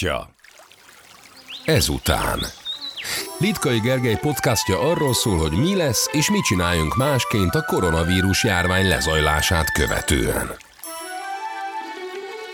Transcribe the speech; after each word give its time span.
bemutatja. 0.00 0.34
Ezután. 1.64 2.38
Litkai 3.38 3.78
Gergely 3.78 4.18
podcastja 4.20 4.80
arról 4.80 5.14
szól, 5.14 5.38
hogy 5.38 5.52
mi 5.52 5.76
lesz 5.76 6.08
és 6.12 6.30
mit 6.30 6.44
csináljunk 6.44 6.96
másként 6.96 7.54
a 7.54 7.62
koronavírus 7.62 8.44
járvány 8.44 8.88
lezajlását 8.88 9.72
követően. 9.72 10.56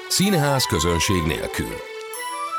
Színház 0.08 0.64
közönség 0.64 1.22
nélkül. 1.22 1.76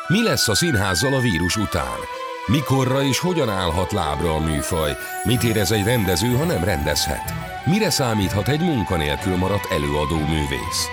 Mi 0.08 0.24
lesz 0.24 0.48
a 0.48 0.56
színházzal 0.56 1.14
a 1.14 1.20
vírus 1.20 1.56
után? 1.56 2.00
Mikorra 2.46 3.02
és 3.04 3.20
hogyan 3.20 3.50
állhat 3.50 3.92
lábra 3.92 4.34
a 4.36 4.40
műfaj? 4.40 4.98
Mit 5.24 5.44
érez 5.44 5.72
egy 5.72 5.86
rendező, 5.86 6.36
ha 6.36 6.44
nem 6.44 6.64
rendezhet? 6.64 7.34
Mire 7.66 7.90
számíthat 7.90 8.48
egy 8.48 8.60
munkanélkül 8.60 9.36
maradt 9.36 9.72
előadó 9.72 10.18
művész? 10.18 10.88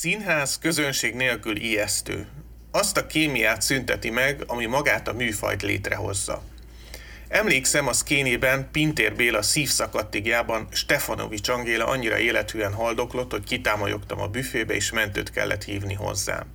Színház 0.00 0.58
közönség 0.58 1.14
nélkül 1.14 1.56
ijesztő. 1.56 2.26
Azt 2.70 2.96
a 2.96 3.06
kémiát 3.06 3.62
szünteti 3.62 4.10
meg, 4.10 4.42
ami 4.46 4.66
magát 4.66 5.08
a 5.08 5.12
műfajt 5.12 5.62
létrehozza. 5.62 6.42
Emlékszem 7.28 7.86
a 7.86 7.92
szkénében 7.92 8.68
Pintér 8.72 9.14
Béla 9.14 9.42
szívszakadtigjában 9.42 10.68
Stefanovics 10.70 11.48
Angéla 11.48 11.86
annyira 11.86 12.18
élethűen 12.18 12.72
haldoklott, 12.72 13.30
hogy 13.30 13.44
kitámolyogtam 13.44 14.20
a 14.20 14.26
büfébe 14.26 14.74
és 14.74 14.92
mentőt 14.92 15.30
kellett 15.30 15.64
hívni 15.64 15.94
hozzám. 15.94 16.46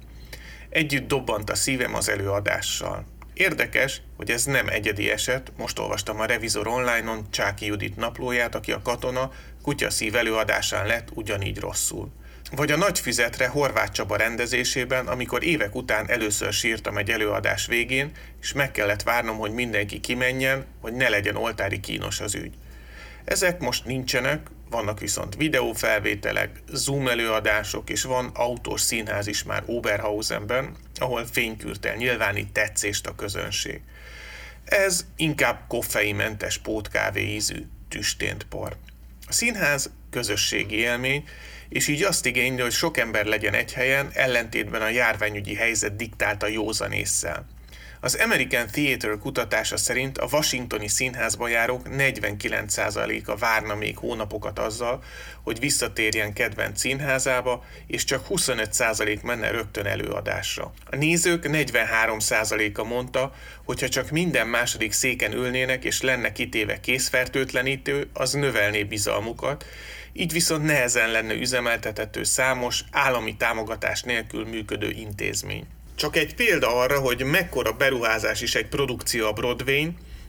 Együtt 0.70 1.08
dobbant 1.08 1.50
a 1.50 1.56
szívem 1.56 1.96
az 1.96 2.10
előadással. 2.10 3.06
Érdekes, 3.34 4.02
hogy 4.18 4.32
ez 4.32 4.44
nem 4.44 4.68
egyedi 4.68 5.12
eset, 5.12 5.52
most 5.58 5.80
olvastam 5.80 6.20
a 6.20 6.26
Revizor 6.26 6.68
online-on 6.68 7.28
Csáki 7.32 7.66
Judit 7.66 7.96
naplóját, 7.96 8.56
aki 8.56 8.72
a 8.72 8.82
katona 8.82 9.32
kutyaszív 9.62 10.16
előadásán 10.16 10.88
lett 10.88 11.08
ugyanígy 11.14 11.60
rosszul. 11.60 12.12
Vagy 12.52 12.72
a 12.72 12.78
nagy 12.78 13.00
füzetre 13.00 13.48
Horváth 13.48 13.92
Csaba 13.92 14.16
rendezésében, 14.16 15.08
amikor 15.08 15.44
évek 15.44 15.76
után 15.76 16.10
először 16.10 16.54
sírtam 16.54 16.98
egy 16.98 17.10
előadás 17.10 17.66
végén, 17.66 18.12
és 18.42 18.54
meg 18.54 18.72
kellett 18.72 19.04
várnom, 19.04 19.38
hogy 19.38 19.52
mindenki 19.52 20.00
kimenjen, 20.00 20.66
hogy 20.82 20.94
ne 20.94 21.10
legyen 21.10 21.36
oltári 21.36 21.80
kínos 21.80 22.20
az 22.20 22.36
ügy. 22.36 22.54
Ezek 23.26 23.60
most 23.60 23.86
nincsenek, 23.86 24.48
vannak 24.70 25.00
viszont 25.00 25.36
videófelvételek, 25.36 26.50
Zoom 26.72 27.08
előadások, 27.08 27.90
és 27.90 28.04
van 28.04 28.32
autós 28.34 28.82
színház 28.82 29.28
is 29.28 29.44
már 29.44 29.64
Oberhausenben, 29.66 30.76
ahol 31.00 31.26
fénykürtel 31.26 31.96
nyilvánít 31.96 32.52
tetszést 32.52 33.08
a 33.08 33.16
közönség. 33.16 33.82
Ez 34.66 35.06
inkább 35.16 35.60
koffeinmentes 35.68 36.58
pótkávé 36.58 37.34
ízű, 37.34 37.66
tüstént 37.90 38.44
por. 38.44 38.78
A 39.28 39.34
színház 39.34 39.90
közösségi 40.10 40.76
élmény, 40.76 41.24
és 41.76 41.88
így 41.88 42.04
azt 42.04 42.26
igényli, 42.26 42.62
hogy 42.62 42.72
sok 42.72 42.98
ember 42.98 43.26
legyen 43.26 43.54
egy 43.54 43.74
helyen, 43.74 44.10
ellentétben 44.14 44.82
a 44.82 44.90
járványügyi 44.90 45.56
helyzet 45.56 45.96
diktálta 45.96 46.48
józanésszel. 46.48 47.46
Az 48.00 48.16
American 48.24 48.68
Theater 48.72 49.18
kutatása 49.18 49.78
szerint 49.78 50.18
a 50.18 50.28
washingtoni 50.32 50.88
színházba 50.88 51.48
járók 51.48 51.88
49%-a 51.98 53.36
várna 53.36 53.76
még 53.76 53.98
hónapokat 53.98 54.60
azzal, 54.60 55.04
hogy 55.44 55.60
visszatérjen 55.60 56.34
kedvenc 56.34 56.80
színházába, 56.80 57.64
és 57.88 58.04
csak 58.04 58.26
25% 58.30 59.22
menne 59.22 59.52
rögtön 59.52 59.86
előadásra. 59.86 60.74
A 60.90 60.96
nézők 60.96 61.46
43%-a 61.48 62.84
mondta, 62.84 63.34
hogy 63.64 63.82
ha 63.82 63.90
csak 63.90 64.10
minden 64.10 64.48
második 64.48 64.92
széken 64.92 65.34
ülnének 65.34 65.84
és 65.84 66.02
lenne 66.02 66.32
kitéve 66.32 66.80
készfertőtlenítő, 66.80 68.10
az 68.14 68.34
növelné 68.34 68.84
bizalmukat, 68.84 69.66
így 70.18 70.32
viszont 70.32 70.64
nehezen 70.64 71.12
lenne 71.12 71.34
üzemeltethető 71.34 72.24
számos, 72.24 72.84
állami 72.92 73.36
támogatás 73.36 74.02
nélkül 74.02 74.46
működő 74.46 74.90
intézmény. 74.90 75.66
Csak 75.96 76.16
egy 76.16 76.36
példa 76.36 76.76
arra, 76.76 77.00
hogy 77.00 77.24
mekkora 77.24 77.72
beruházás 77.72 78.42
is 78.42 78.56
egy 78.56 78.68
produkció 78.68 79.28
a 79.28 79.32
broadway 79.32 79.88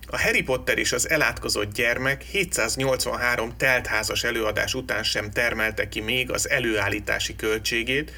a 0.09 0.21
Harry 0.21 0.43
Potter 0.43 0.79
és 0.79 0.93
az 0.93 1.09
elátkozott 1.09 1.73
gyermek 1.73 2.23
783 2.23 3.57
teltházas 3.57 4.25
előadás 4.25 4.75
után 4.75 5.03
sem 5.03 5.31
termelte 5.31 5.89
ki 5.89 6.01
még 6.01 6.31
az 6.31 6.49
előállítási 6.49 7.37
költségét, 7.37 8.13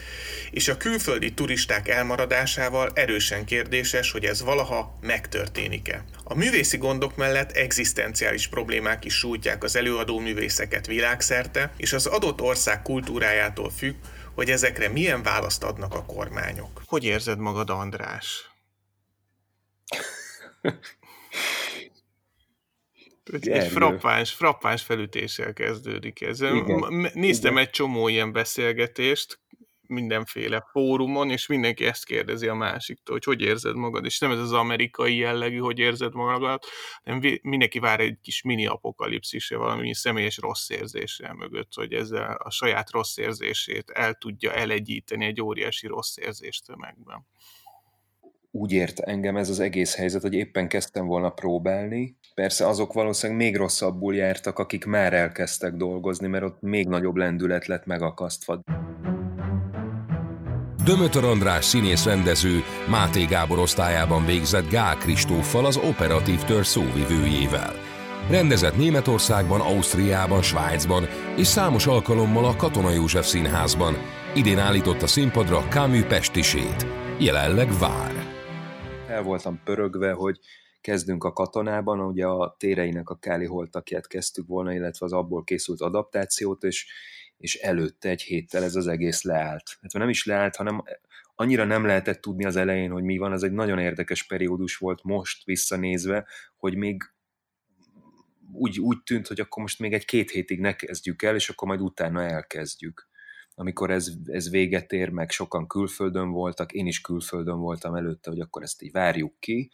és 0.51 0.69
a 0.69 0.77
külföldi 0.77 1.35
turisták 1.35 1.89
elmaradásával 1.89 2.91
erősen 2.95 3.45
kérdéses, 3.45 4.11
hogy 4.11 4.25
ez 4.25 4.43
valaha 4.43 4.99
megtörténik-e. 5.01 6.05
A 6.25 6.35
művészi 6.35 6.77
gondok 6.77 7.17
mellett 7.17 7.53
egzisztenciális 7.53 8.49
problémák 8.49 9.05
is 9.05 9.15
sújtják 9.15 9.65
az 9.65 9.77
előadó 9.77 10.19
művészeket 10.19 10.87
világszerte, 10.87 11.73
és 11.77 11.93
az 11.93 12.07
adott 12.07 12.41
ország 12.41 12.83
kultúrájától 12.83 13.71
függ, 13.71 13.95
hogy 14.35 14.51
ezekre 14.51 14.89
milyen 14.89 15.23
választ 15.23 15.63
adnak 15.63 15.95
a 15.95 16.05
kormányok. 16.05 16.83
Hogy 16.87 17.05
érzed 17.05 17.39
magad, 17.39 17.71
András? 17.71 18.51
Egy, 23.33 23.49
egy 23.49 23.69
frappáns, 23.69 24.33
frappáns 24.33 24.83
felütéssel 24.83 25.53
kezdődik 25.53 26.21
ez. 26.21 26.41
Igen. 26.41 27.11
Néztem 27.15 27.53
Igen. 27.53 27.65
egy 27.65 27.71
csomó 27.71 28.09
ilyen 28.09 28.33
beszélgetést, 28.33 29.41
mindenféle 29.89 30.67
fórumon, 30.71 31.31
és 31.31 31.47
mindenki 31.47 31.85
ezt 31.85 32.05
kérdezi 32.05 32.49
a 32.49 32.55
másiktól, 32.55 33.15
hogy 33.15 33.25
hogy 33.25 33.41
érzed 33.41 33.75
magad, 33.75 34.05
és 34.05 34.19
nem 34.19 34.31
ez 34.31 34.39
az 34.39 34.53
amerikai 34.53 35.17
jellegű, 35.17 35.59
hogy 35.59 35.79
érzed 35.79 36.15
magad, 36.15 36.63
hanem 37.05 37.39
mindenki 37.43 37.79
vár 37.79 38.01
egy 38.01 38.19
kis 38.23 38.43
mini 38.43 38.67
apokalipszisre, 38.67 39.57
valami 39.57 39.95
személyes 39.95 40.37
rossz 40.37 40.71
érzéssel 40.71 41.35
mögött, 41.35 41.75
hogy 41.75 41.93
ezzel 41.93 42.35
a 42.35 42.51
saját 42.51 42.91
rossz 42.91 43.17
érzését 43.17 43.91
el 43.91 44.15
tudja 44.15 44.53
elegyíteni 44.53 45.25
egy 45.25 45.41
óriási 45.41 45.87
rossz 45.87 46.17
érzést 46.17 46.67
tömegben. 46.67 47.27
Úgy 48.51 48.73
ért 48.73 49.01
engem 49.01 49.37
ez 49.37 49.49
az 49.49 49.61
egész 49.61 49.95
helyzet, 49.95 50.23
hogy 50.23 50.35
éppen 50.35 50.69
kezdtem 50.69 51.07
volna 51.07 51.31
próbálni. 51.31 52.17
Persze 52.39 52.67
azok 52.67 52.93
valószínűleg 52.93 53.43
még 53.43 53.57
rosszabbul 53.57 54.15
jártak, 54.15 54.59
akik 54.59 54.85
már 54.85 55.13
elkezdtek 55.13 55.73
dolgozni, 55.73 56.27
mert 56.27 56.45
ott 56.45 56.61
még 56.61 56.89
nagyobb 56.89 57.17
lendület 57.17 57.67
lett 57.67 57.87
megakasztva. 57.87 58.61
Dömötör 60.85 61.25
András 61.25 61.65
színész 61.65 62.05
rendező 62.05 62.63
Máté 62.91 63.25
Gábor 63.25 63.59
osztályában 63.59 64.27
végzett 64.27 64.71
Gál 64.71 64.97
Kristóffal 64.97 65.65
az 65.65 65.77
operatív 65.77 66.43
tör 66.43 66.67
szóvivőjével. 66.67 67.73
Rendezett 68.31 68.77
Németországban, 68.77 69.61
Ausztriában, 69.61 70.43
Svájcban 70.43 71.05
és 71.37 71.47
számos 71.47 71.87
alkalommal 71.87 72.45
a 72.45 72.57
Katona 72.57 72.91
József 72.91 73.27
Színházban. 73.27 73.95
Idén 74.35 74.59
állított 74.59 75.03
a 75.03 75.07
színpadra 75.07 75.61
Camus 75.69 76.03
Pestisét. 76.03 76.87
Jelenleg 77.19 77.69
vár. 77.79 78.13
El 79.09 79.23
voltam 79.23 79.61
pörögve, 79.65 80.13
hogy 80.13 80.39
kezdünk 80.81 81.25
a 81.25 81.33
katonában, 81.33 82.01
ugye 82.01 82.27
a 82.27 82.57
téreinek 82.59 83.09
a 83.09 83.19
Káli 83.19 83.47
holtakját 83.47 84.07
kezdtük 84.07 84.47
volna, 84.47 84.73
illetve 84.73 85.07
az 85.07 85.13
abból 85.13 85.45
készült 85.45 85.81
adaptációt, 85.81 86.63
és 86.63 86.87
és 87.39 87.55
előtte 87.55 88.09
egy 88.09 88.23
héttel 88.23 88.63
ez 88.63 88.75
az 88.75 88.87
egész 88.87 89.23
leállt. 89.23 89.79
Hát 89.83 89.93
nem 89.93 90.09
is 90.09 90.25
leállt, 90.25 90.57
hanem 90.57 90.83
annyira 91.35 91.65
nem 91.65 91.87
lehetett 91.87 92.21
tudni 92.21 92.45
az 92.45 92.57
elején, 92.57 92.91
hogy 92.91 93.03
mi 93.03 93.19
van, 93.19 93.33
ez 93.33 93.43
egy 93.43 93.53
nagyon 93.53 93.79
érdekes 93.79 94.27
periódus 94.27 94.77
volt 94.77 95.03
most 95.03 95.45
visszanézve, 95.45 96.27
hogy 96.57 96.77
még 96.77 97.03
úgy, 98.53 98.81
úgy 98.81 99.03
tűnt, 99.03 99.27
hogy 99.27 99.41
akkor 99.41 99.63
most 99.63 99.79
még 99.79 99.93
egy-két 99.93 100.31
hétig 100.31 100.61
ne 100.61 100.77
kezdjük 100.77 101.23
el, 101.23 101.35
és 101.35 101.49
akkor 101.49 101.69
majd 101.69 101.81
utána 101.81 102.23
elkezdjük. 102.23 103.09
Amikor 103.55 103.91
ez, 103.91 104.09
ez 104.25 104.51
véget 104.51 104.93
ér, 104.93 105.09
meg 105.11 105.31
sokan 105.31 105.67
külföldön 105.67 106.31
voltak, 106.31 106.73
én 106.73 106.87
is 106.87 107.01
külföldön 107.01 107.59
voltam 107.59 107.95
előtte, 107.95 108.31
hogy 108.31 108.41
akkor 108.41 108.63
ezt 108.63 108.83
így 108.83 108.93
várjuk 108.93 109.41
ki, 109.41 109.71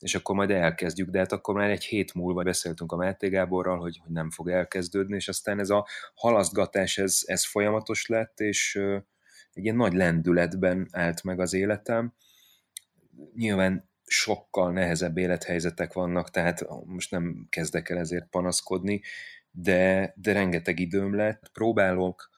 és 0.00 0.14
akkor 0.14 0.34
majd 0.34 0.50
elkezdjük, 0.50 1.08
de 1.08 1.18
hát 1.18 1.32
akkor 1.32 1.54
már 1.54 1.70
egy 1.70 1.84
hét 1.84 2.14
múlva 2.14 2.42
beszéltünk 2.42 2.92
a 2.92 2.96
Máté 2.96 3.28
Gáborral, 3.28 3.78
hogy, 3.78 4.00
hogy 4.02 4.12
nem 4.12 4.30
fog 4.30 4.48
elkezdődni, 4.50 5.14
és 5.14 5.28
aztán 5.28 5.58
ez 5.58 5.70
a 5.70 5.86
halasztgatás, 6.14 6.98
ez, 6.98 7.20
ez 7.24 7.46
folyamatos 7.46 8.06
lett, 8.06 8.40
és 8.40 8.80
egy 9.52 9.64
ilyen 9.64 9.76
nagy 9.76 9.92
lendületben 9.92 10.88
állt 10.90 11.22
meg 11.22 11.40
az 11.40 11.52
életem. 11.52 12.14
Nyilván 13.34 13.88
sokkal 14.04 14.72
nehezebb 14.72 15.16
élethelyzetek 15.18 15.92
vannak, 15.92 16.30
tehát 16.30 16.66
most 16.84 17.10
nem 17.10 17.46
kezdek 17.50 17.88
el 17.88 17.98
ezért 17.98 18.28
panaszkodni, 18.30 19.02
de, 19.50 20.12
de 20.16 20.32
rengeteg 20.32 20.78
időm 20.78 21.14
lett. 21.14 21.50
Próbálok 21.52 22.29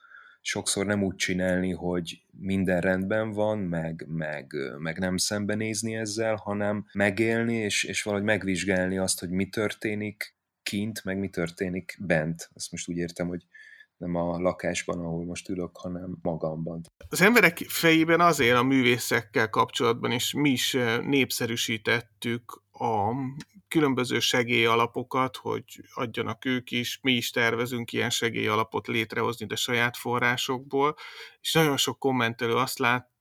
sokszor 0.45 0.85
nem 0.85 1.03
úgy 1.03 1.15
csinálni, 1.15 1.71
hogy 1.71 2.21
minden 2.31 2.81
rendben 2.81 3.31
van, 3.31 3.57
meg, 3.57 4.05
meg, 4.07 4.53
meg 4.77 4.99
nem 4.99 5.17
szembenézni 5.17 5.95
ezzel, 5.95 6.35
hanem 6.35 6.85
megélni, 6.93 7.55
és, 7.55 7.83
és 7.83 8.03
valahogy 8.03 8.25
megvizsgálni 8.25 8.97
azt, 8.97 9.19
hogy 9.19 9.29
mi 9.29 9.49
történik 9.49 10.35
kint, 10.63 11.03
meg 11.03 11.17
mi 11.17 11.29
történik 11.29 11.97
bent. 11.99 12.49
Azt 12.53 12.71
most 12.71 12.89
úgy 12.89 12.97
értem, 12.97 13.27
hogy 13.27 13.45
nem 13.97 14.15
a 14.15 14.39
lakásban, 14.39 14.99
ahol 14.99 15.25
most 15.25 15.49
ülök, 15.49 15.77
hanem 15.77 16.17
magamban. 16.21 16.81
Az 17.09 17.21
emberek 17.21 17.57
fejében 17.57 18.19
azért 18.19 18.57
a 18.57 18.63
művészekkel 18.63 19.49
kapcsolatban, 19.49 20.11
és 20.11 20.33
mi 20.33 20.49
is 20.49 20.77
népszerűsítettük 21.01 22.62
a 22.83 23.15
különböző 23.67 24.19
segélyalapokat, 24.19 25.37
hogy 25.37 25.63
adjanak 25.93 26.45
ők 26.45 26.71
is, 26.71 26.99
mi 27.01 27.11
is 27.11 27.29
tervezünk 27.29 27.91
ilyen 27.91 28.09
segélyalapot 28.09 28.87
létrehozni, 28.87 29.45
de 29.45 29.55
saját 29.55 29.97
forrásokból, 29.97 30.95
és 31.41 31.53
nagyon 31.53 31.77
sok 31.77 31.99
kommentelő 31.99 32.55
azt 32.55 32.79
lát, 32.79 33.11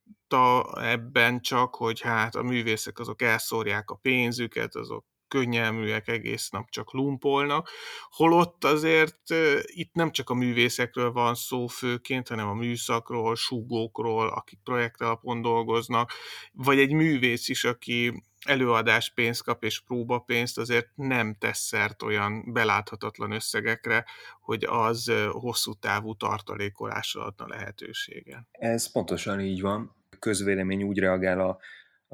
ebben 0.75 1.41
csak, 1.41 1.75
hogy 1.75 2.01
hát 2.01 2.35
a 2.35 2.43
művészek 2.43 2.99
azok 2.99 3.23
elszórják 3.23 3.91
a 3.91 3.95
pénzüket, 3.95 4.75
azok 4.75 5.07
könnyelműek 5.33 6.09
egész 6.09 6.49
nap 6.49 6.71
csak 6.71 6.93
lumpolnak, 6.93 7.69
holott 8.11 8.65
azért 8.65 9.31
itt 9.63 9.95
nem 9.95 10.11
csak 10.11 10.31
a 10.31 10.35
művészekről 10.35 11.13
van 11.13 11.35
szó 11.35 11.67
főként, 11.67 12.29
hanem 12.29 12.49
a 12.49 12.55
műszakról, 12.55 13.35
súgókról, 13.35 14.29
akik 14.29 14.59
projektalapon 14.65 15.43
dolgoznak, 15.43 16.13
vagy 16.53 16.79
egy 16.79 16.93
művész 16.93 17.49
is, 17.49 17.65
aki 17.65 18.23
előadás 18.45 19.13
pénzt 19.15 19.43
kap 19.43 19.65
és 19.65 19.81
próbapénzt, 19.81 20.59
azért 20.59 20.89
nem 20.95 21.37
tesz 21.39 21.59
szert 21.59 22.03
olyan 22.03 22.53
beláthatatlan 22.53 23.31
összegekre, 23.31 24.05
hogy 24.41 24.65
az 24.65 25.13
hosszú 25.31 25.73
távú 25.73 26.15
tartalékolásra 26.15 27.25
adna 27.25 27.47
lehetőséget. 27.49 28.47
Ez 28.51 28.93
pontosan 28.93 29.41
így 29.41 29.61
van. 29.61 29.97
Közvélemény 30.19 30.83
úgy 30.83 30.99
reagál 30.99 31.41
a 31.41 31.59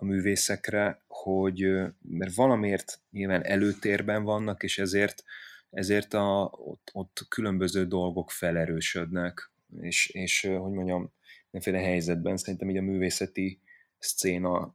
a 0.00 0.04
művészekre, 0.04 1.02
hogy 1.06 1.58
mert 2.02 2.34
valamiért 2.34 3.00
nyilván 3.10 3.44
előtérben 3.44 4.22
vannak, 4.22 4.62
és 4.62 4.78
ezért, 4.78 5.24
ezért 5.70 6.14
a, 6.14 6.50
ott, 6.52 6.90
ott 6.92 7.26
különböző 7.28 7.86
dolgok 7.86 8.30
felerősödnek, 8.30 9.50
és, 9.80 10.08
és 10.08 10.40
hogy 10.40 10.72
mondjam, 10.72 11.12
mindenféle 11.50 11.90
helyzetben 11.90 12.36
szerintem 12.36 12.70
így 12.70 12.76
a 12.76 12.82
művészeti 12.82 13.60
szcéna 13.98 14.74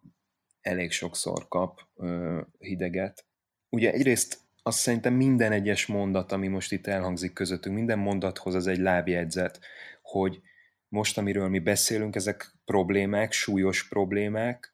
elég 0.62 0.92
sokszor 0.92 1.48
kap 1.48 1.80
ö, 1.96 2.42
hideget. 2.60 3.26
Ugye 3.70 3.92
egyrészt 3.92 4.40
azt 4.64 4.80
szerintem 4.80 5.14
minden 5.14 5.52
egyes 5.52 5.86
mondat, 5.86 6.32
ami 6.32 6.48
most 6.48 6.72
itt 6.72 6.88
elhangzik 6.88 7.34
közöttünk, 7.34 7.76
minden 7.76 8.00
mondathoz 8.00 8.56
az 8.56 8.68
egy 8.68 8.80
lábjegyzet, 8.80 9.60
hogy 10.02 10.42
most, 10.88 11.18
amiről 11.18 11.48
mi 11.48 11.60
beszélünk, 11.60 12.16
ezek 12.16 12.52
problémák, 12.66 13.32
súlyos 13.32 13.88
problémák, 13.88 14.73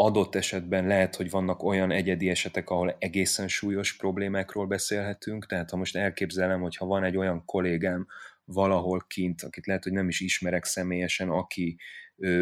adott 0.00 0.34
esetben 0.34 0.86
lehet, 0.86 1.16
hogy 1.16 1.30
vannak 1.30 1.62
olyan 1.62 1.90
egyedi 1.90 2.28
esetek, 2.28 2.70
ahol 2.70 2.96
egészen 2.98 3.48
súlyos 3.48 3.96
problémákról 3.96 4.66
beszélhetünk, 4.66 5.46
tehát 5.46 5.70
ha 5.70 5.76
most 5.76 5.96
elképzelem, 5.96 6.60
hogy 6.60 6.76
ha 6.76 6.86
van 6.86 7.04
egy 7.04 7.16
olyan 7.16 7.44
kollégám 7.44 8.06
valahol 8.44 9.04
kint, 9.06 9.42
akit 9.42 9.66
lehet, 9.66 9.82
hogy 9.82 9.92
nem 9.92 10.08
is 10.08 10.20
ismerek 10.20 10.64
személyesen, 10.64 11.28
aki 11.28 11.76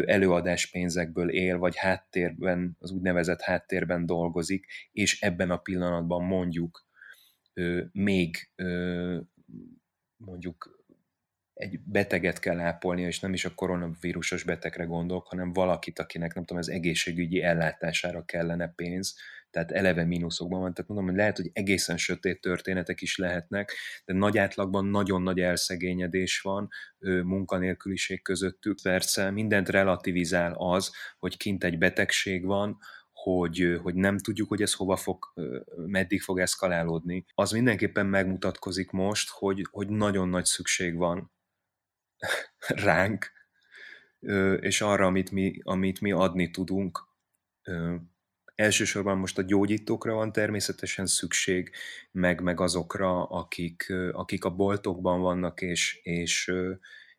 előadás 0.05 0.69
pénzekből 0.69 1.29
él, 1.29 1.57
vagy 1.57 1.75
háttérben, 1.75 2.75
az 2.79 2.91
úgynevezett 2.91 3.41
háttérben 3.41 4.05
dolgozik, 4.05 4.65
és 4.91 5.21
ebben 5.21 5.51
a 5.51 5.57
pillanatban 5.57 6.23
mondjuk 6.23 6.85
még 7.91 8.49
mondjuk 10.17 10.76
egy 11.57 11.79
beteget 11.79 12.39
kell 12.39 12.59
ápolni, 12.59 13.01
és 13.01 13.19
nem 13.19 13.33
is 13.33 13.45
a 13.45 13.53
koronavírusos 13.53 14.43
betegre 14.43 14.83
gondolok, 14.83 15.27
hanem 15.27 15.53
valakit, 15.53 15.99
akinek 15.99 16.33
nem 16.33 16.43
tudom, 16.45 16.61
az 16.61 16.69
egészségügyi 16.69 17.41
ellátására 17.41 18.25
kellene 18.25 18.67
pénz, 18.67 19.15
tehát 19.49 19.71
eleve 19.71 20.03
mínuszokban 20.03 20.59
van. 20.59 20.73
Tehát 20.73 20.89
mondom, 20.89 21.07
hogy 21.07 21.17
lehet, 21.17 21.37
hogy 21.37 21.49
egészen 21.53 21.97
sötét 21.97 22.41
történetek 22.41 23.01
is 23.01 23.17
lehetnek, 23.17 23.71
de 24.05 24.13
nagy 24.13 24.37
átlagban 24.37 24.85
nagyon 24.85 25.21
nagy 25.21 25.39
elszegényedés 25.39 26.39
van, 26.41 26.67
munkanélküliség 27.23 28.21
közöttük. 28.21 28.81
Persze 28.81 29.31
mindent 29.31 29.69
relativizál 29.69 30.53
az, 30.53 30.91
hogy 31.19 31.37
kint 31.37 31.63
egy 31.63 31.77
betegség 31.77 32.45
van, 32.45 32.77
hogy, 33.11 33.79
hogy 33.81 33.95
nem 33.95 34.17
tudjuk, 34.17 34.49
hogy 34.49 34.61
ez 34.61 34.73
hova 34.73 34.95
fog, 34.95 35.33
meddig 35.75 36.21
fog 36.21 36.39
eszkalálódni. 36.39 37.25
Az 37.33 37.51
mindenképpen 37.51 38.05
megmutatkozik 38.05 38.91
most, 38.91 39.29
hogy, 39.29 39.67
hogy 39.71 39.89
nagyon 39.89 40.29
nagy 40.29 40.45
szükség 40.45 40.95
van 40.95 41.35
ránk, 42.67 43.31
és 44.59 44.81
arra, 44.81 45.05
amit 45.05 45.31
mi, 45.31 45.59
amit 45.63 46.01
mi 46.01 46.11
adni 46.11 46.49
tudunk. 46.49 47.07
Elsősorban 48.55 49.17
most 49.17 49.37
a 49.37 49.41
gyógyítókra 49.41 50.13
van 50.13 50.31
természetesen 50.31 51.05
szükség, 51.05 51.71
meg, 52.11 52.41
meg 52.41 52.59
azokra, 52.59 53.23
akik, 53.23 53.93
akik 54.11 54.43
a 54.43 54.55
boltokban 54.55 55.21
vannak, 55.21 55.61
és, 55.61 55.99
és, 56.03 56.51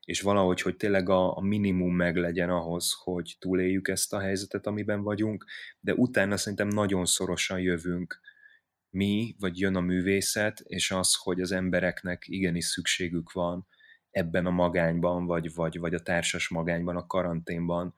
és 0.01 0.21
valahogy, 0.21 0.61
hogy 0.61 0.77
tényleg 0.77 1.09
a, 1.09 1.37
a 1.37 1.41
minimum 1.41 1.95
meg 1.95 2.17
legyen 2.17 2.51
ahhoz, 2.51 2.93
hogy 3.03 3.37
túléljük 3.39 3.89
ezt 3.89 4.13
a 4.13 4.21
helyzetet, 4.21 4.67
amiben 4.67 5.03
vagyunk, 5.03 5.45
de 5.81 5.95
utána 5.95 6.37
szerintem 6.37 6.69
nagyon 6.69 7.05
szorosan 7.05 7.61
jövünk 7.61 8.21
mi, 8.91 9.35
vagy 9.39 9.59
jön 9.59 9.77
a 9.77 9.81
művészet, 9.81 10.61
és 10.61 10.91
az, 10.91 11.15
hogy 11.15 11.41
az 11.41 11.53
embereknek 11.53 12.23
igenis 12.27 12.65
szükségük 12.65 13.33
van 13.33 13.67
ebben 14.19 14.47
a 14.47 14.51
magányban, 14.51 15.27
vagy, 15.27 15.55
vagy, 15.55 15.79
vagy 15.79 15.95
a 15.95 16.01
társas 16.01 16.49
magányban, 16.49 16.97
a 16.97 17.07
karanténban 17.07 17.95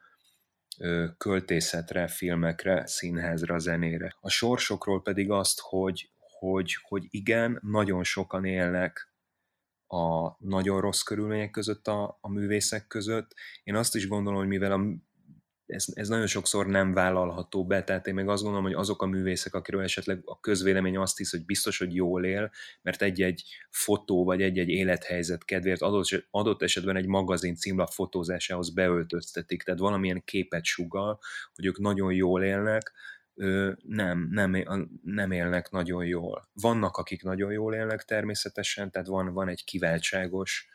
költészetre, 1.19 2.07
filmekre, 2.09 2.87
színházra, 2.87 3.59
zenére. 3.59 4.17
A 4.21 4.31
sorsokról 4.31 5.03
pedig 5.03 5.31
azt, 5.31 5.61
hogy, 5.61 6.11
hogy, 6.39 6.77
hogy 6.83 7.07
igen, 7.11 7.59
nagyon 7.63 8.05
sokan 8.05 8.45
élnek 8.45 9.13
a 9.87 10.37
nagyon 10.39 10.81
rossz 10.81 11.03
körülmények 11.03 11.51
között 11.51 11.87
a, 11.87 12.19
a 12.21 12.29
művészek 12.29 12.87
között. 12.87 13.35
Én 13.63 13.75
azt 13.75 13.95
is 13.95 14.09
gondolom, 14.09 14.39
hogy 14.39 14.49
mivel 14.49 14.73
a 14.73 14.81
ez, 15.71 15.85
ez 15.93 16.09
nagyon 16.09 16.27
sokszor 16.27 16.67
nem 16.67 16.93
vállalható 16.93 17.67
be, 17.67 17.85
tehát 17.85 18.07
én 18.07 18.15
meg 18.15 18.29
azt 18.29 18.43
gondolom, 18.43 18.67
hogy 18.67 18.75
azok 18.75 19.03
a 19.03 19.07
művészek, 19.07 19.55
akiről 19.55 19.83
esetleg 19.83 20.21
a 20.25 20.41
közvélemény 20.41 20.97
azt 20.97 21.17
hisz, 21.17 21.31
hogy 21.31 21.45
biztos, 21.45 21.79
hogy 21.79 21.95
jól 21.95 22.25
él, 22.25 22.51
mert 22.83 23.03
egy-egy 23.03 23.45
fotó 23.71 24.25
vagy 24.25 24.43
egy-egy 24.43 24.69
élethelyzet 24.69 25.45
kedvéért 25.45 25.81
adott, 25.81 26.27
adott 26.31 26.63
esetben 26.63 26.97
egy 26.97 27.07
magazin 27.07 27.55
címlap 27.55 27.91
fotózásához 27.91 28.71
beöltöztetik, 28.71 29.63
tehát 29.63 29.81
valamilyen 29.81 30.23
képet 30.25 30.65
sugal, 30.65 31.21
hogy 31.55 31.67
ők 31.67 31.79
nagyon 31.79 32.13
jól 32.13 32.43
élnek, 32.43 32.93
nem, 33.83 34.29
nem, 34.31 34.57
nem 35.03 35.31
élnek 35.31 35.71
nagyon 35.71 36.05
jól. 36.05 36.49
Vannak, 36.53 36.97
akik 36.97 37.23
nagyon 37.23 37.53
jól 37.53 37.75
élnek 37.75 38.03
természetesen, 38.03 38.91
tehát 38.91 39.09
van, 39.09 39.33
van 39.33 39.49
egy 39.49 39.65
kiváltságos 39.65 40.69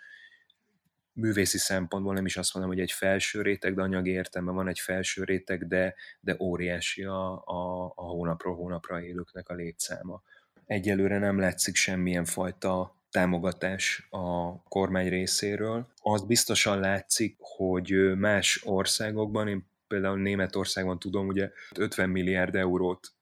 művészi 1.16 1.58
szempontból 1.58 2.14
nem 2.14 2.26
is 2.26 2.38
azt 2.38 2.54
mondom, 2.54 2.72
hogy 2.74 2.82
egy 2.82 2.92
felső 2.92 3.42
réteg, 3.42 3.76
de 3.76 3.82
anyagi 3.82 4.10
értelme 4.10 4.52
van 4.52 4.68
egy 4.68 4.80
felső 4.80 5.24
réteg, 5.24 5.68
de, 5.68 5.96
de 6.20 6.36
óriási 6.40 7.04
a, 7.04 7.32
a, 7.46 7.86
a 7.96 8.04
hónapról 8.04 8.56
hónapra 8.56 9.02
élőknek 9.02 9.50
a 9.50 9.54
létszáma. 9.54 10.22
Egyelőre 10.66 11.18
nem 11.18 11.40
látszik 11.40 11.76
semmilyen 11.76 12.26
fajta 12.26 12.96
támogatás 13.10 14.08
a 14.10 14.58
kormány 14.64 15.10
részéről. 15.10 15.88
Az 16.02 16.26
biztosan 16.26 16.80
látszik, 16.80 17.36
hogy 17.40 18.16
más 18.18 18.62
országokban, 18.66 19.48
én 19.48 19.68
például 19.88 20.18
Németországban 20.18 21.00
tudom, 21.00 21.28
ugye 21.28 21.52
50 21.76 22.10
milliárd 22.10 22.56
eurót 22.56 23.14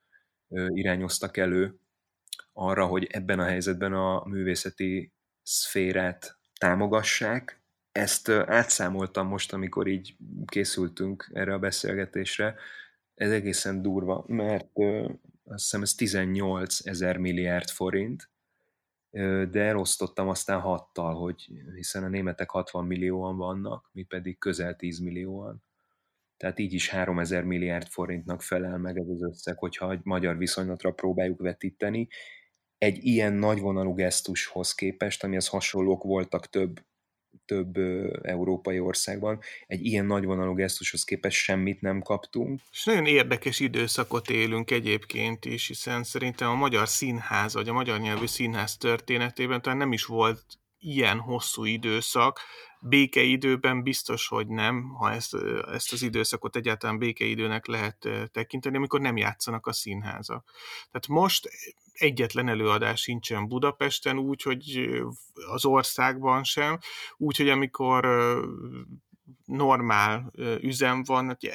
irányoztak 0.67 1.37
elő 1.37 1.79
arra, 2.53 2.85
hogy 2.85 3.07
ebben 3.11 3.39
a 3.39 3.45
helyzetben 3.45 3.93
a 3.93 4.25
művészeti 4.25 5.11
szférát 5.43 6.37
támogassák, 6.59 7.62
ezt 7.93 8.29
átszámoltam 8.29 9.27
most, 9.27 9.53
amikor 9.53 9.87
így 9.87 10.15
készültünk 10.45 11.29
erre 11.33 11.53
a 11.53 11.59
beszélgetésre. 11.59 12.55
Ez 13.15 13.31
egészen 13.31 13.81
durva, 13.81 14.23
mert 14.27 14.69
azt 15.43 15.63
hiszem 15.63 15.81
ez 15.81 15.95
18 15.95 16.85
ezer 16.87 17.17
milliárd 17.17 17.69
forint, 17.69 18.29
de 19.49 19.61
elosztottam 19.61 20.27
aztán 20.27 20.59
hattal, 20.59 21.13
hogy 21.13 21.51
hiszen 21.75 22.03
a 22.03 22.07
németek 22.07 22.49
60 22.49 22.85
millióan 22.85 23.37
vannak, 23.37 23.89
mi 23.91 24.03
pedig 24.03 24.37
közel 24.37 24.75
10 24.75 24.99
millióan. 24.99 25.63
Tehát 26.37 26.59
így 26.59 26.73
is 26.73 26.89
3000 26.89 27.43
milliárd 27.43 27.87
forintnak 27.87 28.41
felel 28.41 28.77
meg 28.77 28.97
ez 28.97 29.07
az 29.07 29.23
összeg, 29.23 29.57
hogyha 29.57 29.91
egy 29.91 29.99
magyar 30.03 30.37
viszonylatra 30.37 30.91
próbáljuk 30.91 31.39
vetíteni. 31.39 32.07
Egy 32.77 33.05
ilyen 33.05 33.33
nagyvonalú 33.33 33.93
gesztushoz 33.93 34.73
képest, 34.73 35.23
amihez 35.23 35.47
hasonlók 35.47 36.03
voltak 36.03 36.49
több 36.49 36.83
több 37.45 37.77
európai 38.21 38.79
országban. 38.79 39.39
Egy 39.67 39.85
ilyen 39.85 40.05
nagyvonalú 40.05 40.53
gesztushoz 40.53 41.03
képest 41.03 41.37
semmit 41.37 41.81
nem 41.81 42.01
kaptunk. 42.01 42.61
És 42.71 42.83
nagyon 42.83 43.05
érdekes 43.05 43.59
időszakot 43.59 44.29
élünk 44.29 44.71
egyébként 44.71 45.45
is, 45.45 45.67
hiszen 45.67 46.03
szerintem 46.03 46.49
a 46.49 46.55
magyar 46.55 46.87
színház, 46.87 47.53
vagy 47.53 47.69
a 47.69 47.73
magyar 47.73 47.99
nyelvű 47.99 48.25
színház 48.25 48.77
történetében 48.77 49.61
talán 49.61 49.77
nem 49.77 49.91
is 49.91 50.05
volt 50.05 50.43
ilyen 50.77 51.19
hosszú 51.19 51.65
időszak, 51.65 52.39
békeidőben 52.85 53.83
biztos, 53.83 54.27
hogy 54.27 54.47
nem, 54.47 54.89
ha 54.89 55.11
ezt, 55.11 55.35
ezt 55.71 55.93
az 55.93 56.01
időszakot 56.01 56.55
egyáltalán 56.55 56.97
békeidőnek 56.97 57.65
lehet 57.65 58.09
tekinteni, 58.31 58.77
amikor 58.77 59.01
nem 59.01 59.17
játszanak 59.17 59.67
a 59.67 59.73
színházak. 59.73 60.51
Tehát 60.91 61.07
most 61.07 61.49
egyetlen 62.03 62.47
előadás 62.49 63.01
sincsen 63.01 63.47
Budapesten, 63.47 64.17
úgy, 64.17 64.41
hogy 64.41 64.89
az 65.51 65.65
országban 65.65 66.43
sem, 66.43 66.79
úgy, 67.17 67.37
hogy 67.37 67.49
amikor 67.49 68.05
normál 69.45 70.31
üzem 70.61 71.03
van, 71.03 71.25
hogy 71.25 71.51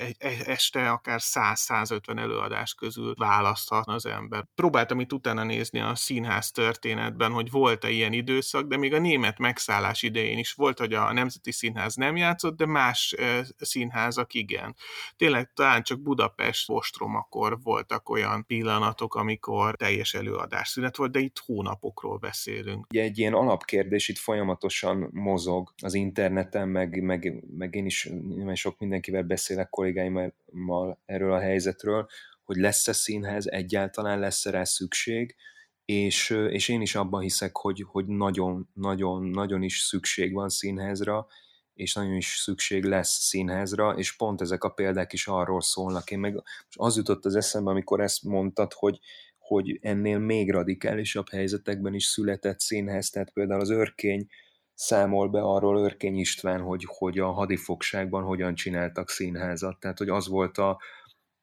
este 0.47 0.90
akár 0.90 1.21
100-150 1.23 2.18
előadás 2.18 2.75
közül 2.75 3.14
választhat 3.14 3.87
az 3.87 4.07
ember. 4.07 4.45
Próbáltam 4.54 5.00
itt 5.00 5.12
utána 5.12 5.45
nézni 5.45 5.80
a 5.80 5.95
színház 5.95 6.50
történetben, 6.50 7.33
hogy 7.33 7.50
volt-e 7.50 7.90
ilyen 7.90 8.12
időszak, 8.12 8.66
de 8.66 8.76
még 8.76 8.95
a 8.95 8.99
német 8.99 9.38
megszállás 9.38 10.02
idején 10.02 10.38
is 10.38 10.52
volt, 10.52 10.78
hogy 10.78 10.92
a 10.92 11.12
Nemzeti 11.12 11.52
Színház 11.52 11.95
nem 11.95 12.16
játszott, 12.16 12.57
de 12.57 12.66
más 12.66 13.14
színházak 13.59 14.35
igen. 14.35 14.76
Tényleg 15.16 15.50
talán 15.54 15.83
csak 15.83 16.00
Budapest 16.00 16.71
ostromakor 16.71 17.59
voltak 17.62 18.09
olyan 18.09 18.47
pillanatok, 18.47 19.14
amikor 19.14 19.76
teljes 19.76 20.14
előadás 20.14 20.68
szünet 20.68 20.97
volt, 20.97 21.11
de 21.11 21.18
itt 21.18 21.42
hónapokról 21.47 22.16
beszélünk. 22.16 22.87
Ugye 22.90 23.02
egy 23.02 23.18
ilyen 23.18 23.35
alapkérdés 23.35 24.09
itt 24.09 24.18
folyamatosan 24.18 25.09
mozog 25.12 25.73
az 25.83 25.95
interneten, 25.95 26.68
meg, 26.68 27.02
meg, 27.02 27.45
meg 27.57 27.75
én 27.79 27.87
is 27.87 28.09
nagyon 28.29 28.55
sok 28.55 28.79
mindenkivel 28.79 29.23
beszélek 29.23 29.69
kollégáimmal 29.69 30.99
erről 31.07 31.33
a 31.33 31.41
helyzetről, 31.41 32.07
hogy 32.45 32.57
lesz-e 32.57 32.93
színház, 32.93 33.47
egyáltalán 33.51 34.19
lesz-e 34.19 34.51
rá 34.51 34.65
szükség, 34.65 35.37
és, 35.85 36.31
és 36.31 36.69
én 36.69 36.81
is 36.81 36.95
abban 36.95 37.21
hiszek, 37.21 37.57
hogy, 37.57 37.85
hogy 37.89 38.07
nagyon, 38.07 38.69
nagyon, 38.75 39.25
nagyon 39.25 39.63
is 39.63 39.79
szükség 39.79 40.33
van 40.33 40.49
színházra, 40.49 41.27
és 41.75 41.95
nagyon 41.95 42.15
is 42.15 42.27
szükség 42.27 42.85
lesz 42.85 43.19
színházra, 43.21 43.95
és 43.97 44.17
pont 44.17 44.41
ezek 44.41 44.65
a 44.65 44.69
példák 44.69 45.13
is 45.13 45.27
arról 45.27 45.61
szólnak. 45.61 46.11
Én 46.11 46.19
meg 46.19 46.43
az 46.71 46.97
jutott 46.97 47.25
az 47.25 47.35
eszembe, 47.35 47.71
amikor 47.71 48.01
ezt 48.01 48.23
mondtad, 48.23 48.73
hogy, 48.73 48.99
hogy 49.39 49.79
ennél 49.83 50.19
még 50.19 50.51
radikálisabb 50.51 51.29
helyzetekben 51.31 51.95
is 51.95 52.05
született 52.05 52.61
színház, 52.61 53.11
tehát 53.11 53.31
például 53.31 53.61
az 53.61 53.71
örkény 53.71 54.27
számol 54.79 55.29
be 55.29 55.41
arról 55.41 55.79
Örkény 55.79 56.17
István, 56.17 56.61
hogy, 56.61 56.85
hogy 56.87 57.19
a 57.19 57.31
hadifogságban 57.31 58.25
hogyan 58.25 58.55
csináltak 58.55 59.11
színházat. 59.11 59.81
Tehát, 59.81 59.99
hogy 59.99 60.09
az 60.09 60.29
volt 60.29 60.59
a, 60.59 60.81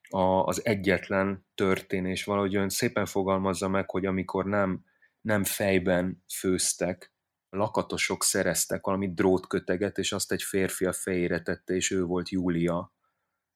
a, 0.08 0.44
az 0.44 0.64
egyetlen 0.64 1.46
történés. 1.54 2.24
Valahogy 2.24 2.56
ön 2.56 2.68
szépen 2.68 3.06
fogalmazza 3.06 3.68
meg, 3.68 3.90
hogy 3.90 4.06
amikor 4.06 4.44
nem, 4.44 4.84
nem 5.20 5.44
fejben 5.44 6.24
főztek, 6.38 7.12
lakatosok 7.48 8.24
szereztek 8.24 8.86
valami 8.86 9.12
drótköteget, 9.12 9.98
és 9.98 10.12
azt 10.12 10.32
egy 10.32 10.42
férfi 10.42 10.84
a 10.84 10.92
fejére 10.92 11.42
tette, 11.42 11.74
és 11.74 11.90
ő 11.90 12.04
volt 12.04 12.28
Júlia 12.28 12.94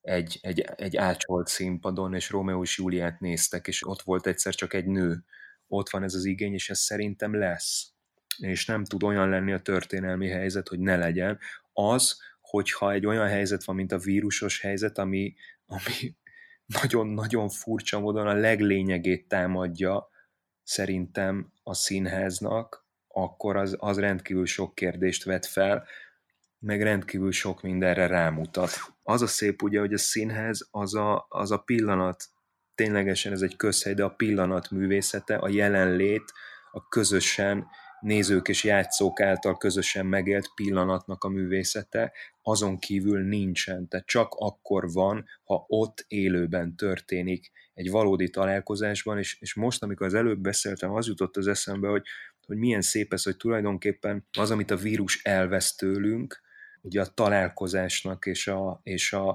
egy, 0.01 0.39
egy, 0.43 0.61
egy 0.61 0.97
ácsolt 0.97 1.47
színpadon, 1.47 2.15
és 2.15 2.31
Rómeó 2.31 2.63
és 2.63 2.79
Júliát 2.79 3.21
néztek, 3.21 3.67
és 3.67 3.87
ott 3.87 4.03
volt 4.03 4.27
egyszer 4.27 4.55
csak 4.55 4.75
egy 4.75 4.87
nő. 4.87 5.25
Ott 5.67 5.91
van 5.91 6.03
ez 6.03 6.15
az 6.15 6.25
igény, 6.25 6.53
és 6.53 6.71
ez 6.71 6.79
szerintem 6.79 7.35
lesz 7.35 7.93
és 8.39 8.67
nem 8.67 8.85
tud 8.85 9.03
olyan 9.03 9.29
lenni 9.29 9.53
a 9.53 9.61
történelmi 9.61 10.29
helyzet, 10.29 10.69
hogy 10.69 10.79
ne 10.79 10.97
legyen, 10.97 11.39
az, 11.73 12.19
hogyha 12.41 12.93
egy 12.93 13.07
olyan 13.07 13.29
helyzet 13.29 13.65
van, 13.65 13.77
mint 13.77 13.93
a 13.93 13.99
vírusos 13.99 14.61
helyzet, 14.61 14.99
ami, 14.99 15.35
ami 15.67 16.17
nagyon-nagyon 16.83 17.49
furcsa 17.49 18.01
módon 18.01 18.27
a 18.27 18.35
leglényegét 18.35 19.29
támadja 19.29 20.09
szerintem 20.63 21.53
a 21.63 21.75
színháznak, 21.75 22.89
akkor 23.09 23.57
az, 23.57 23.77
az 23.79 23.99
rendkívül 23.99 24.47
sok 24.47 24.75
kérdést 24.75 25.25
vet 25.25 25.47
fel, 25.47 25.87
meg 26.59 26.83
rendkívül 26.83 27.33
sok 27.33 27.63
mindenre 27.63 28.07
rámutat. 28.07 28.71
Az 29.03 29.23
a 29.23 29.27
szép 29.27 29.63
ugye, 29.63 29.81
hogy 29.81 29.93
a 29.93 29.99
színház 29.99 30.69
az 30.71 30.95
a, 30.95 31.27
az 31.29 31.51
a 31.51 31.59
pillanat, 31.59 32.25
ténylegesen 32.75 33.33
ez 33.33 33.43
egy 33.43 33.57
közhely, 33.57 33.95
de 33.95 34.05
a 34.05 34.15
pillanat 34.15 34.71
művészete, 34.71 35.37
a 35.37 35.49
jelenlét, 35.49 36.33
a 36.71 36.89
közösen 36.89 37.67
nézők 38.01 38.49
és 38.49 38.65
játszók 38.65 39.21
által 39.21 39.57
közösen 39.57 40.07
megélt 40.07 40.55
pillanatnak 40.55 41.25
a 41.25 41.29
művészete, 41.29 42.13
azon 42.43 42.79
kívül 42.79 43.23
nincsen. 43.23 43.89
Tehát 43.89 44.07
csak 44.07 44.35
akkor 44.37 44.93
van, 44.93 45.25
ha 45.45 45.65
ott 45.69 46.05
élőben 46.09 46.77
történik 46.77 47.51
egy 47.75 47.91
valódi 47.91 48.31
találkozásban, 48.31 49.19
és, 49.19 49.41
és 49.41 49.55
most, 49.55 49.83
amikor 49.83 50.07
az 50.07 50.15
előbb 50.15 50.41
beszéltem, 50.41 50.93
az 50.93 51.07
jutott 51.07 51.37
az 51.37 51.47
eszembe, 51.47 51.89
hogy, 51.89 52.03
hogy 52.47 52.57
milyen 52.57 52.83
szép 52.83 53.13
ez, 53.13 53.23
hogy 53.23 53.37
tulajdonképpen 53.37 54.27
az, 54.39 54.51
amit 54.51 54.71
a 54.71 54.77
vírus 54.77 55.23
elvesz 55.23 55.75
tőlünk, 55.75 56.41
ugye 56.81 57.01
a 57.01 57.07
találkozásnak 57.07 58.27
és 58.27 58.47
a, 58.47 58.81
és 58.83 59.13
a, 59.13 59.29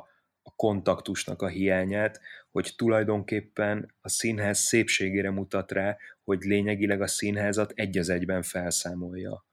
a 0.44 0.56
kontaktusnak 0.56 1.42
a 1.42 1.48
hiányát, 1.48 2.20
hogy 2.56 2.74
tulajdonképpen 2.76 3.96
a 4.02 4.10
színház 4.10 4.60
szépségére 4.60 5.32
mutat 5.32 5.72
rá, 5.72 5.98
hogy 6.24 6.42
lényegileg 6.42 7.02
a 7.02 7.08
színházat 7.08 7.72
egy 7.76 7.98
az 7.98 8.10
egyben 8.10 8.42
felszámolja 8.42 9.46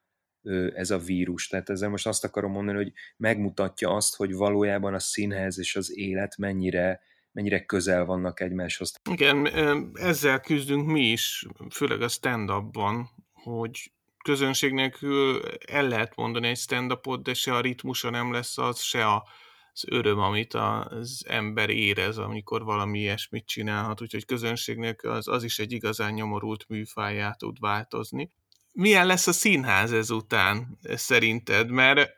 ez 0.74 0.90
a 0.90 0.98
vírus. 0.98 1.48
Tehát 1.48 1.70
ezzel 1.70 1.88
most 1.88 2.06
azt 2.06 2.24
akarom 2.24 2.52
mondani, 2.52 2.76
hogy 2.76 2.92
megmutatja 3.16 3.90
azt, 3.90 4.16
hogy 4.16 4.32
valójában 4.32 4.94
a 4.94 4.98
színház 4.98 5.58
és 5.58 5.76
az 5.76 5.96
élet 5.96 6.36
mennyire, 6.36 7.00
mennyire 7.32 7.64
közel 7.64 8.04
vannak 8.04 8.40
egymáshoz. 8.40 9.00
Igen, 9.10 9.48
ezzel 9.94 10.40
küzdünk 10.40 10.86
mi 10.86 11.10
is, 11.10 11.46
főleg 11.70 12.02
a 12.02 12.08
stand-upban, 12.08 13.08
hogy 13.32 13.92
közönség 14.24 14.72
nélkül 14.72 15.42
el 15.68 15.88
lehet 15.88 16.16
mondani 16.16 16.48
egy 16.48 16.58
stand-upot, 16.58 17.22
de 17.22 17.34
se 17.34 17.54
a 17.54 17.60
ritmusa 17.60 18.10
nem 18.10 18.32
lesz 18.32 18.58
az, 18.58 18.80
se 18.80 19.06
a 19.06 19.24
az 19.72 19.84
öröm, 19.88 20.18
amit 20.18 20.54
az 20.54 21.24
ember 21.28 21.70
érez, 21.70 22.18
amikor 22.18 22.64
valami 22.64 22.98
ilyesmit 22.98 23.46
csinálhat, 23.46 24.00
úgyhogy 24.00 24.24
közönségnek 24.24 25.04
az, 25.04 25.28
az 25.28 25.44
is 25.44 25.58
egy 25.58 25.72
igazán 25.72 26.12
nyomorult 26.12 26.68
műfáját 26.68 27.38
tud 27.38 27.56
változni. 27.60 28.30
Milyen 28.72 29.06
lesz 29.06 29.26
a 29.26 29.32
színház 29.32 29.92
ezután 29.92 30.78
szerinted? 30.82 31.70
Mert, 31.70 32.10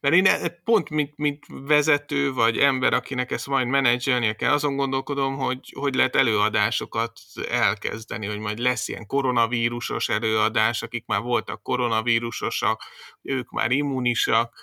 mert 0.00 0.14
én 0.14 0.28
pont 0.64 0.90
mint, 0.90 1.16
mint 1.16 1.44
vezető 1.48 2.32
vagy 2.32 2.58
ember, 2.58 2.92
akinek 2.92 3.30
ezt 3.30 3.46
majd 3.46 3.66
menedzselnie 3.66 4.34
kell, 4.34 4.52
azon 4.52 4.76
gondolkodom, 4.76 5.36
hogy 5.36 5.72
hogy 5.78 5.94
lehet 5.94 6.16
előadásokat 6.16 7.12
elkezdeni, 7.50 8.26
hogy 8.26 8.38
majd 8.38 8.58
lesz 8.58 8.88
ilyen 8.88 9.06
koronavírusos 9.06 10.08
előadás, 10.08 10.82
akik 10.82 11.06
már 11.06 11.20
voltak 11.20 11.62
koronavírusosak, 11.62 12.82
ők 13.22 13.50
már 13.50 13.70
immunisak, 13.70 14.54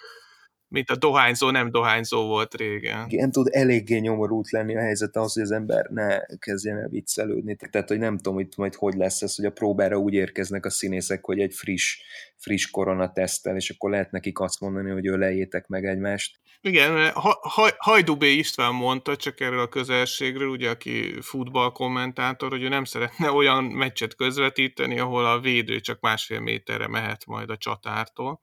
mint 0.70 0.90
a 0.90 0.96
dohányzó 0.96 1.50
nem 1.50 1.72
dohányzó 1.72 2.26
volt 2.26 2.56
régen. 2.56 3.10
Igen, 3.10 3.32
tud 3.32 3.48
eléggé 3.52 3.98
nyomorult 3.98 4.52
lenni 4.52 4.76
a 4.76 4.80
helyzet 4.80 5.16
az, 5.16 5.34
hogy 5.34 5.44
az 5.44 5.52
ember 5.52 5.86
ne 5.86 6.20
kezdjen 6.38 6.78
el 6.78 6.88
viccelődni. 6.88 7.56
Tehát, 7.72 7.88
hogy 7.88 8.00
nem 8.00 8.16
tudom, 8.18 8.34
hogy 8.34 8.48
majd 8.58 8.76
hogy 8.76 8.94
lesz 8.94 9.22
ez, 9.22 9.36
hogy 9.36 9.46
a 9.46 9.52
próbára 9.52 9.98
úgy 9.98 10.14
érkeznek 10.14 10.66
a 10.66 10.70
színészek, 10.70 11.26
hogy 11.26 11.40
egy 11.40 11.54
friss, 11.54 11.98
friss 12.36 12.70
koronatesztel, 12.70 13.56
és 13.56 13.70
akkor 13.70 13.90
lehet 13.90 14.12
nekik 14.12 14.40
azt 14.40 14.60
mondani, 14.60 14.90
hogy 14.90 15.08
öleljétek 15.08 15.68
meg 15.68 15.86
egymást. 15.86 16.40
Igen, 16.62 17.12
ha, 17.12 17.40
ha, 17.42 17.70
Hajdubé 17.78 18.32
István 18.32 18.74
mondta 18.74 19.16
csak 19.16 19.40
erről 19.40 19.60
a 19.60 19.68
közelségről, 19.68 20.48
ugye, 20.48 20.70
aki 20.70 21.22
futballkommentátor, 21.22 22.50
hogy 22.50 22.64
ő 22.64 22.68
nem 22.68 22.84
szeretne 22.84 23.32
olyan 23.32 23.64
meccset 23.64 24.16
közvetíteni, 24.16 25.00
ahol 25.00 25.26
a 25.26 25.40
védő 25.40 25.80
csak 25.80 26.00
másfél 26.00 26.40
méterre 26.40 26.88
mehet 26.88 27.26
majd 27.26 27.50
a 27.50 27.58
csatártól 27.58 28.42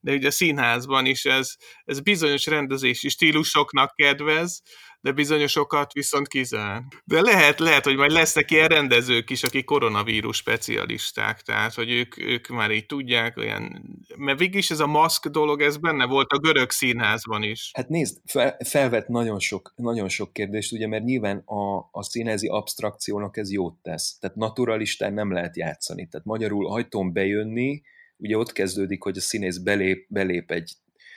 de 0.00 0.12
ugye 0.12 0.26
a 0.26 0.30
színházban 0.30 1.06
is 1.06 1.24
ez, 1.24 1.54
ez 1.84 2.00
bizonyos 2.00 2.46
rendezési 2.46 3.08
stílusoknak 3.08 3.94
kedvez, 3.94 4.62
de 5.00 5.12
bizonyosokat 5.12 5.92
viszont 5.92 6.28
kizár. 6.28 6.82
De 7.04 7.20
lehet, 7.20 7.58
lehet, 7.58 7.84
hogy 7.84 7.96
majd 7.96 8.10
lesznek 8.10 8.50
ilyen 8.50 8.68
rendezők 8.68 9.30
is, 9.30 9.42
akik 9.42 9.64
koronavírus 9.64 10.36
specialisták, 10.36 11.40
tehát, 11.40 11.74
hogy 11.74 11.90
ők, 11.90 12.18
ők 12.18 12.48
már 12.48 12.70
így 12.70 12.86
tudják, 12.86 13.36
olyan, 13.36 13.82
mert 14.16 14.38
végig 14.38 14.54
is 14.54 14.70
ez 14.70 14.80
a 14.80 14.86
maszk 14.86 15.26
dolog, 15.26 15.60
ez 15.60 15.76
benne 15.76 16.06
volt 16.06 16.32
a 16.32 16.38
görög 16.38 16.70
színházban 16.70 17.42
is. 17.42 17.70
Hát 17.74 17.88
nézd, 17.88 18.20
fel, 18.24 18.56
felvet 18.64 19.08
nagyon 19.08 19.38
sok, 19.38 19.72
nagyon 19.76 20.08
sok 20.08 20.32
kérdést, 20.32 20.72
ugye, 20.72 20.86
mert 20.86 21.04
nyilván 21.04 21.42
a, 21.44 21.88
a 21.90 22.02
színházi 22.02 22.46
abstrakciónak 22.46 23.36
ez 23.36 23.52
jót 23.52 23.74
tesz. 23.82 24.18
Tehát 24.18 24.36
naturalistán 24.36 25.12
nem 25.12 25.32
lehet 25.32 25.56
játszani. 25.56 26.08
Tehát 26.08 26.26
magyarul 26.26 26.72
ajtón 26.72 27.12
bejönni, 27.12 27.82
ugye 28.18 28.36
ott 28.36 28.52
kezdődik, 28.52 29.02
hogy 29.02 29.16
a 29.16 29.20
színész 29.20 29.58
belép, 29.58 30.06
belép 30.08 30.50
egy 30.50 30.72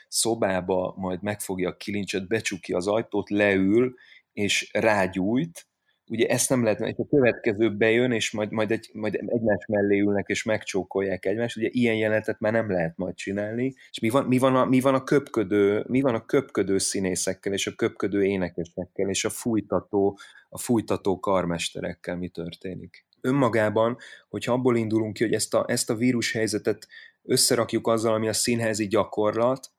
szobába, 0.08 0.94
majd 0.98 1.22
megfogja 1.22 1.70
a 1.70 1.78
kilincset, 1.78 2.28
becsukja 2.28 2.78
az 2.78 2.88
ajtót, 2.88 3.30
leül, 3.30 3.96
és 4.34 4.70
rágyújt, 4.74 5.66
ugye 6.12 6.28
ezt 6.28 6.50
nem 6.50 6.64
lehet, 6.64 6.80
hogy 6.80 6.96
a 6.98 7.08
következő 7.10 7.76
bejön, 7.76 8.12
és 8.12 8.32
majd, 8.32 8.52
majd, 8.52 8.72
egy, 8.72 8.90
majd 8.94 9.16
egymás 9.16 9.66
mellé 9.66 10.00
ülnek, 10.00 10.28
és 10.28 10.44
megcsókolják 10.44 11.26
egymást, 11.26 11.58
ugye 11.58 11.68
ilyen 11.72 11.96
jelenetet 11.96 12.40
már 12.40 12.52
nem 12.52 12.72
lehet 12.72 12.98
majd 12.98 13.16
csinálni, 13.16 13.74
és 13.90 14.00
mi 14.00 14.10
van, 14.10 14.26
mi 14.26 14.38
van, 14.38 14.56
a, 14.56 14.66
mi 14.66 14.80
van 14.80 14.94
a 14.94 15.04
köpködő, 15.04 15.84
mi 15.88 16.02
van 16.02 16.16
a 16.16 16.26
köpködő 16.26 16.78
színészekkel, 16.78 17.54
és 17.54 17.68
a 17.68 17.76
köpködő 17.76 18.26
énekesekkel, 18.26 19.10
és 19.10 19.26
a 19.26 19.30
fújtató, 19.30 20.18
a 20.50 20.58
fújtató 20.58 21.20
karmesterekkel 21.20 22.18
mi 22.18 22.28
történik? 22.28 23.06
Önmagában, 23.22 23.98
hogyha 24.30 24.54
abból 24.54 24.78
indulunk 24.78 25.14
ki, 25.14 25.24
hogy 25.24 25.34
ezt 25.34 25.54
a, 25.54 25.66
ezt 25.68 25.90
a 25.90 25.96
vírus 25.96 26.32
helyzetet 26.32 26.88
összerakjuk 27.24 27.88
azzal, 27.88 28.14
ami 28.14 28.28
a 28.28 28.34
színházi 28.34 28.88
gyakorlat, 28.88 29.72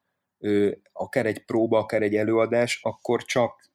akár 0.92 1.26
egy 1.26 1.44
próba, 1.44 1.78
akár 1.78 2.02
egy 2.02 2.14
előadás, 2.14 2.80
akkor 2.82 3.25
csak 3.25 3.70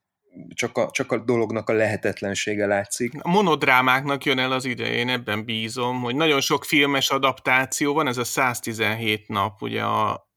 csak 0.54 0.78
a, 0.78 0.90
csak 0.92 1.12
a 1.12 1.18
dolognak 1.18 1.70
a 1.70 1.74
lehetetlensége 1.74 2.66
látszik. 2.66 3.14
A 3.22 3.30
monodrámáknak 3.30 4.26
jön 4.26 4.40
el 4.40 4.52
az 4.52 4.66
ideje, 4.66 4.94
én 4.94 5.10
ebben 5.10 5.46
bízom, 5.46 6.02
hogy 6.02 6.16
nagyon 6.16 6.42
sok 6.42 6.66
filmes 6.66 7.10
adaptáció 7.10 7.94
van, 7.94 8.08
ez 8.08 8.18
a 8.18 8.24
117 8.24 9.28
nap, 9.28 9.62
ugye, 9.62 9.84
a, 9.84 10.28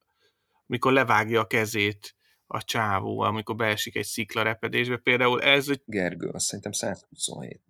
mikor 0.66 0.92
levágja 0.92 1.40
a 1.40 1.46
kezét 1.46 2.14
a 2.52 2.62
csávó, 2.62 3.20
amikor 3.20 3.56
beesik 3.56 3.96
egy 3.96 4.04
sziklarepedésbe. 4.04 4.96
Például 4.96 5.42
ez... 5.42 5.66
Gergő, 5.84 6.28
azt 6.28 6.44
szerintem 6.44 6.72
127. 6.72 7.60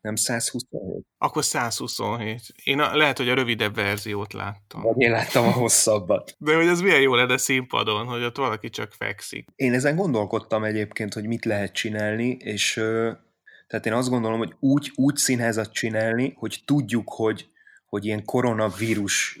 Nem 0.00 0.14
127? 0.14 1.06
Akkor 1.18 1.44
127. 1.44 2.40
Én 2.64 2.80
a, 2.80 2.96
lehet, 2.96 3.18
hogy 3.18 3.28
a 3.28 3.34
rövidebb 3.34 3.74
verziót 3.74 4.32
láttam. 4.32 4.82
Vagy 4.82 5.00
én 5.00 5.10
láttam 5.10 5.46
a 5.46 5.50
hosszabbat. 5.50 6.36
De 6.38 6.54
hogy 6.54 6.66
ez 6.66 6.80
milyen 6.80 7.00
jó 7.00 7.14
lenne 7.14 7.36
színpadon, 7.36 8.06
hogy 8.06 8.22
ott 8.22 8.36
valaki 8.36 8.70
csak 8.70 8.92
fekszik. 8.92 9.48
Én 9.56 9.74
ezen 9.74 9.96
gondolkodtam 9.96 10.64
egyébként, 10.64 11.14
hogy 11.14 11.26
mit 11.26 11.44
lehet 11.44 11.72
csinálni, 11.72 12.28
és 12.28 12.72
tehát 13.66 13.86
én 13.86 13.92
azt 13.92 14.08
gondolom, 14.08 14.38
hogy 14.38 14.54
úgy, 14.58 14.92
úgy 14.94 15.16
színházat 15.16 15.72
csinálni, 15.72 16.34
hogy 16.36 16.62
tudjuk, 16.64 17.08
hogy, 17.08 17.48
hogy 17.86 18.04
ilyen 18.04 18.24
koronavírus 18.24 19.40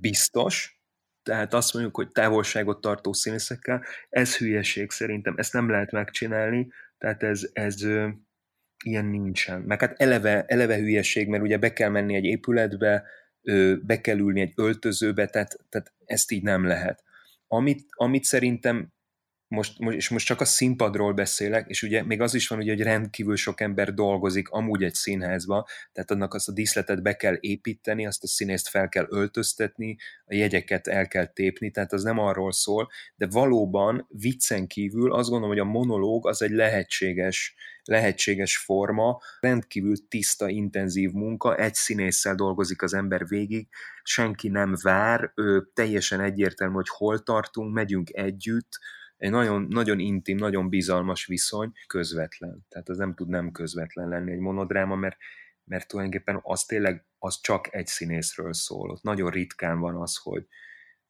biztos, 0.00 0.82
tehát 1.24 1.54
azt 1.54 1.72
mondjuk, 1.72 1.96
hogy 1.96 2.08
távolságot 2.08 2.80
tartó 2.80 3.12
színészekkel, 3.12 3.84
ez 4.10 4.36
hülyeség 4.36 4.90
szerintem, 4.90 5.34
ezt 5.36 5.52
nem 5.52 5.70
lehet 5.70 5.90
megcsinálni, 5.90 6.68
tehát 6.98 7.22
ez, 7.22 7.48
ez 7.52 7.82
ö, 7.82 8.08
ilyen 8.84 9.04
nincsen. 9.04 9.60
Meg 9.60 9.80
hát 9.80 10.00
eleve, 10.00 10.44
eleve 10.46 10.76
hülyeség, 10.76 11.28
mert 11.28 11.42
ugye 11.42 11.56
be 11.56 11.72
kell 11.72 11.88
menni 11.88 12.14
egy 12.14 12.24
épületbe, 12.24 13.04
ö, 13.42 13.74
be 13.82 14.00
kell 14.00 14.18
ülni 14.18 14.40
egy 14.40 14.52
öltözőbe, 14.56 15.26
tehát, 15.26 15.58
tehát 15.68 15.92
ezt 16.04 16.30
így 16.30 16.42
nem 16.42 16.66
lehet. 16.66 17.02
Amit, 17.46 17.86
amit 17.90 18.24
szerintem 18.24 18.93
most, 19.54 19.78
most, 19.78 19.96
és 19.96 20.08
most 20.08 20.26
csak 20.26 20.40
a 20.40 20.44
színpadról 20.44 21.12
beszélek, 21.12 21.68
és 21.68 21.82
ugye 21.82 22.02
még 22.02 22.20
az 22.20 22.34
is 22.34 22.48
van, 22.48 22.58
ugye, 22.58 22.72
hogy 22.72 22.82
rendkívül 22.82 23.36
sok 23.36 23.60
ember 23.60 23.94
dolgozik 23.94 24.48
amúgy 24.48 24.82
egy 24.82 24.94
színházba, 24.94 25.66
tehát 25.92 26.10
annak 26.10 26.34
azt 26.34 26.48
a 26.48 26.52
díszletet 26.52 27.02
be 27.02 27.16
kell 27.16 27.36
építeni, 27.40 28.06
azt 28.06 28.22
a 28.22 28.26
színészt 28.26 28.68
fel 28.68 28.88
kell 28.88 29.06
öltöztetni, 29.08 29.96
a 30.26 30.34
jegyeket 30.34 30.86
el 30.86 31.08
kell 31.08 31.26
tépni, 31.26 31.70
tehát 31.70 31.92
az 31.92 32.02
nem 32.02 32.18
arról 32.18 32.52
szól, 32.52 32.88
de 33.16 33.26
valóban 33.30 34.06
viccen 34.08 34.66
kívül 34.66 35.12
azt 35.12 35.28
gondolom, 35.28 35.56
hogy 35.56 35.66
a 35.66 35.70
monológ 35.70 36.26
az 36.26 36.42
egy 36.42 36.50
lehetséges, 36.50 37.54
lehetséges 37.84 38.56
forma, 38.56 39.20
rendkívül 39.40 40.08
tiszta, 40.08 40.48
intenzív 40.48 41.10
munka, 41.10 41.56
egy 41.56 41.74
színésszel 41.74 42.34
dolgozik 42.34 42.82
az 42.82 42.94
ember 42.94 43.26
végig, 43.26 43.68
senki 44.02 44.48
nem 44.48 44.74
vár, 44.82 45.32
ő 45.34 45.70
teljesen 45.74 46.20
egyértelmű, 46.20 46.74
hogy 46.74 46.88
hol 46.88 47.22
tartunk, 47.22 47.74
megyünk 47.74 48.10
együtt, 48.12 48.78
egy 49.24 49.30
nagyon, 49.30 49.66
nagyon 49.70 49.98
intim, 49.98 50.36
nagyon 50.36 50.68
bizalmas 50.68 51.26
viszony, 51.26 51.72
közvetlen. 51.86 52.66
Tehát 52.68 52.88
az 52.88 52.96
nem 52.96 53.14
tud 53.14 53.28
nem 53.28 53.50
közvetlen 53.50 54.08
lenni 54.08 54.32
egy 54.32 54.38
monodráma, 54.38 54.94
mert, 54.94 55.16
mert 55.64 55.88
tulajdonképpen 55.88 56.40
az 56.42 56.64
tényleg 56.64 57.04
az 57.18 57.40
csak 57.40 57.74
egy 57.74 57.86
színészről 57.86 58.52
szól. 58.52 58.90
Ott 58.90 59.02
nagyon 59.02 59.30
ritkán 59.30 59.78
van 59.78 59.96
az, 59.96 60.16
hogy, 60.16 60.46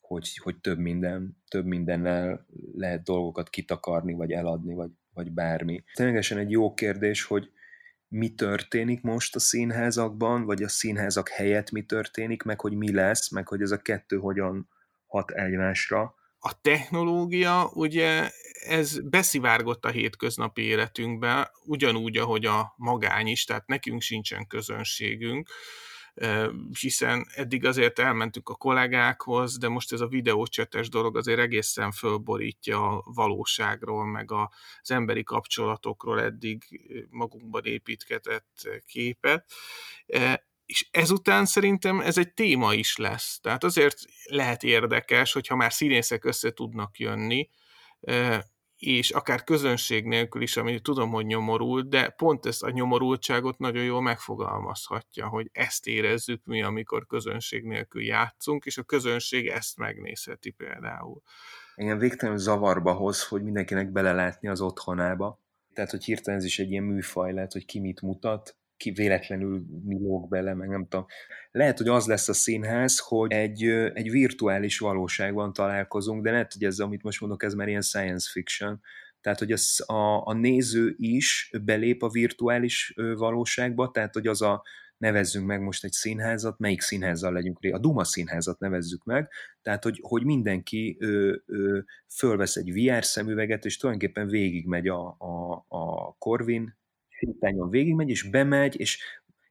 hogy, 0.00 0.38
hogy 0.42 0.61
több, 0.61 0.78
minden, 0.78 1.42
több 1.49 1.66
mindennel 1.66 2.47
lehet 2.75 3.02
dolgokat 3.02 3.50
kitakarni, 3.50 4.12
vagy 4.12 4.33
eladni, 4.33 4.75
vagy, 4.75 4.90
vagy 5.12 5.33
bármi. 5.33 5.85
Ténylegesen 5.94 6.38
egy 6.38 6.50
jó 6.50 6.75
kérdés, 6.75 7.25
hogy 7.25 7.50
mi 8.09 8.35
történik 8.35 9.02
most 9.02 9.35
a 9.35 9.38
színházakban, 9.38 10.44
vagy 10.44 10.62
a 10.62 10.68
színházak 10.68 11.28
helyett 11.28 11.71
mi 11.71 11.83
történik, 11.85 12.42
meg 12.42 12.61
hogy 12.61 12.75
mi 12.75 12.92
lesz, 12.92 13.30
meg 13.30 13.49
hogy 13.49 13.61
ez 13.61 13.71
a 13.71 13.83
kettő 13.83 14.16
hogyan 14.16 14.68
hat 15.06 15.30
egymásra 15.30 16.14
a 16.47 16.61
technológia, 16.61 17.71
ugye 17.73 18.31
ez 18.67 19.01
beszivárgott 19.01 19.85
a 19.85 19.91
hétköznapi 19.91 20.63
életünkbe, 20.63 21.51
ugyanúgy, 21.65 22.17
ahogy 22.17 22.45
a 22.47 22.75
magány 22.77 23.27
is, 23.27 23.45
tehát 23.45 23.67
nekünk 23.67 24.01
sincsen 24.01 24.47
közönségünk, 24.47 25.49
hiszen 26.81 27.27
eddig 27.35 27.65
azért 27.65 27.99
elmentünk 27.99 28.49
a 28.49 28.55
kollégákhoz, 28.55 29.59
de 29.59 29.69
most 29.69 29.93
ez 29.93 30.01
a 30.01 30.07
videócsetes 30.07 30.89
dolog 30.89 31.17
azért 31.17 31.39
egészen 31.39 31.93
fölborítja 31.93 32.89
a 32.89 33.03
valóságról, 33.05 34.05
meg 34.05 34.33
az 34.33 34.91
emberi 34.91 35.23
kapcsolatokról 35.23 36.21
eddig 36.21 36.63
magunkban 37.11 37.65
építkezett 37.65 38.69
képet 38.87 39.53
és 40.66 40.88
ezután 40.90 41.44
szerintem 41.44 42.00
ez 42.00 42.18
egy 42.18 42.33
téma 42.33 42.75
is 42.75 42.97
lesz. 42.97 43.40
Tehát 43.40 43.64
azért 43.64 43.99
lehet 44.25 44.62
érdekes, 44.62 45.33
hogyha 45.33 45.56
már 45.56 45.73
színészek 45.73 46.25
össze 46.25 46.50
tudnak 46.52 46.99
jönni, 46.99 47.50
és 48.76 49.11
akár 49.11 49.44
közönség 49.44 50.05
nélkül 50.05 50.42
is, 50.42 50.57
ami 50.57 50.81
tudom, 50.81 51.11
hogy 51.11 51.27
nyomorul, 51.27 51.83
de 51.83 52.09
pont 52.09 52.46
ezt 52.46 52.62
a 52.62 52.70
nyomorultságot 52.70 53.59
nagyon 53.59 53.85
jól 53.85 54.03
megfogalmazhatja, 54.03 55.29
hogy 55.29 55.48
ezt 55.53 55.87
érezzük 55.87 56.44
mi, 56.44 56.62
amikor 56.62 57.07
közönség 57.07 57.64
nélkül 57.64 58.03
játszunk, 58.03 58.64
és 58.64 58.79
a 58.79 58.83
közönség 58.83 59.46
ezt 59.46 59.77
megnézheti 59.77 60.50
például. 60.50 61.22
Igen, 61.74 61.98
végtelenül 61.98 62.40
zavarba 62.40 62.92
hoz, 62.92 63.29
hogy 63.29 63.42
mindenkinek 63.42 63.92
belelátni 63.92 64.48
az 64.48 64.61
otthonába. 64.61 65.42
Tehát, 65.72 65.90
hogy 65.90 66.05
hirtelen 66.05 66.38
ez 66.38 66.44
is 66.44 66.59
egy 66.59 66.70
ilyen 66.70 66.85
műfaj 66.85 67.33
lehet, 67.33 67.53
hogy 67.53 67.64
ki 67.64 67.81
mit 67.81 68.00
mutat, 68.00 68.57
ki 68.85 68.90
véletlenül 68.90 69.64
mi 69.85 69.99
lóg 69.99 70.29
bele, 70.29 70.55
meg 70.55 70.68
nem 70.68 70.87
tudom. 70.88 71.07
Lehet, 71.51 71.79
hogy 71.79 71.88
az 71.88 72.07
lesz 72.07 72.29
a 72.29 72.33
színház, 72.33 72.99
hogy 72.99 73.33
egy, 73.33 73.62
egy 73.94 74.11
virtuális 74.11 74.79
valóságban 74.79 75.53
találkozunk, 75.53 76.23
de 76.23 76.31
lehet, 76.31 76.53
hogy 76.53 76.64
ez, 76.64 76.79
amit 76.79 77.03
most 77.03 77.20
mondok, 77.20 77.42
ez 77.42 77.55
már 77.55 77.68
ilyen 77.68 77.81
science 77.81 78.31
fiction. 78.33 78.81
Tehát, 79.20 79.38
hogy 79.38 79.53
az, 79.53 79.85
a, 79.87 80.27
a 80.27 80.33
néző 80.33 80.94
is 80.97 81.51
belép 81.62 82.03
a 82.03 82.09
virtuális 82.09 82.94
valóságba, 82.97 83.90
tehát, 83.90 84.14
hogy 84.14 84.27
az 84.27 84.42
a, 84.42 84.62
nevezzünk 84.97 85.47
meg 85.47 85.61
most 85.61 85.85
egy 85.85 85.92
színházat, 85.92 86.59
melyik 86.59 86.81
színházzal 86.81 87.33
legyünk 87.33 87.62
ré, 87.62 87.70
a 87.70 87.79
Duma 87.79 88.05
színházat 88.05 88.59
nevezzük 88.59 89.05
meg, 89.05 89.31
tehát 89.62 89.85
hogy, 89.85 89.99
hogy 90.03 90.25
mindenki 90.25 90.97
ö, 91.01 91.37
ö, 91.47 91.79
fölvesz 92.16 92.57
egy 92.57 92.73
VR 92.73 93.05
szemüveget, 93.05 93.64
és 93.64 93.77
tulajdonképpen 93.77 94.29
végigmegy 94.29 94.88
a, 94.88 95.16
a, 95.18 95.64
a 95.68 96.14
Corvin 96.18 96.77
sétányon 97.18 97.70
végigmegy, 97.70 98.09
és 98.09 98.22
bemegy, 98.22 98.81
és, 98.81 98.98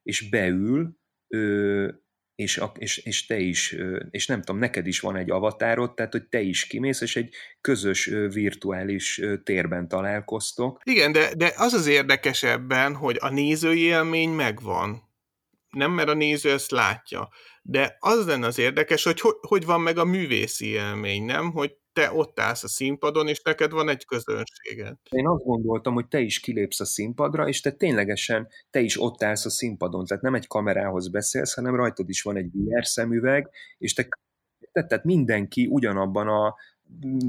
és 0.04 0.30
beül, 0.30 0.97
ö, 1.28 1.88
és, 2.36 2.62
és, 2.78 2.97
és 2.97 3.26
te 3.26 3.38
is, 3.38 3.76
és 4.10 4.28
nem 4.28 4.41
tudom, 4.41 4.62
neked 4.62 4.88
is 4.88 4.99
van 4.99 5.15
egy 5.15 5.32
avatárod, 5.32 5.93
tehát 5.93 6.12
hogy 6.12 6.28
te 6.28 6.41
is 6.41 6.67
kimész, 6.67 7.02
és 7.02 7.15
egy 7.15 7.36
közös 7.62 8.06
virtuális 8.34 9.21
térben 9.43 9.88
találkoztok. 9.88 10.82
Igen, 10.84 11.12
de, 11.12 11.36
de 11.36 11.54
az 11.56 11.73
az 11.73 11.88
érdekes 11.88 12.43
ebben, 12.43 12.95
hogy 12.95 13.17
a 13.19 13.30
nézői 13.30 13.80
élmény 13.80 14.30
megvan. 14.30 15.12
Nem, 15.69 15.91
mert 15.91 16.10
a 16.10 16.13
néző 16.13 16.52
ezt 16.52 16.71
látja. 16.71 17.30
De 17.62 17.97
az 17.99 18.26
lenne 18.26 18.47
az 18.47 18.58
érdekes, 18.58 19.04
hogy 19.04 19.21
hogy 19.41 19.65
van 19.65 19.82
meg 19.82 19.97
a 19.97 20.06
művészi 20.06 20.65
élmény, 20.65 21.23
nem? 21.23 21.52
Hogy 21.52 21.76
te 21.93 22.12
ott 22.12 22.39
állsz 22.39 22.63
a 22.63 22.67
színpadon, 22.67 23.27
és 23.27 23.41
neked 23.41 23.71
van 23.71 23.89
egy 23.89 24.06
közönséged. 24.06 24.97
Én 25.10 25.27
azt 25.27 25.43
gondoltam, 25.43 25.93
hogy 25.93 26.08
te 26.08 26.19
is 26.19 26.39
kilépsz 26.39 26.79
a 26.79 26.86
színpadra, 26.86 27.47
és 27.47 27.62
te 27.62 27.71
ténylegesen 27.71 28.47
te 28.69 28.79
is 28.79 29.01
ott 29.01 29.23
állsz 29.23 29.45
a 29.45 29.49
színpadon, 29.49 30.06
tehát 30.06 30.23
nem 30.23 30.36
egy 30.36 30.47
kamerához 30.47 31.08
beszélsz, 31.08 31.53
hanem 31.53 31.75
rajtad 31.75 32.10
is 32.10 32.21
van 32.21 32.38
egy 32.38 32.49
VR 32.53 32.86
szemüveg, 32.86 33.49
és 33.77 33.93
te 33.93 34.08
tehát 34.71 35.03
mindenki 35.03 35.67
ugyanabban 35.71 36.27
a 36.27 36.56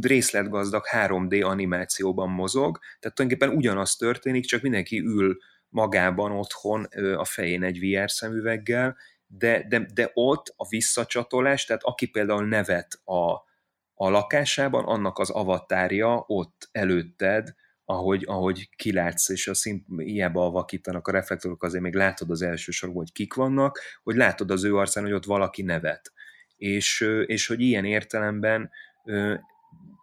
részletgazdag 0.00 0.84
3D 0.92 1.44
animációban 1.44 2.30
mozog, 2.30 2.78
tehát 3.00 3.16
tulajdonképpen 3.16 3.56
ugyanaz 3.56 3.96
történik, 3.96 4.44
csak 4.44 4.62
mindenki 4.62 4.98
ül 4.98 5.38
magában 5.68 6.32
otthon 6.32 6.84
a 7.16 7.24
fején 7.24 7.62
egy 7.62 7.78
VR 7.78 8.10
szemüveggel, 8.10 8.96
de, 9.26 9.66
de, 9.68 9.86
de 9.94 10.10
ott 10.14 10.54
a 10.56 10.68
visszacsatolás, 10.68 11.64
tehát 11.64 11.82
aki 11.82 12.06
például 12.06 12.46
nevet 12.46 13.00
a, 13.04 13.52
a 13.94 14.08
lakásában, 14.08 14.84
annak 14.84 15.18
az 15.18 15.30
avatárja 15.30 16.24
ott 16.26 16.68
előtted, 16.72 17.54
ahogy, 17.84 18.24
ahogy 18.26 18.68
kilátsz, 18.76 19.28
és 19.28 19.48
a 19.48 19.54
szint, 19.54 19.86
hiába 19.96 20.50
vakítanak 20.50 21.08
a 21.08 21.12
reflektorok, 21.12 21.62
azért 21.62 21.82
még 21.82 21.94
látod 21.94 22.30
az 22.30 22.42
első 22.42 22.70
sorban, 22.70 22.98
hogy 22.98 23.12
kik 23.12 23.34
vannak, 23.34 23.80
hogy 24.02 24.16
látod 24.16 24.50
az 24.50 24.64
ő 24.64 24.76
arcán, 24.76 25.04
hogy 25.04 25.12
ott 25.12 25.24
valaki 25.24 25.62
nevet. 25.62 26.12
És, 26.56 27.00
és 27.26 27.46
hogy 27.46 27.60
ilyen 27.60 27.84
értelemben 27.84 28.70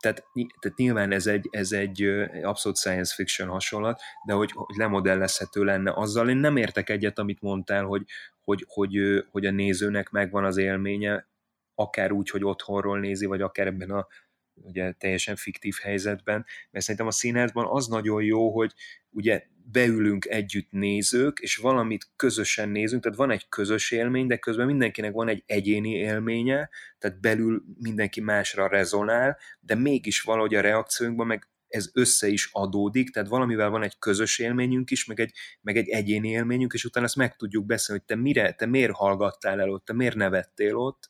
tehát, 0.01 0.23
tehát 0.59 0.77
nyilván 0.77 1.11
ez 1.11 1.27
egy, 1.27 1.47
ez 1.51 1.71
egy 1.71 2.03
abszolút 2.41 2.77
science 2.77 3.13
fiction 3.15 3.49
hasonlat, 3.49 4.01
de 4.25 4.33
hogy, 4.33 4.51
hogy 4.51 4.75
lemodellezhető 4.75 5.63
lenne 5.63 5.91
azzal. 5.95 6.29
Én 6.29 6.37
nem 6.37 6.57
értek 6.57 6.89
egyet, 6.89 7.19
amit 7.19 7.41
mondtál, 7.41 7.83
hogy, 7.83 8.03
hogy, 8.43 8.65
hogy, 8.67 9.23
hogy 9.31 9.45
a 9.45 9.51
nézőnek 9.51 10.09
megvan 10.09 10.45
az 10.45 10.57
élménye, 10.57 11.27
akár 11.75 12.11
úgy, 12.11 12.29
hogy 12.29 12.43
otthonról 12.43 12.99
nézi, 12.99 13.25
vagy 13.25 13.41
akár 13.41 13.67
ebben 13.67 13.91
a 13.91 14.07
ugye 14.53 14.91
teljesen 14.91 15.35
fiktív 15.35 15.75
helyzetben, 15.81 16.45
mert 16.71 16.85
szerintem 16.85 17.07
a 17.07 17.11
színházban 17.11 17.65
az 17.69 17.87
nagyon 17.87 18.23
jó, 18.23 18.51
hogy 18.51 18.73
ugye 19.09 19.43
beülünk 19.71 20.25
együtt 20.25 20.71
nézők, 20.71 21.39
és 21.39 21.55
valamit 21.55 22.07
közösen 22.15 22.69
nézünk, 22.69 23.03
tehát 23.03 23.17
van 23.17 23.31
egy 23.31 23.49
közös 23.49 23.91
élmény, 23.91 24.27
de 24.27 24.37
közben 24.37 24.65
mindenkinek 24.65 25.11
van 25.13 25.27
egy 25.27 25.43
egyéni 25.45 25.89
élménye, 25.89 26.69
tehát 26.97 27.19
belül 27.19 27.63
mindenki 27.79 28.21
másra 28.21 28.67
rezonál, 28.67 29.37
de 29.59 29.75
mégis 29.75 30.21
valahogy 30.21 30.55
a 30.55 30.61
reakciónkban 30.61 31.27
meg 31.27 31.47
ez 31.67 31.89
össze 31.93 32.27
is 32.27 32.49
adódik, 32.51 33.09
tehát 33.09 33.29
valamivel 33.29 33.69
van 33.69 33.83
egy 33.83 33.99
közös 33.99 34.39
élményünk 34.39 34.91
is, 34.91 35.05
meg 35.05 35.19
egy, 35.19 35.33
meg 35.61 35.77
egy 35.77 35.89
egyéni 35.89 36.29
élményünk, 36.29 36.73
és 36.73 36.85
utána 36.85 37.05
ezt 37.05 37.15
meg 37.15 37.35
tudjuk 37.35 37.65
beszélni, 37.65 38.03
hogy 38.07 38.15
te 38.17 38.21
mire, 38.21 38.51
te 38.51 38.65
miért 38.65 38.91
hallgattál 38.91 39.59
el 39.59 39.69
ott, 39.69 39.85
te 39.85 39.93
miért 39.93 40.15
nevettél 40.15 40.75
ott, 40.75 41.09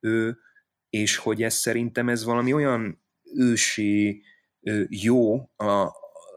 ő, 0.00 0.38
és 0.90 1.16
hogy 1.16 1.42
ez 1.42 1.54
szerintem 1.54 2.08
ez 2.08 2.24
valami 2.24 2.52
olyan 2.52 3.02
ősi 3.34 4.22
jó 4.88 5.38
a 5.56 5.92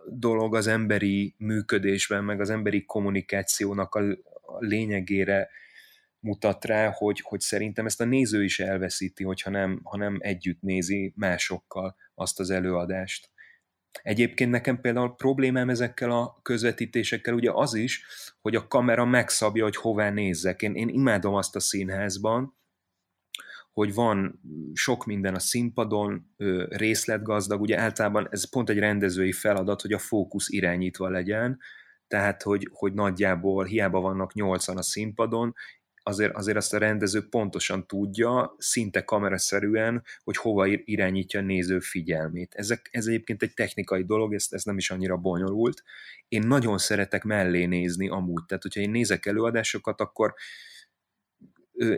dolog 0.10 0.56
az 0.56 0.68
emberi 0.68 1.36
működésben, 1.38 2.24
meg 2.24 2.40
az 2.40 2.50
emberi 2.50 2.86
kommunikációnak 2.86 3.96
a, 3.96 4.04
lényegére 4.60 5.50
mutat 6.20 6.66
rá, 6.66 6.92
hogy, 6.92 7.20
hogy 7.20 7.40
szerintem 7.40 7.86
ezt 7.86 8.02
a 8.02 8.06
néző 8.06 8.44
is 8.44 8.60
elveszíti, 8.60 9.24
hogyha 9.24 9.50
nem, 9.50 9.80
ha 9.84 9.98
nem 9.98 10.18
együtt 10.20 10.62
nézi 10.62 11.14
másokkal 11.16 11.96
azt 12.16 12.40
az 12.40 12.50
előadást. 12.50 13.30
Egyébként 14.02 14.52
nekem 14.52 14.82
például 14.82 15.16
problémám 15.16 15.70
ezekkel 15.70 16.12
a 16.12 16.40
közvetítésekkel 16.42 17.34
ugye 17.34 17.52
az 17.54 17.74
is, 17.74 18.06
hogy 18.42 18.56
a 18.56 18.68
kamera 18.68 19.06
megszabja, 19.06 19.64
hogy 19.64 19.76
hová 19.76 20.10
nézzek. 20.10 20.62
Én, 20.62 20.76
én 20.76 20.90
imádom 20.90 21.34
azt 21.34 21.56
a 21.56 21.60
színházban, 21.60 22.58
hogy 23.72 23.94
van 23.94 24.42
sok 24.74 25.06
minden 25.06 25.36
a 25.36 25.40
színpadon, 25.40 26.34
részletgazdag, 26.70 27.62
ugye 27.62 27.80
általában 27.80 28.28
ez 28.32 28.50
pont 28.50 28.70
egy 28.70 28.80
rendezői 28.80 29.32
feladat, 29.32 29.82
hogy 29.82 29.94
a 29.94 30.00
fókusz 30.00 30.50
irányítva 30.50 31.10
legyen, 31.10 31.60
tehát 32.08 32.42
hogy, 32.42 32.70
hogy 32.72 32.94
nagyjából 32.94 33.66
hiába 33.66 34.00
vannak 34.00 34.34
nyolcan 34.34 34.78
a 34.78 34.82
színpadon, 34.82 35.54
azért, 36.04 36.36
azért 36.36 36.58
azt 36.58 36.74
a 36.74 36.78
rendező 36.78 37.28
pontosan 37.30 37.88
tudja, 37.88 38.56
szinte 38.58 39.04
kameraszerűen, 39.04 40.04
hogy 40.24 40.38
hova 40.38 40.66
irányítja 40.68 41.40
a 41.40 41.44
néző 41.44 41.80
figyelmét. 41.80 42.54
Ezek, 42.56 42.90
ez 42.92 43.06
egyébként 43.06 43.42
egy 43.42 43.54
technikai 43.54 44.04
dolog, 44.04 44.34
ez, 44.34 44.48
ez 44.50 44.64
nem 44.64 44.78
is 44.78 44.92
annyira 44.92 45.18
bonyolult. 45.18 45.84
Én 46.28 46.48
nagyon 46.48 46.78
szeretek 46.78 47.24
mellé 47.24 47.66
nézni 47.66 48.10
amúgy, 48.10 48.46
tehát 48.46 48.64
hogyha 48.64 48.80
én 48.82 48.92
nézek 48.92 49.26
előadásokat, 49.26 50.02
akkor 50.02 50.34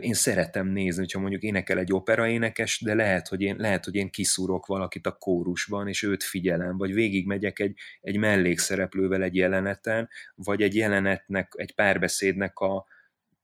én 0.00 0.14
szeretem 0.14 0.68
nézni, 0.68 1.00
hogyha 1.00 1.20
mondjuk 1.20 1.42
énekel 1.42 1.78
egy 1.78 1.92
operaénekes, 1.92 2.80
de 2.80 2.94
lehet, 2.94 3.28
hogy 3.28 3.40
én, 3.40 3.56
lehet, 3.58 3.84
hogy 3.84 3.94
én 3.94 4.10
kiszúrok 4.10 4.66
valakit 4.66 5.06
a 5.06 5.12
kórusban, 5.12 5.88
és 5.88 6.02
őt 6.02 6.22
figyelem, 6.22 6.76
vagy 6.76 6.94
végigmegyek 6.94 7.58
egy, 7.58 7.78
egy 8.00 8.16
mellékszereplővel 8.16 9.22
egy 9.22 9.36
jeleneten, 9.36 10.08
vagy 10.34 10.62
egy 10.62 10.74
jelenetnek, 10.74 11.52
egy 11.56 11.74
párbeszédnek 11.74 12.58
a, 12.58 12.86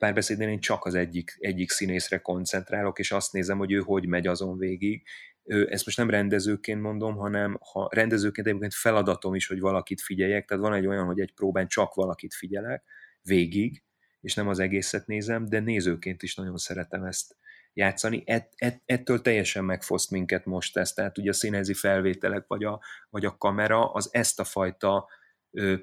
párbeszédnél 0.00 0.48
én 0.48 0.60
csak 0.60 0.84
az 0.84 0.94
egyik, 0.94 1.36
egyik 1.38 1.70
színészre 1.70 2.18
koncentrálok, 2.18 2.98
és 2.98 3.10
azt 3.12 3.32
nézem, 3.32 3.58
hogy 3.58 3.72
ő 3.72 3.78
hogy 3.78 4.06
megy 4.06 4.26
azon 4.26 4.58
végig. 4.58 5.02
Ezt 5.44 5.84
most 5.84 5.96
nem 5.96 6.10
rendezőként 6.10 6.80
mondom, 6.80 7.16
hanem 7.16 7.58
ha 7.72 7.88
rendezőként 7.92 8.46
egyébként 8.46 8.74
feladatom 8.74 9.34
is, 9.34 9.46
hogy 9.46 9.60
valakit 9.60 10.00
figyeljek, 10.00 10.46
tehát 10.46 10.62
van 10.62 10.74
egy 10.74 10.86
olyan, 10.86 11.06
hogy 11.06 11.20
egy 11.20 11.32
próbán 11.34 11.66
csak 11.66 11.94
valakit 11.94 12.34
figyelek 12.34 12.84
végig, 13.22 13.82
és 14.20 14.34
nem 14.34 14.48
az 14.48 14.58
egészet 14.58 15.06
nézem, 15.06 15.48
de 15.48 15.60
nézőként 15.60 16.22
is 16.22 16.34
nagyon 16.34 16.56
szeretem 16.56 17.04
ezt 17.04 17.36
játszani. 17.72 18.22
Et, 18.26 18.52
et, 18.56 18.82
ettől 18.84 19.20
teljesen 19.20 19.64
megfoszt 19.64 20.10
minket 20.10 20.44
most 20.44 20.76
ez, 20.76 20.92
tehát 20.92 21.18
ugye 21.18 21.30
a 21.30 21.32
színezi 21.32 21.74
felvételek 21.74 22.44
vagy 22.46 22.64
a, 22.64 22.80
vagy 23.10 23.24
a 23.24 23.36
kamera 23.36 23.92
az 23.92 24.08
ezt 24.12 24.40
a 24.40 24.44
fajta 24.44 25.08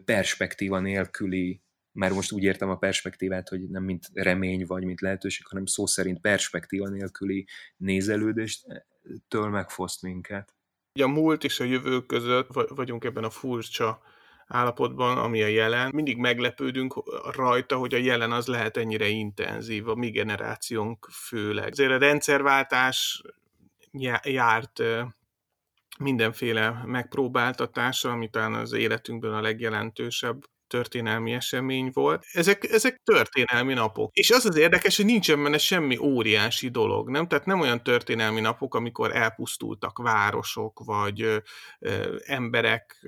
perspektíva 0.05 0.79
nélküli 0.79 1.61
már 1.91 2.11
most 2.11 2.31
úgy 2.31 2.43
értem 2.43 2.69
a 2.69 2.77
perspektívát, 2.77 3.49
hogy 3.49 3.69
nem 3.69 3.83
mint 3.83 4.09
remény 4.13 4.65
vagy 4.65 4.83
mint 4.83 5.01
lehetőség, 5.01 5.45
hanem 5.45 5.65
szó 5.65 5.85
szerint 5.85 6.21
perspektíva 6.21 6.89
nélküli 6.89 7.47
nézelődést, 7.77 8.85
től 9.27 9.49
megfoszt 9.49 10.01
minket. 10.01 10.55
Ugye 10.93 11.05
a 11.05 11.07
múlt 11.07 11.43
és 11.43 11.59
a 11.59 11.63
jövő 11.63 12.05
között 12.05 12.47
vagyunk 12.67 13.03
ebben 13.03 13.23
a 13.23 13.29
furcsa 13.29 14.01
állapotban, 14.47 15.17
ami 15.17 15.41
a 15.43 15.47
jelen. 15.47 15.91
Mindig 15.93 16.17
meglepődünk 16.17 16.93
rajta, 17.35 17.77
hogy 17.77 17.93
a 17.93 17.97
jelen 17.97 18.31
az 18.31 18.47
lehet 18.47 18.77
ennyire 18.77 19.07
intenzív, 19.07 19.87
a 19.87 19.95
mi 19.95 20.09
generációnk 20.09 21.07
főleg. 21.11 21.71
Azért 21.71 21.91
a 21.91 21.97
rendszerváltás 21.97 23.21
járt 24.23 24.83
mindenféle 25.99 26.81
megpróbáltatása, 26.85 28.11
ami 28.11 28.29
talán 28.29 28.53
az 28.53 28.73
életünkben 28.73 29.33
a 29.33 29.41
legjelentősebb 29.41 30.43
történelmi 30.67 31.33
esemény 31.33 31.89
volt. 31.93 32.25
Ezek, 32.31 32.63
ezek 32.63 33.01
történelmi 33.03 33.73
napok. 33.73 34.15
És 34.15 34.29
az 34.31 34.45
az 34.45 34.57
érdekes, 34.57 34.95
hogy 34.95 35.05
nincsen 35.05 35.43
benne 35.43 35.57
semmi 35.57 35.97
óriási 35.97 36.69
dolog, 36.69 37.09
nem? 37.09 37.27
Tehát 37.27 37.45
nem 37.45 37.59
olyan 37.59 37.83
történelmi 37.83 38.41
napok, 38.41 38.75
amikor 38.75 39.15
elpusztultak 39.15 39.97
városok, 39.97 40.81
vagy 40.85 41.21
ö, 41.21 41.37
ö, 41.79 42.15
emberek 42.25 43.07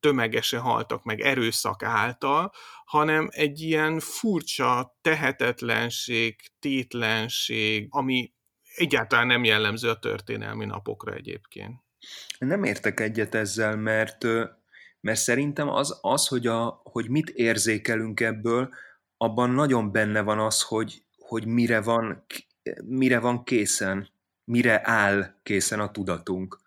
tömegesen 0.00 0.60
haltak 0.60 1.04
meg 1.04 1.20
erőszak 1.20 1.82
által, 1.82 2.52
hanem 2.84 3.28
egy 3.30 3.60
ilyen 3.60 4.00
furcsa 4.00 4.96
tehetetlenség, 5.00 6.36
tétlenség, 6.58 7.86
ami 7.90 8.32
egyáltalán 8.74 9.26
nem 9.26 9.44
jellemző 9.44 9.88
a 9.88 9.98
történelmi 9.98 10.64
napokra 10.64 11.12
egyébként. 11.14 11.80
Nem 12.38 12.64
értek 12.64 13.00
egyet 13.00 13.34
ezzel, 13.34 13.76
mert 13.76 14.26
mert 15.02 15.18
szerintem 15.18 15.68
az, 15.68 15.98
az 16.00 16.26
hogy, 16.26 16.46
a, 16.46 16.80
hogy 16.84 17.08
mit 17.08 17.28
érzékelünk 17.28 18.20
ebből, 18.20 18.74
abban 19.16 19.50
nagyon 19.50 19.92
benne 19.92 20.20
van 20.20 20.38
az, 20.38 20.62
hogy, 20.62 21.02
hogy 21.18 21.46
mire, 21.46 21.80
van, 21.80 22.24
mire 22.84 23.18
van 23.18 23.44
készen, 23.44 24.08
mire 24.44 24.80
áll 24.84 25.34
készen 25.42 25.80
a 25.80 25.90
tudatunk. 25.90 26.60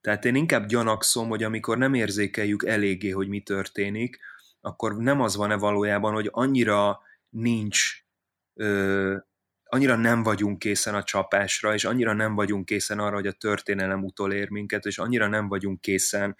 Tehát 0.00 0.24
én 0.24 0.34
inkább 0.34 0.66
gyanakszom, 0.66 1.28
hogy 1.28 1.42
amikor 1.42 1.78
nem 1.78 1.94
érzékeljük 1.94 2.64
eléggé, 2.64 3.10
hogy 3.10 3.28
mi 3.28 3.40
történik, 3.40 4.18
akkor 4.60 4.96
nem 4.96 5.20
az 5.20 5.36
van-e 5.36 5.56
valójában, 5.56 6.12
hogy 6.12 6.28
annyira 6.30 7.00
nincs, 7.28 8.04
ö, 8.54 9.16
annyira 9.64 9.96
nem 9.96 10.22
vagyunk 10.22 10.58
készen 10.58 10.94
a 10.94 11.02
csapásra, 11.02 11.74
és 11.74 11.84
annyira 11.84 12.12
nem 12.12 12.34
vagyunk 12.34 12.64
készen 12.64 12.98
arra, 12.98 13.14
hogy 13.14 13.26
a 13.26 13.32
történelem 13.32 14.04
utolér 14.04 14.50
minket, 14.50 14.84
és 14.84 14.98
annyira 14.98 15.26
nem 15.26 15.48
vagyunk 15.48 15.80
készen 15.80 16.36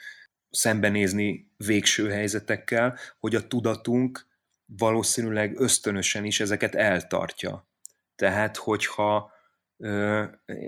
szembenézni 0.53 1.51
végső 1.57 2.11
helyzetekkel, 2.11 2.99
hogy 3.19 3.35
a 3.35 3.47
tudatunk 3.47 4.27
valószínűleg 4.67 5.61
ösztönösen 5.61 6.25
is 6.25 6.41
ezeket 6.41 6.75
eltartja. 6.75 7.67
Tehát, 8.17 8.57
hogyha 8.57 9.31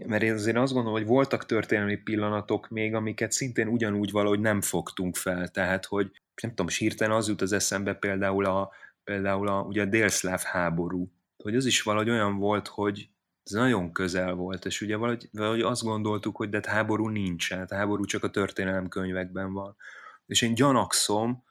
mert 0.07 0.23
én 0.23 0.33
azért 0.33 0.57
azt 0.57 0.73
gondolom, 0.73 0.99
hogy 0.99 1.09
voltak 1.09 1.47
történelmi 1.47 1.97
pillanatok 1.97 2.69
még, 2.69 2.95
amiket 2.95 3.33
szintén 3.33 3.69
ugyanúgy 3.69 4.11
valahogy 4.11 4.41
nem 4.41 4.61
fogtunk 4.61 5.17
fel. 5.17 5.49
Tehát, 5.49 5.85
hogy 5.85 6.11
nem 6.43 6.51
tudom, 6.51 6.69
hirtelen 6.79 7.17
az 7.17 7.29
jut 7.29 7.43
az 7.43 7.53
eszembe 7.53 7.95
például 7.95 8.45
a, 8.45 8.71
például 9.05 9.49
a, 9.49 9.61
ugye 9.61 9.83
a 9.83 9.87
délszláv 9.87 10.43
háború, 10.43 11.11
hogy 11.43 11.57
az 11.57 11.67
is 11.67 11.83
valahogy 11.83 12.11
olyan 12.11 12.39
volt, 12.39 12.69
hogy 12.69 13.09
ez 13.45 13.53
nagyon 13.53 13.93
közel 13.93 14.35
volt, 14.35 14.65
és 14.65 14.81
ugye 14.81 14.97
valahogy, 14.97 15.29
valahogy 15.33 15.61
azt 15.61 15.83
gondoltuk, 15.83 16.37
hogy 16.37 16.49
de 16.49 16.57
hát 16.57 16.67
háború 16.67 17.09
nincsen, 17.09 17.59
hát 17.59 17.73
háború 17.73 18.05
csak 18.05 18.25
a 18.25 18.31
történelem 18.31 18.89
könyvekben 18.89 19.53
van. 19.53 19.77
És 20.27 20.43
én 20.43 20.55
gyanakszom, 20.55 21.45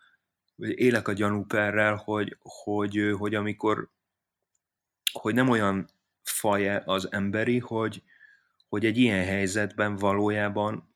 vagy 0.55 0.69
élek 0.79 1.07
a 1.07 1.13
gyanúperrel, 1.13 1.95
hogy, 1.95 2.37
hogy, 2.41 3.15
hogy 3.17 3.35
amikor 3.35 3.89
hogy 5.11 5.33
nem 5.33 5.49
olyan 5.49 5.89
faj 6.23 6.77
az 6.77 7.11
emberi, 7.11 7.59
hogy, 7.59 8.03
hogy 8.69 8.85
egy 8.85 8.97
ilyen 8.97 9.25
helyzetben 9.25 9.95
valójában 9.95 10.95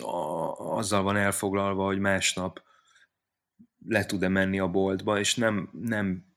a, 0.00 0.16
azzal 0.76 1.02
van 1.02 1.16
elfoglalva, 1.16 1.84
hogy 1.84 1.98
másnap 1.98 2.62
le 3.86 4.06
tud-e 4.06 4.28
menni 4.28 4.58
a 4.58 4.68
boltba, 4.68 5.18
és 5.18 5.34
nem, 5.34 5.70
nem 5.72 6.31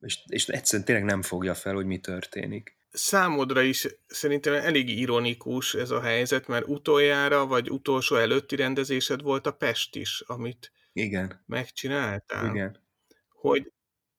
és, 0.00 0.18
és 0.26 0.46
egyszerűen 0.46 0.86
tényleg 0.86 1.04
nem 1.04 1.22
fogja 1.22 1.54
fel, 1.54 1.74
hogy 1.74 1.86
mi 1.86 1.98
történik. 1.98 2.76
Számodra 2.90 3.60
is 3.60 3.86
szerintem 4.06 4.54
elég 4.54 4.88
ironikus 4.88 5.74
ez 5.74 5.90
a 5.90 6.00
helyzet, 6.00 6.46
mert 6.46 6.66
utoljára, 6.66 7.46
vagy 7.46 7.70
utolsó 7.70 8.16
előtti 8.16 8.56
rendezésed 8.56 9.22
volt 9.22 9.46
a 9.46 9.52
Pest 9.52 9.96
is, 9.96 10.22
amit 10.26 10.72
Igen. 10.92 11.42
megcsináltál. 11.46 12.50
Igen. 12.50 12.86
Hogy 13.28 13.72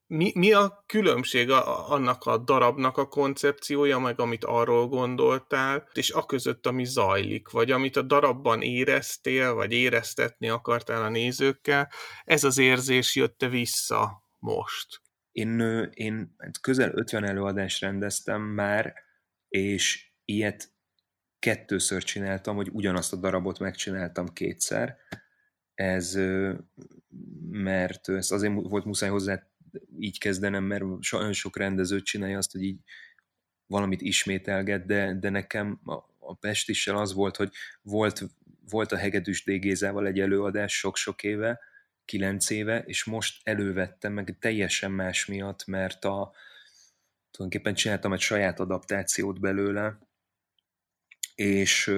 mi, 0.08 0.32
mi 0.36 0.54
a 0.54 0.84
különbség 0.86 1.50
a, 1.50 1.92
annak 1.92 2.24
a 2.24 2.38
darabnak 2.38 2.98
a 2.98 3.08
koncepciója, 3.08 4.00
meg 4.00 4.20
amit 4.20 4.46
arról 4.46 4.88
gondoltál, 4.88 5.90
és 5.94 6.12
a 6.12 6.26
között, 6.26 6.66
ami 6.66 6.86
zajlik, 6.86 7.50
vagy 7.50 7.72
amit 7.72 7.96
a 7.96 8.02
darabban 8.02 8.62
éreztél, 8.62 9.54
vagy 9.54 9.72
éreztetni 9.72 10.50
akartál 10.50 11.04
a 11.04 11.10
nézőkkel, 11.10 11.92
ez 12.24 12.44
az 12.44 12.58
érzés 12.58 13.16
jött 13.16 13.46
vissza 13.50 14.24
most? 14.38 15.02
Én, 15.32 15.60
én 15.94 16.36
közel 16.62 16.92
50 16.94 17.24
előadást 17.24 17.82
rendeztem 17.82 18.42
már, 18.42 18.94
és 19.48 20.12
ilyet 20.26 20.74
kettőször 21.40 22.04
csináltam, 22.04 22.56
hogy 22.56 22.70
ugyanazt 22.72 23.14
a 23.14 23.18
darabot 23.18 23.60
megcsináltam 23.60 24.34
kétszer. 24.34 24.98
Ez, 25.74 26.20
mert 27.50 28.10
ez 28.10 28.32
azért 28.32 28.54
volt 28.54 28.86
muszáj 28.86 29.10
hozzá 29.10 29.48
így 30.00 30.20
kezdenem, 30.20 30.64
mert 30.64 30.84
nagyon 31.12 31.34
sok 31.34 31.58
rendezőt 31.58 32.06
csinálja 32.06 32.38
azt, 32.38 32.52
hogy 32.52 32.64
így 32.64 32.80
valamit 33.66 34.02
ismételget, 34.02 34.86
de, 34.86 35.14
de 35.20 35.30
nekem 35.30 35.80
a, 35.84 35.94
a 36.18 36.36
Pestissel 36.36 36.98
az 36.98 37.14
volt, 37.14 37.36
hogy 37.36 37.52
volt, 37.82 38.24
volt 38.70 38.92
a 38.92 38.98
Hegedűs 38.98 39.44
Dégézával 39.44 40.08
egy 40.08 40.20
előadás 40.20 40.78
sok-sok 40.78 41.24
éve, 41.24 41.60
kilenc 42.10 42.50
éve, 42.50 42.80
és 42.80 43.04
most 43.04 43.40
elővettem 43.44 44.14
meg 44.14 44.38
teljesen 44.40 44.92
más 44.92 45.26
miatt, 45.26 45.66
mert 45.66 46.06
a, 46.06 46.32
tulajdonképpen 47.32 47.74
csináltam 47.74 48.14
egy 48.14 48.20
saját 48.20 48.60
adaptációt 48.60 49.40
belőle, 49.40 50.00
és 51.36 51.94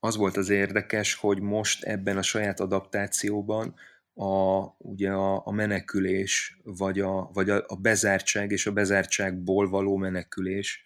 az 0.00 0.16
volt 0.16 0.36
az 0.36 0.48
érdekes, 0.48 1.14
hogy 1.14 1.40
most 1.40 1.84
ebben 1.84 2.16
a 2.16 2.22
saját 2.22 2.60
adaptációban 2.60 3.74
a, 4.14 4.64
ugye 4.78 5.12
a, 5.12 5.46
a 5.46 5.50
menekülés, 5.50 6.60
vagy, 6.62 7.00
a, 7.00 7.30
vagy 7.32 7.50
a, 7.50 7.64
a 7.66 7.76
bezártság 7.76 8.50
és 8.50 8.66
a 8.66 8.72
bezártságból 8.72 9.68
való 9.68 9.96
menekülés, 9.96 10.84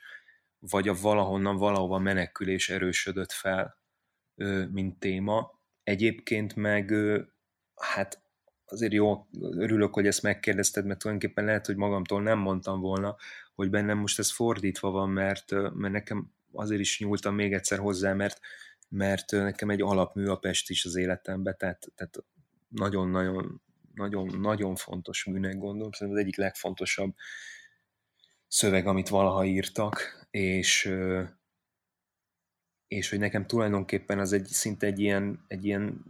vagy 0.58 0.88
a 0.88 0.94
valahonnan 0.94 1.56
valahova 1.56 1.98
menekülés 1.98 2.68
erősödött 2.68 3.32
fel, 3.32 3.78
mint 4.70 4.98
téma. 4.98 5.60
Egyébként 5.82 6.56
meg, 6.56 6.94
hát 7.74 8.23
azért 8.66 8.92
jó, 8.92 9.26
örülök, 9.40 9.94
hogy 9.94 10.06
ezt 10.06 10.22
megkérdezted, 10.22 10.84
mert 10.84 10.98
tulajdonképpen 10.98 11.44
lehet, 11.44 11.66
hogy 11.66 11.76
magamtól 11.76 12.22
nem 12.22 12.38
mondtam 12.38 12.80
volna, 12.80 13.16
hogy 13.54 13.70
bennem 13.70 13.98
most 13.98 14.18
ez 14.18 14.30
fordítva 14.30 14.90
van, 14.90 15.10
mert, 15.10 15.50
mert 15.50 15.92
nekem 15.92 16.30
azért 16.52 16.80
is 16.80 17.00
nyúltam 17.00 17.34
még 17.34 17.52
egyszer 17.52 17.78
hozzá, 17.78 18.12
mert, 18.12 18.40
mert 18.88 19.30
nekem 19.30 19.70
egy 19.70 19.82
alapmű 19.82 20.26
a 20.26 20.36
Pest 20.36 20.70
is 20.70 20.84
az 20.84 20.96
életemben, 20.96 21.56
tehát, 21.58 21.92
tehát 21.94 22.24
nagyon-nagyon 22.68 23.62
nagyon, 23.94 24.40
nagyon 24.40 24.76
fontos 24.76 25.24
műnek 25.24 25.58
gondolom, 25.58 25.92
szerintem 25.92 26.16
az 26.16 26.24
egyik 26.24 26.36
legfontosabb 26.36 27.14
szöveg, 28.48 28.86
amit 28.86 29.08
valaha 29.08 29.44
írtak, 29.44 30.26
és, 30.30 30.94
és 32.86 33.10
hogy 33.10 33.18
nekem 33.18 33.46
tulajdonképpen 33.46 34.18
az 34.18 34.32
egy 34.32 34.46
szinte 34.46 34.86
egy 34.86 34.98
ilyen, 34.98 35.44
egy 35.48 35.64
ilyen 35.64 36.04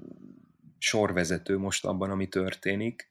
sorvezető 0.85 1.59
most 1.59 1.85
abban, 1.85 2.11
ami 2.11 2.29
történik, 2.29 3.11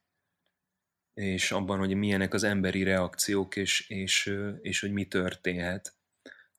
és 1.14 1.52
abban, 1.52 1.80
hogy 1.80 1.96
milyenek 1.96 2.34
az 2.34 2.44
emberi 2.44 2.84
reakciók, 2.84 3.56
és, 3.56 3.90
és, 3.90 4.36
és 4.62 4.80
hogy 4.80 4.92
mi 4.92 5.06
történhet. 5.06 5.94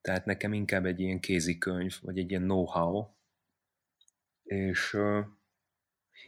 Tehát 0.01 0.25
nekem 0.25 0.53
inkább 0.53 0.87
egy 0.87 1.01
ilyen 1.01 1.21
kézikönyv, 1.21 1.99
vagy 2.01 2.19
egy 2.19 2.31
ilyen 2.31 2.43
know-how, 2.43 3.07
és, 4.43 4.97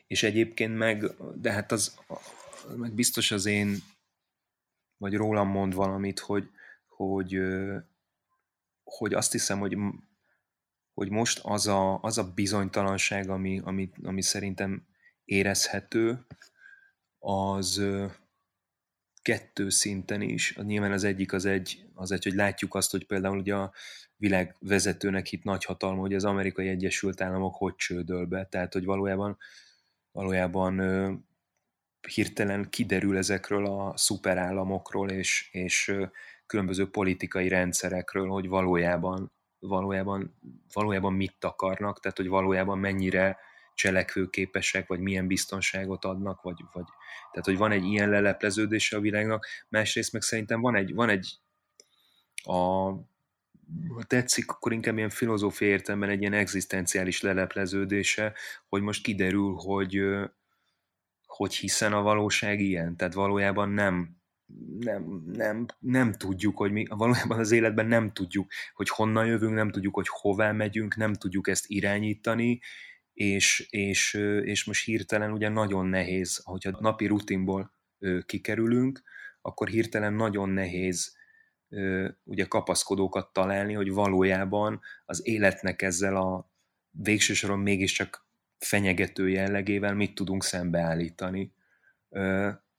és 0.07 0.23
egyébként 0.23 0.77
meg, 0.77 1.05
de 1.35 1.53
hát 1.53 1.73
az 1.73 1.99
meg 2.77 2.93
biztos 2.93 3.31
az 3.31 3.47
én, 3.47 3.77
vagy 4.97 5.15
rólam 5.15 5.49
mond 5.49 5.75
valamit, 5.75 6.19
hogy, 6.19 6.51
hogy, 6.87 7.41
hogy 8.85 9.15
azt 9.15 9.33
hiszem, 9.33 9.59
hogy, 9.59 9.77
hogy 10.97 11.11
most 11.11 11.41
az 11.43 11.67
a, 11.67 12.01
az 12.03 12.19
a 12.19 12.33
bizonytalanság, 12.35 13.29
ami, 13.29 13.61
ami, 13.65 13.91
ami 14.03 14.23
szerintem 14.23 14.87
érezhető, 15.25 16.27
az 17.19 17.83
kettő 19.23 19.69
szinten 19.69 20.21
is. 20.21 20.57
Nyilván 20.57 20.93
az 20.93 21.05
egyik 21.05 21.33
az 21.33 21.45
egy, 21.45 21.85
az 21.95 22.13
egy, 22.13 22.25
hogy 22.25 22.35
látjuk 22.35 22.75
azt, 22.75 22.91
hogy 22.91 23.07
például 23.07 23.39
ugye 23.39 23.55
a 23.55 23.73
világ 24.17 24.57
vezetőnek 24.61 25.33
itt 25.33 25.43
nagy 25.43 25.65
hatalma, 25.65 26.01
hogy 26.01 26.15
az 26.15 26.25
amerikai 26.25 26.69
Egyesült 26.69 27.21
Államok 27.21 27.55
hogy 27.55 27.75
csődöl 27.75 28.27
be, 28.27 28.45
tehát 28.45 28.73
hogy 28.73 28.85
valójában, 28.85 29.39
valójában 30.13 31.27
hirtelen 32.15 32.71
kiderül 32.71 33.17
ezekről 33.17 33.67
a 33.67 33.97
szuperállamokról 33.97 35.11
és, 35.11 35.49
és 35.53 35.93
különböző 36.47 36.91
politikai 36.91 37.49
rendszerekről, 37.49 38.29
hogy 38.29 38.49
valójában, 38.49 39.35
valójában, 39.59 40.39
valójában 40.73 41.13
mit 41.13 41.45
akarnak, 41.45 42.01
tehát 42.01 42.17
hogy 42.17 42.29
valójában 42.29 42.79
mennyire 42.79 43.39
cselekvőképesek, 43.75 44.87
vagy 44.87 45.01
milyen 45.01 45.27
biztonságot 45.27 46.05
adnak, 46.05 46.43
vagy, 46.43 46.65
vagy 46.73 46.85
tehát, 47.31 47.47
hogy 47.47 47.57
van 47.57 47.73
egy 47.73 47.85
ilyen 47.85 48.11
lelepleződése 48.11 48.97
a 48.97 49.01
világnak, 49.01 49.47
másrészt 49.69 50.13
meg 50.13 50.23
szerintem 50.23 50.61
van 50.61 50.75
egy, 50.75 50.95
van 50.95 51.09
egy 51.09 51.39
a, 52.43 52.53
ha 53.95 54.03
tetszik, 54.07 54.51
akkor 54.51 54.73
inkább 54.73 54.97
ilyen 54.97 55.11
filozófiai 55.11 55.71
értelemben 55.71 56.09
egy 56.09 56.21
ilyen 56.21 56.33
egzisztenciális 56.33 57.21
lelepleződése, 57.21 58.35
hogy 58.69 58.83
most 58.83 59.03
kiderül, 59.03 59.55
hogy, 59.55 60.01
hogy 61.27 61.55
hiszen 61.55 61.93
a 61.93 62.03
valóság 62.03 62.61
ilyen, 62.61 62.97
tehát 62.97 63.15
valójában 63.15 63.69
nem, 63.69 64.17
nem, 64.79 65.23
nem, 65.33 65.67
nem 65.79 66.13
tudjuk, 66.13 66.57
hogy 66.57 66.73
mi, 66.73 66.85
valójában 66.89 67.39
az 67.39 67.51
életben 67.51 67.87
nem 67.87 68.13
tudjuk, 68.13 68.51
hogy 68.75 68.89
honnan 68.89 69.27
jövünk, 69.27 69.55
nem 69.55 69.71
tudjuk, 69.71 69.95
hogy 69.95 70.09
hová 70.09 70.53
megyünk, 70.53 70.97
nem 70.97 71.15
tudjuk 71.15 71.49
ezt 71.49 71.65
irányítani, 71.67 72.61
és, 73.13 73.67
és, 73.71 74.15
és 74.43 74.65
most 74.65 74.85
hirtelen 74.85 75.33
ugye 75.33 75.49
nagyon 75.49 75.87
nehéz, 75.87 76.41
hogyha 76.45 76.81
napi 76.81 77.07
rutinból 77.07 77.73
kikerülünk, 78.27 79.03
akkor 79.41 79.69
hirtelen 79.69 80.13
nagyon 80.13 80.49
nehéz 80.49 81.17
ugye 82.25 82.45
kapaszkodókat 82.45 83.33
találni, 83.33 83.73
hogy 83.73 83.93
valójában 83.93 84.81
az 85.05 85.27
életnek 85.27 85.83
ezzel 85.83 86.17
a 86.17 86.51
végső 86.91 87.35
soron 87.35 87.59
mégiscsak 87.59 88.27
fenyegető 88.59 89.29
jellegével 89.29 89.95
mit 89.95 90.15
tudunk 90.15 90.45
szembeállítani. 90.45 91.53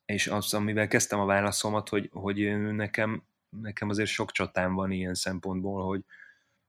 És 0.08 0.28
az, 0.28 0.54
amivel 0.54 0.88
kezdtem 0.88 1.20
a 1.20 1.26
válaszomat, 1.26 1.90
hogy, 1.90 2.10
hogy 2.14 2.60
nekem, 2.74 3.24
nekem 3.62 3.90
azért 3.90 4.10
sok 4.10 4.32
csatám 4.32 4.74
van 4.74 4.92
ilyen 4.92 5.14
szempontból, 5.14 5.86
hogy 5.86 6.04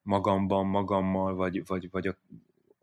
magamban, 0.03 0.67
magammal, 0.67 1.35
vagy, 1.35 1.67
vagy, 1.67 1.91
vagy 1.91 2.07
a 2.07 2.19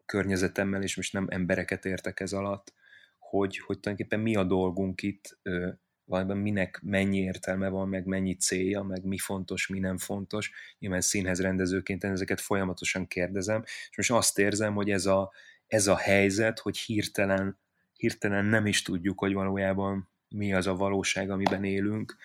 környezetemmel, 0.05 0.81
és 0.83 0.95
most 0.95 1.13
nem 1.13 1.27
embereket 1.29 1.85
értek 1.85 2.19
ez 2.19 2.33
alatt, 2.33 2.73
hogy, 3.19 3.57
hogy 3.57 3.79
tulajdonképpen 3.79 4.23
mi 4.23 4.35
a 4.35 4.43
dolgunk 4.43 5.01
itt, 5.01 5.37
valamiben 6.05 6.37
minek 6.37 6.79
mennyi 6.83 7.17
értelme 7.17 7.69
van, 7.69 7.89
meg 7.89 8.05
mennyi 8.05 8.35
célja, 8.35 8.81
meg 8.81 9.03
mi 9.03 9.17
fontos, 9.17 9.67
mi 9.67 9.79
nem 9.79 9.97
fontos. 9.97 10.51
Nyilván 10.79 11.01
színhez 11.01 11.41
rendezőként 11.41 12.03
ezeket 12.03 12.41
folyamatosan 12.41 13.07
kérdezem, 13.07 13.63
és 13.63 13.95
most 13.95 14.11
azt 14.11 14.39
érzem, 14.39 14.73
hogy 14.73 14.89
ez 14.89 15.05
a, 15.05 15.31
ez 15.67 15.87
a 15.87 15.97
helyzet, 15.97 16.59
hogy 16.59 16.77
hirtelen, 16.77 17.57
hirtelen 17.97 18.45
nem 18.45 18.65
is 18.65 18.81
tudjuk, 18.81 19.19
hogy 19.19 19.33
valójában 19.33 20.09
mi 20.35 20.53
az 20.53 20.67
a 20.67 20.75
valóság, 20.75 21.29
amiben 21.29 21.63
élünk, 21.63 22.15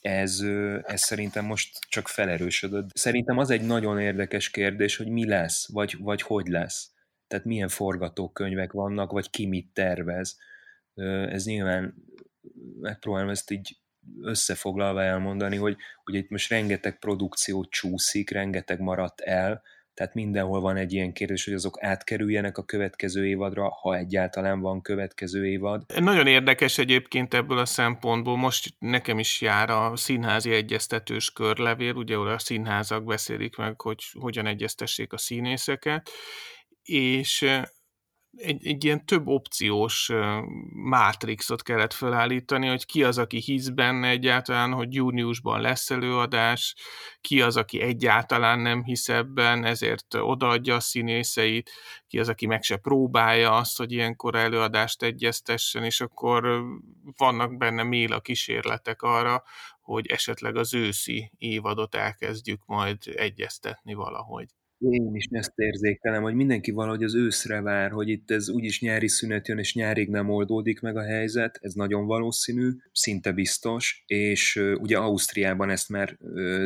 ez, 0.00 0.40
ez 0.82 1.02
szerintem 1.02 1.44
most 1.44 1.78
csak 1.88 2.08
felerősödött. 2.08 2.96
Szerintem 2.96 3.38
az 3.38 3.50
egy 3.50 3.62
nagyon 3.62 4.00
érdekes 4.00 4.50
kérdés, 4.50 4.96
hogy 4.96 5.08
mi 5.08 5.26
lesz, 5.26 5.68
vagy, 5.72 5.96
vagy 5.98 6.22
hogy 6.22 6.46
lesz. 6.46 6.90
Tehát 7.26 7.44
milyen 7.44 7.68
forgatókönyvek 7.68 8.72
vannak, 8.72 9.10
vagy 9.10 9.30
ki 9.30 9.46
mit 9.46 9.70
tervez. 9.72 10.38
Ez 11.28 11.44
nyilván 11.44 11.94
megpróbálom 12.80 13.28
ezt 13.28 13.50
így 13.50 13.78
összefoglalva 14.20 15.02
elmondani, 15.02 15.56
hogy, 15.56 15.76
hogy 16.04 16.14
itt 16.14 16.30
most 16.30 16.50
rengeteg 16.50 16.98
produkció 16.98 17.64
csúszik, 17.64 18.30
rengeteg 18.30 18.80
maradt 18.80 19.20
el, 19.20 19.62
tehát 19.96 20.14
mindenhol 20.14 20.60
van 20.60 20.76
egy 20.76 20.92
ilyen 20.92 21.12
kérdés, 21.12 21.44
hogy 21.44 21.54
azok 21.54 21.82
átkerüljenek 21.82 22.58
a 22.58 22.64
következő 22.64 23.26
évadra, 23.26 23.68
ha 23.68 23.96
egyáltalán 23.96 24.60
van 24.60 24.82
következő 24.82 25.46
évad. 25.46 25.82
Nagyon 25.98 26.26
érdekes 26.26 26.78
egyébként 26.78 27.34
ebből 27.34 27.58
a 27.58 27.64
szempontból. 27.64 28.36
Most 28.36 28.74
nekem 28.78 29.18
is 29.18 29.40
jár 29.40 29.70
a 29.70 29.96
színházi 29.96 30.50
egyeztetős 30.52 31.30
körlevél, 31.30 31.94
ugye 31.94 32.16
a 32.16 32.38
színházak 32.38 33.04
beszélik 33.04 33.56
meg, 33.56 33.80
hogy 33.80 34.04
hogyan 34.20 34.46
egyeztessék 34.46 35.12
a 35.12 35.18
színészeket, 35.18 36.10
és 36.82 37.44
egy, 38.36 38.66
egy 38.66 38.84
ilyen 38.84 39.06
több 39.06 39.26
opciós 39.26 40.12
mátrixot 40.72 41.62
kellett 41.62 41.92
felállítani, 41.92 42.66
hogy 42.66 42.86
ki 42.86 43.04
az, 43.04 43.18
aki 43.18 43.38
hisz 43.38 43.68
benne 43.68 44.08
egyáltalán, 44.08 44.72
hogy 44.72 44.94
júniusban 44.94 45.60
lesz 45.60 45.90
előadás, 45.90 46.74
ki 47.20 47.42
az, 47.42 47.56
aki 47.56 47.80
egyáltalán 47.80 48.58
nem 48.58 48.84
hisz 48.84 49.08
ebben, 49.08 49.64
ezért 49.64 50.14
odaadja 50.14 50.74
a 50.74 50.80
színészeit, 50.80 51.70
ki 52.06 52.18
az, 52.18 52.28
aki 52.28 52.46
meg 52.46 52.62
se 52.62 52.76
próbálja 52.76 53.56
azt, 53.56 53.76
hogy 53.76 53.92
ilyenkor 53.92 54.34
előadást 54.34 55.02
egyeztessen, 55.02 55.84
és 55.84 56.00
akkor 56.00 56.62
vannak 57.16 57.56
benne 57.56 57.82
mél 57.82 58.12
a 58.12 58.20
kísérletek 58.20 59.02
arra, 59.02 59.42
hogy 59.82 60.06
esetleg 60.06 60.56
az 60.56 60.74
őszi 60.74 61.32
évadot 61.38 61.94
elkezdjük 61.94 62.66
majd 62.66 62.98
egyeztetni 63.14 63.94
valahogy. 63.94 64.46
Én 64.78 65.14
is 65.14 65.26
ezt 65.30 65.52
érzékelem, 65.56 66.22
hogy 66.22 66.34
mindenki 66.34 66.70
valahogy 66.70 67.04
az 67.04 67.14
őszre 67.14 67.60
vár, 67.60 67.90
hogy 67.90 68.08
itt 68.08 68.30
ez 68.30 68.48
úgyis 68.48 68.80
nyári 68.80 69.08
szünet 69.08 69.48
jön, 69.48 69.58
és 69.58 69.74
nyárig 69.74 70.08
nem 70.08 70.30
oldódik 70.30 70.80
meg 70.80 70.96
a 70.96 71.02
helyzet, 71.02 71.58
ez 71.62 71.72
nagyon 71.72 72.06
valószínű, 72.06 72.70
szinte 72.92 73.32
biztos, 73.32 74.02
és 74.06 74.56
ugye 74.56 74.98
Ausztriában 74.98 75.70
ezt 75.70 75.88
már 75.88 76.18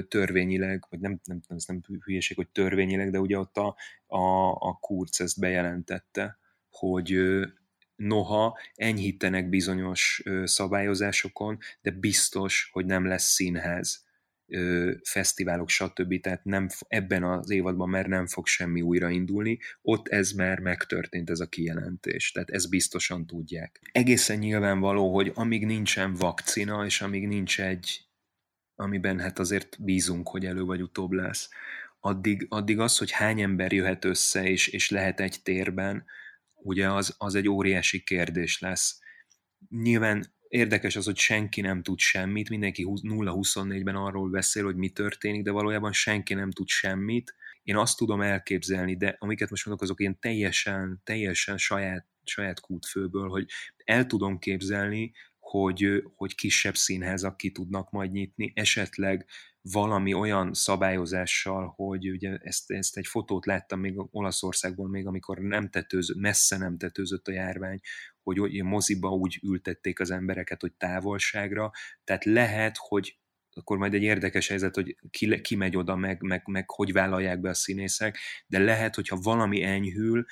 törvényileg, 0.09 0.87
vagy 0.89 1.01
nem, 1.01 1.21
nem, 1.25 1.41
ez 1.49 1.65
nem 1.67 1.81
hülyeség, 2.05 2.37
hogy 2.37 2.49
törvényileg, 2.49 3.11
de 3.11 3.19
ugye 3.19 3.39
ott 3.39 3.57
a, 3.57 3.77
a, 4.07 4.51
a 4.51 4.79
Kurz 4.81 5.21
ezt 5.21 5.41
bejelentette, 5.41 6.39
hogy 6.71 7.21
noha 7.97 8.59
enyhítenek 8.75 9.49
bizonyos 9.49 10.23
szabályozásokon, 10.45 11.59
de 11.83 11.91
biztos, 11.91 12.71
hogy 12.73 12.87
nem 12.87 13.07
lesz 13.07 13.33
színház 13.33 14.09
fesztiválok, 15.03 15.69
stb. 15.69 16.21
Tehát 16.21 16.45
nem, 16.45 16.69
ebben 16.89 17.25
az 17.25 17.51
évadban 17.51 17.89
már 17.89 18.07
nem 18.07 18.27
fog 18.27 18.47
semmi 18.47 18.81
újraindulni, 18.81 19.59
ott 19.83 20.09
ez 20.09 20.33
már 20.33 20.59
megtörtént 20.59 21.31
ez 21.31 21.41
a 21.41 21.47
kijelentés, 21.47 22.33
tehát 22.33 22.51
ezt 22.51 22.71
biztosan 22.71 23.27
tudják. 23.27 23.81
Egészen 23.93 24.39
nyilvánvaló, 24.39 25.15
hogy 25.15 25.33
amíg 25.35 25.67
nincsen 25.67 26.15
vakcina, 26.15 26.85
és 26.85 27.01
amíg 27.01 27.27
nincs 27.27 27.61
egy, 27.61 28.09
amiben 28.75 29.19
hát 29.19 29.39
azért 29.39 29.83
bízunk, 29.83 30.29
hogy 30.29 30.47
elő 30.47 30.63
vagy 30.63 30.83
utóbb 30.83 31.13
lesz, 31.13 31.49
addig, 32.01 32.47
addig 32.49 32.79
az, 32.79 32.99
hogy 32.99 33.11
hány 33.11 33.41
ember 33.41 33.73
jöhet 33.73 34.05
össze 34.05 34.49
és, 34.49 34.69
és 34.69 34.91
lehet 34.91 35.21
egy 35.21 35.37
térben, 35.43 36.05
ugye 36.55 36.91
az, 36.91 37.15
az 37.19 37.35
egy 37.35 37.49
óriási 37.49 38.03
kérdés 38.03 38.61
lesz. 38.61 39.01
Nyilván 39.69 40.35
érdekes 40.51 40.97
az, 40.97 41.05
hogy 41.05 41.17
senki 41.17 41.61
nem 41.61 41.83
tud 41.83 41.99
semmit, 41.99 42.49
mindenki 42.49 42.87
0-24-ben 42.87 43.95
arról 43.95 44.31
beszél, 44.31 44.65
hogy 44.65 44.77
mi 44.77 44.89
történik, 44.89 45.43
de 45.43 45.51
valójában 45.51 45.93
senki 45.93 46.35
nem 46.35 46.51
tud 46.51 46.69
semmit. 46.69 47.35
Én 47.63 47.77
azt 47.77 47.97
tudom 47.97 48.21
elképzelni, 48.21 48.97
de 48.97 49.17
amiket 49.19 49.51
most 49.51 49.67
mondok, 49.67 49.85
azok 49.85 50.01
ilyen 50.01 50.19
teljesen, 50.19 51.01
teljesen 51.05 51.57
saját, 51.57 52.07
saját 52.25 52.61
kútfőből, 52.61 53.29
hogy 53.29 53.47
el 53.85 54.07
tudom 54.07 54.39
képzelni, 54.39 55.13
hogy, 55.39 56.03
hogy 56.15 56.35
kisebb 56.35 56.77
színházak 56.77 57.37
ki 57.37 57.51
tudnak 57.51 57.91
majd 57.91 58.11
nyitni, 58.11 58.53
esetleg 58.55 59.27
valami 59.63 60.15
olyan 60.15 60.55
szabályozással, 60.55 61.73
hogy 61.77 62.11
ugye 62.11 62.37
ezt, 62.37 62.71
ezt 62.71 62.97
egy 62.97 63.07
fotót 63.07 63.47
láttam 63.47 63.81
még 63.81 63.95
Olaszországból, 64.11 64.89
még 64.89 65.07
amikor 65.07 65.39
nem 65.39 65.71
tetőzött, 65.71 66.17
messze 66.17 66.57
nem 66.59 66.79
tetőzött 66.79 67.29
a 67.29 67.33
járvány, 67.33 67.81
hogy, 68.39 68.63
moziba 68.63 69.09
úgy 69.09 69.39
ültették 69.43 70.01
az 70.01 70.11
embereket, 70.11 70.61
hogy 70.61 70.73
távolságra, 70.73 71.71
tehát 72.05 72.25
lehet, 72.25 72.77
hogy 72.79 73.19
akkor 73.53 73.79
majd 73.79 73.95
egy 73.95 74.03
érdekes 74.03 74.49
helyzet, 74.49 74.75
hogy 74.75 74.97
ki, 75.11 75.41
ki 75.41 75.57
megy 75.57 75.77
oda, 75.77 75.97
meg, 75.97 76.23
meg, 76.23 76.43
meg 76.47 76.71
hogy 76.71 76.93
vállalják 76.93 77.41
be 77.41 77.49
a 77.49 77.55
színészek, 77.55 78.19
de 78.47 78.59
lehet, 78.59 78.95
hogyha 78.95 79.17
valami 79.17 79.63
enyhül, 79.63 80.25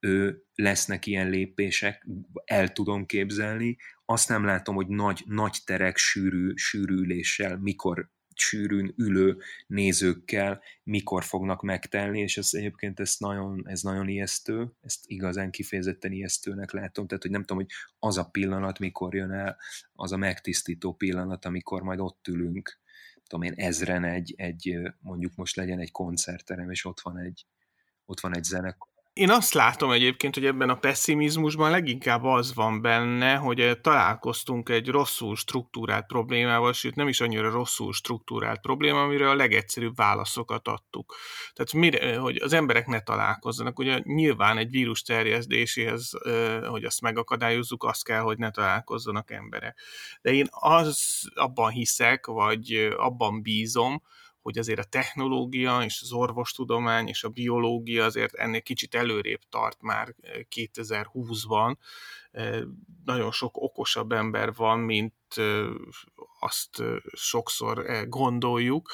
ő, 0.00 0.44
lesznek 0.54 1.06
ilyen 1.06 1.30
lépések, 1.30 2.06
el 2.44 2.72
tudom 2.72 3.06
képzelni, 3.06 3.76
azt 4.04 4.28
nem 4.28 4.44
látom, 4.44 4.74
hogy 4.74 4.86
nagy, 4.86 5.22
nagy 5.26 5.58
terek 5.64 5.96
sűrű, 5.96 6.54
sűrűléssel 6.54 7.58
mikor 7.58 8.10
sűrűn 8.40 8.94
ülő 8.96 9.38
nézőkkel 9.66 10.62
mikor 10.82 11.24
fognak 11.24 11.62
megtelni, 11.62 12.20
és 12.20 12.36
ez 12.36 12.48
egyébként 12.52 13.00
ez 13.00 13.14
nagyon, 13.18 13.68
ez 13.68 13.82
nagyon 13.82 14.08
ijesztő, 14.08 14.72
ezt 14.80 15.04
igazán 15.06 15.50
kifejezetten 15.50 16.12
ijesztőnek 16.12 16.70
látom, 16.72 17.06
tehát 17.06 17.22
hogy 17.22 17.32
nem 17.32 17.44
tudom, 17.44 17.56
hogy 17.56 17.72
az 17.98 18.18
a 18.18 18.24
pillanat, 18.24 18.78
mikor 18.78 19.14
jön 19.14 19.30
el, 19.32 19.56
az 19.92 20.12
a 20.12 20.16
megtisztító 20.16 20.94
pillanat, 20.94 21.44
amikor 21.44 21.82
majd 21.82 21.98
ott 21.98 22.28
ülünk, 22.28 22.78
tudom 23.26 23.44
én, 23.44 23.52
ezren 23.56 24.04
egy, 24.04 24.34
egy 24.36 24.78
mondjuk 25.00 25.34
most 25.34 25.56
legyen 25.56 25.78
egy 25.78 25.90
koncertterem, 25.90 26.70
és 26.70 26.84
ott 26.84 27.00
van 27.00 27.18
egy, 27.18 27.46
ott 28.04 28.20
van 28.20 28.36
egy 28.36 28.44
zenekar, 28.44 28.89
én 29.12 29.30
azt 29.30 29.52
látom 29.52 29.90
egyébként, 29.90 30.34
hogy 30.34 30.46
ebben 30.46 30.68
a 30.68 30.78
pessimizmusban 30.78 31.70
leginkább 31.70 32.24
az 32.24 32.54
van 32.54 32.80
benne, 32.80 33.34
hogy 33.34 33.60
eh, 33.60 33.74
találkoztunk 33.74 34.68
egy 34.68 34.88
rosszul 34.88 35.36
struktúrált 35.36 36.06
problémával, 36.06 36.72
sőt 36.72 36.94
nem 36.94 37.08
is 37.08 37.20
annyira 37.20 37.50
rosszul 37.50 37.92
struktúrált 37.92 38.60
probléma, 38.60 39.02
amire 39.02 39.28
a 39.30 39.34
legegyszerűbb 39.34 39.96
válaszokat 39.96 40.68
adtuk. 40.68 41.14
Tehát 41.52 41.72
mire, 41.72 41.98
eh, 41.98 42.18
hogy 42.18 42.36
az 42.36 42.52
emberek 42.52 42.86
ne 42.86 43.00
találkozzanak. 43.00 43.78
Ugye 43.78 44.00
nyilván 44.02 44.58
egy 44.58 44.70
vírus 44.70 45.02
terjesztéséhez, 45.02 46.10
eh, 46.24 46.62
hogy 46.62 46.84
azt 46.84 47.00
megakadályozzuk, 47.00 47.84
azt 47.84 48.04
kell, 48.04 48.20
hogy 48.20 48.38
ne 48.38 48.50
találkozzanak 48.50 49.30
emberek. 49.30 49.78
De 50.22 50.32
én 50.32 50.46
az 50.50 51.22
abban 51.34 51.70
hiszek, 51.70 52.26
vagy 52.26 52.94
abban 52.96 53.42
bízom, 53.42 54.02
hogy 54.42 54.58
azért 54.58 54.78
a 54.78 54.84
technológia 54.84 55.82
és 55.82 56.00
az 56.02 56.12
orvostudomány 56.12 57.08
és 57.08 57.24
a 57.24 57.28
biológia 57.28 58.04
azért 58.04 58.34
ennél 58.34 58.62
kicsit 58.62 58.94
előrébb 58.94 59.40
tart 59.48 59.82
már 59.82 60.14
2020-ban. 60.56 61.76
Eh, 62.30 62.46
eh, 62.46 62.62
nagyon 63.04 63.30
sok 63.30 63.56
okosabb 63.56 64.12
ember 64.12 64.54
van, 64.54 64.78
mint 64.78 65.14
eh, 65.34 65.66
azt 66.40 66.82
sokszor 67.12 68.06
gondoljuk. 68.08 68.90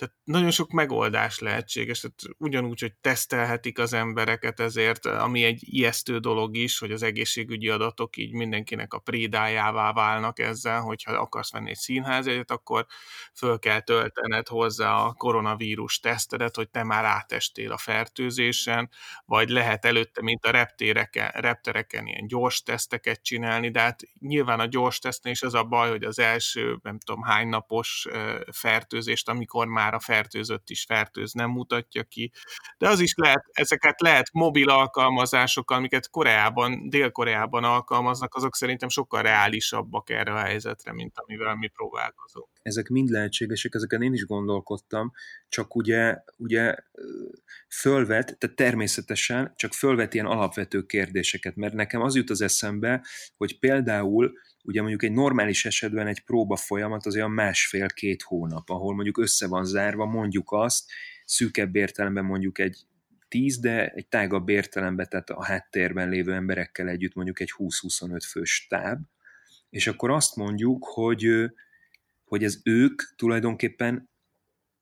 Tehát 0.00 0.14
nagyon 0.24 0.50
sok 0.50 0.70
megoldás 0.70 1.38
lehetséges, 1.38 2.00
tehát 2.00 2.20
ugyanúgy, 2.38 2.80
hogy 2.80 2.94
tesztelhetik 3.00 3.78
az 3.78 3.92
embereket 3.92 4.60
ezért, 4.60 5.06
ami 5.06 5.44
egy 5.44 5.60
ijesztő 5.60 6.18
dolog 6.18 6.56
is, 6.56 6.78
hogy 6.78 6.92
az 6.92 7.02
egészségügyi 7.02 7.68
adatok 7.68 8.16
így 8.16 8.32
mindenkinek 8.32 8.94
a 8.94 8.98
prédájává 8.98 9.92
válnak 9.92 10.38
ezzel, 10.38 10.80
hogyha 10.80 11.12
akarsz 11.12 11.52
venni 11.52 11.70
egy 11.70 11.76
színházjegyet, 11.76 12.50
akkor 12.50 12.86
föl 13.34 13.58
kell 13.58 13.80
töltened 13.80 14.48
hozzá 14.48 14.94
a 14.94 15.12
koronavírus 15.12 15.98
tesztedet, 15.98 16.56
hogy 16.56 16.70
te 16.70 16.82
már 16.82 17.04
átestél 17.04 17.72
a 17.72 17.78
fertőzésen, 17.78 18.90
vagy 19.24 19.48
lehet 19.48 19.84
előtte, 19.84 20.22
mint 20.22 20.44
a 20.44 20.50
reptereken, 20.50 21.30
reptereken 21.34 22.06
ilyen 22.06 22.26
gyors 22.26 22.62
teszteket 22.62 23.22
csinálni, 23.22 23.70
de 23.70 23.80
hát 23.80 24.00
nyilván 24.18 24.60
a 24.60 24.66
gyors 24.66 24.98
tesztnél 24.98 25.32
is 25.32 25.42
az 25.42 25.54
a 25.54 25.64
baj, 25.64 25.90
hogy 25.90 26.04
az 26.04 26.18
első, 26.18 26.78
nem 26.82 26.98
tudom 26.98 27.22
hány 27.22 27.48
napos 27.48 28.06
fertőzést, 28.52 29.28
amikor 29.28 29.66
már 29.66 29.89
már 29.90 30.00
a 30.00 30.04
fertőzött 30.12 30.70
is 30.70 30.84
fertőz, 30.84 31.32
nem 31.32 31.50
mutatja 31.50 32.02
ki. 32.02 32.32
De 32.78 32.88
az 32.88 33.00
is 33.00 33.14
lehet, 33.16 33.44
ezeket 33.52 34.00
lehet 34.00 34.32
mobil 34.32 34.68
alkalmazásokkal, 34.68 35.76
amiket 35.76 36.10
Koreában, 36.10 36.88
Dél-Koreában 36.88 37.64
alkalmaznak, 37.64 38.34
azok 38.34 38.56
szerintem 38.56 38.88
sokkal 38.88 39.22
reálisabbak 39.22 40.10
erre 40.10 40.32
a 40.32 40.38
helyzetre, 40.38 40.92
mint 40.92 41.18
amivel 41.18 41.54
mi 41.54 41.68
próbálkozunk. 41.68 42.48
Ezek 42.62 42.88
mind 42.88 43.08
lehetségesek, 43.08 43.74
ezeken 43.74 44.02
én 44.02 44.12
is 44.12 44.26
gondolkodtam, 44.26 45.12
csak 45.48 45.74
ugye, 45.74 46.16
ugye 46.36 46.74
fölvet, 47.68 48.38
tehát 48.38 48.56
természetesen 48.56 49.52
csak 49.56 49.72
fölvet 49.72 50.14
ilyen 50.14 50.26
alapvető 50.26 50.82
kérdéseket, 50.82 51.56
mert 51.56 51.74
nekem 51.74 52.00
az 52.00 52.16
jut 52.16 52.30
az 52.30 52.40
eszembe, 52.40 53.04
hogy 53.36 53.58
például 53.58 54.32
ugye 54.62 54.80
mondjuk 54.80 55.02
egy 55.02 55.12
normális 55.12 55.64
esetben 55.64 56.06
egy 56.06 56.20
próba 56.20 56.56
folyamat 56.56 57.06
az 57.06 57.14
olyan 57.14 57.30
másfél-két 57.30 58.22
hónap, 58.22 58.70
ahol 58.70 58.94
mondjuk 58.94 59.18
össze 59.18 59.46
van 59.46 59.64
zárva, 59.64 60.04
mondjuk 60.04 60.52
azt, 60.52 60.90
szűkebb 61.24 61.76
értelemben 61.76 62.24
mondjuk 62.24 62.58
egy 62.58 62.78
tíz, 63.28 63.58
de 63.58 63.88
egy 63.88 64.06
tágabb 64.06 64.48
értelemben, 64.48 65.06
tehát 65.08 65.30
a 65.30 65.44
háttérben 65.44 66.08
lévő 66.08 66.32
emberekkel 66.32 66.88
együtt 66.88 67.14
mondjuk 67.14 67.40
egy 67.40 67.52
20-25 67.58 68.20
fős 68.30 68.66
táb, 68.68 69.00
és 69.70 69.86
akkor 69.86 70.10
azt 70.10 70.36
mondjuk, 70.36 70.84
hogy, 70.84 71.50
hogy 72.24 72.44
ez 72.44 72.60
ők 72.64 73.02
tulajdonképpen 73.16 74.10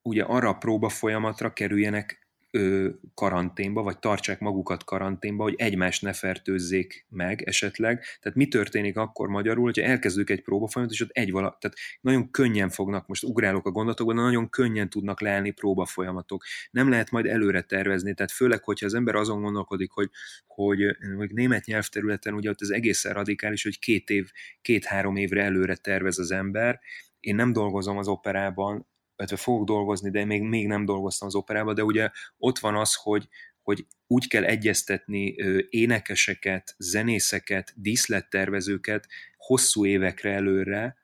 ugye 0.03 0.23
arra 0.23 0.49
a 0.49 0.59
próba 0.59 0.89
folyamatra 0.89 1.53
kerüljenek 1.53 2.28
ö, 2.51 2.89
karanténba, 3.15 3.83
vagy 3.83 3.99
tartsák 3.99 4.41
magukat 4.41 4.85
karanténba, 4.85 5.43
hogy 5.43 5.55
egymást 5.57 6.03
ne 6.03 6.13
fertőzzék 6.13 7.07
meg 7.09 7.43
esetleg. 7.43 8.05
Tehát 8.21 8.39
mi 8.39 8.49
történik 8.49 8.97
akkor 8.97 9.29
magyarul, 9.29 9.65
hogyha 9.65 9.83
elkezdők 9.83 10.31
egy 10.31 10.43
próbafolyamat, 10.43 10.95
és 10.95 11.01
ott 11.01 11.11
egy 11.11 11.31
vala, 11.31 11.57
tehát 11.61 11.77
nagyon 12.01 12.31
könnyen 12.31 12.69
fognak, 12.69 13.07
most 13.07 13.25
ugrálok 13.25 13.67
a 13.67 13.71
gondolatokban, 13.71 14.17
de 14.17 14.23
nagyon 14.23 14.49
könnyen 14.49 14.91
tudnak 14.91 15.21
leállni 15.21 15.51
próbafolyamatok. 15.51 16.45
Nem 16.71 16.89
lehet 16.89 17.11
majd 17.11 17.27
előre 17.27 17.63
tervezni, 17.63 18.15
tehát 18.15 18.33
főleg, 18.33 18.65
hogyha 18.65 18.87
az 18.87 18.95
ember 18.95 19.15
azon 19.15 19.43
gondolkodik, 19.43 19.91
hogy, 19.91 20.11
hogy, 20.47 20.97
hogy 21.17 21.31
német 21.33 21.65
nyelvterületen 21.65 22.35
ugye 22.35 22.51
ott 22.51 22.61
az 22.61 22.71
egészen 22.71 23.13
radikális, 23.13 23.63
hogy 23.63 23.79
két 23.79 24.11
év, 24.11 24.31
két-három 24.63 25.17
évre 25.17 25.43
előre 25.43 25.77
tervez 25.77 26.19
az 26.19 26.31
ember, 26.31 26.81
én 27.21 27.35
nem 27.35 27.53
dolgozom 27.53 27.99
az 27.99 28.09
operában, 28.09 28.87
illetve 29.19 29.37
fogok 29.37 29.67
dolgozni, 29.67 30.11
de 30.11 30.25
még, 30.25 30.43
még 30.43 30.67
nem 30.67 30.85
dolgoztam 30.85 31.29
az 31.29 31.35
operában, 31.35 31.75
de 31.75 31.85
ugye 31.85 32.11
ott 32.39 32.59
van 32.59 32.77
az, 32.77 32.95
hogy, 32.95 33.29
hogy 33.63 33.87
úgy 34.07 34.29
kell 34.29 34.45
egyeztetni 34.45 35.35
énekeseket, 35.69 36.75
zenészeket, 36.79 37.73
díszlettervezőket 37.77 39.09
hosszú 39.37 39.87
évekre 39.87 40.33
előre, 40.33 40.97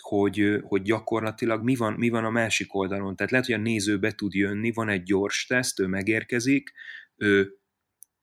hogy, 0.00 0.60
hogy 0.62 0.82
gyakorlatilag 0.82 1.62
mi 1.62 1.76
van, 1.76 1.92
mi 1.92 2.08
van 2.08 2.24
a 2.24 2.30
másik 2.30 2.74
oldalon. 2.74 3.16
Tehát 3.16 3.32
lehet, 3.32 3.46
hogy 3.46 3.54
a 3.54 3.58
néző 3.58 3.98
be 3.98 4.12
tud 4.12 4.34
jönni, 4.34 4.72
van 4.72 4.88
egy 4.88 5.02
gyors 5.02 5.46
teszt, 5.46 5.80
ő 5.80 5.86
megérkezik, 5.86 6.72
ő 7.16 7.58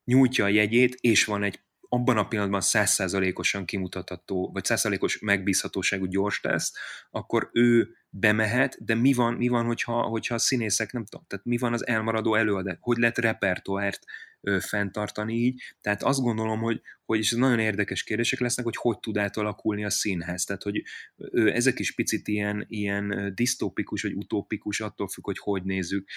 nyújtja 0.04 0.46
a 0.46 0.48
jegyét, 0.48 0.98
és 1.00 1.26
van 1.26 1.44
egy 1.44 1.60
abban 1.90 2.18
a 2.18 2.28
pillanatban 2.28 2.62
százszázalékosan 2.62 3.66
kimutatható, 3.66 4.52
vagy 4.54 4.66
százszázalékos 4.66 5.20
megbízhatóságú 5.20 6.06
gyors 6.06 6.40
teszt, 6.40 6.78
akkor 7.10 7.50
ő 7.54 7.96
bemehet, 8.10 8.86
de 8.86 8.96
mi 8.96 9.14
van, 9.14 9.34
mi 9.34 9.48
van 9.48 9.66
hogyha, 9.66 10.02
hogyha 10.02 10.36
a 10.36 10.38
színészek, 10.38 10.92
nem 10.92 11.06
tudom, 11.06 11.26
tehát 11.28 11.46
mi 11.46 11.58
van 11.58 11.74
az 11.74 11.88
elmaradó 11.88 12.36
előadás, 12.36 12.78
hogy 12.80 12.98
lehet 12.98 13.18
repertoárt 13.18 14.04
ö, 14.42 14.58
fenntartani 14.60 15.34
így, 15.34 15.62
tehát 15.82 16.04
azt 16.04 16.20
gondolom, 16.20 16.60
hogy, 16.60 16.82
hogy 17.06 17.20
és 17.20 17.32
ez 17.32 17.38
nagyon 17.38 17.60
érdekes 17.60 18.04
kérdések 18.04 18.40
lesznek, 18.40 18.66
hogy 18.66 18.76
hogy 18.76 19.00
tud 19.00 19.18
átalakulni 19.18 19.86
a 19.86 19.90
színház, 19.90 20.44
tehát 20.44 20.64
hogy 20.64 20.84
ö, 21.16 21.48
ezek 21.48 21.80
is 21.80 21.92
picit 21.92 22.28
ilyen, 22.28 22.66
ilyen 22.70 23.32
disztópikus 23.36 24.02
vagy 24.02 24.14
utópikus, 24.14 24.80
attól 24.80 25.08
függ, 25.08 25.26
hogy 25.26 25.38
hogy 25.40 25.64
nézzük 25.64 26.10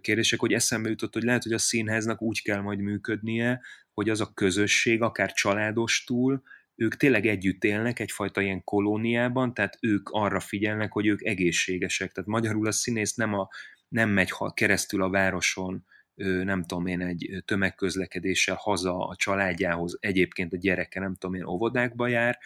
kérdések, 0.00 0.40
hogy 0.40 0.52
eszembe 0.52 0.88
jutott, 0.88 1.12
hogy 1.12 1.22
lehet, 1.22 1.42
hogy 1.42 1.52
a 1.52 1.58
színháznak 1.58 2.22
úgy 2.22 2.42
kell 2.42 2.60
majd 2.60 2.78
működnie, 2.78 3.60
hogy 3.92 4.08
az 4.08 4.20
a 4.20 4.32
közösség, 4.34 5.02
akár 5.02 5.32
családos 5.32 6.04
túl, 6.04 6.42
ők 6.74 6.96
tényleg 6.96 7.26
együtt 7.26 7.64
élnek 7.64 7.98
egyfajta 7.98 8.40
ilyen 8.40 8.64
kolóniában, 8.64 9.54
tehát 9.54 9.78
ők 9.80 10.08
arra 10.08 10.40
figyelnek, 10.40 10.92
hogy 10.92 11.06
ők 11.06 11.22
egészségesek. 11.22 12.12
Tehát 12.12 12.30
magyarul 12.30 12.66
a 12.66 12.72
színész 12.72 13.14
nem, 13.14 13.34
a, 13.34 13.48
nem 13.88 14.10
megy 14.10 14.30
keresztül 14.54 15.02
a 15.02 15.10
városon, 15.10 15.84
nem 16.44 16.64
tudom 16.64 16.86
én, 16.86 17.00
egy 17.00 17.42
tömegközlekedéssel 17.44 18.56
haza 18.58 19.06
a 19.06 19.16
családjához, 19.16 19.96
egyébként 20.00 20.52
a 20.52 20.56
gyereke 20.56 21.00
nem 21.00 21.14
tudom 21.14 21.34
én 21.34 21.44
óvodákba 21.44 22.06
jár, 22.06 22.38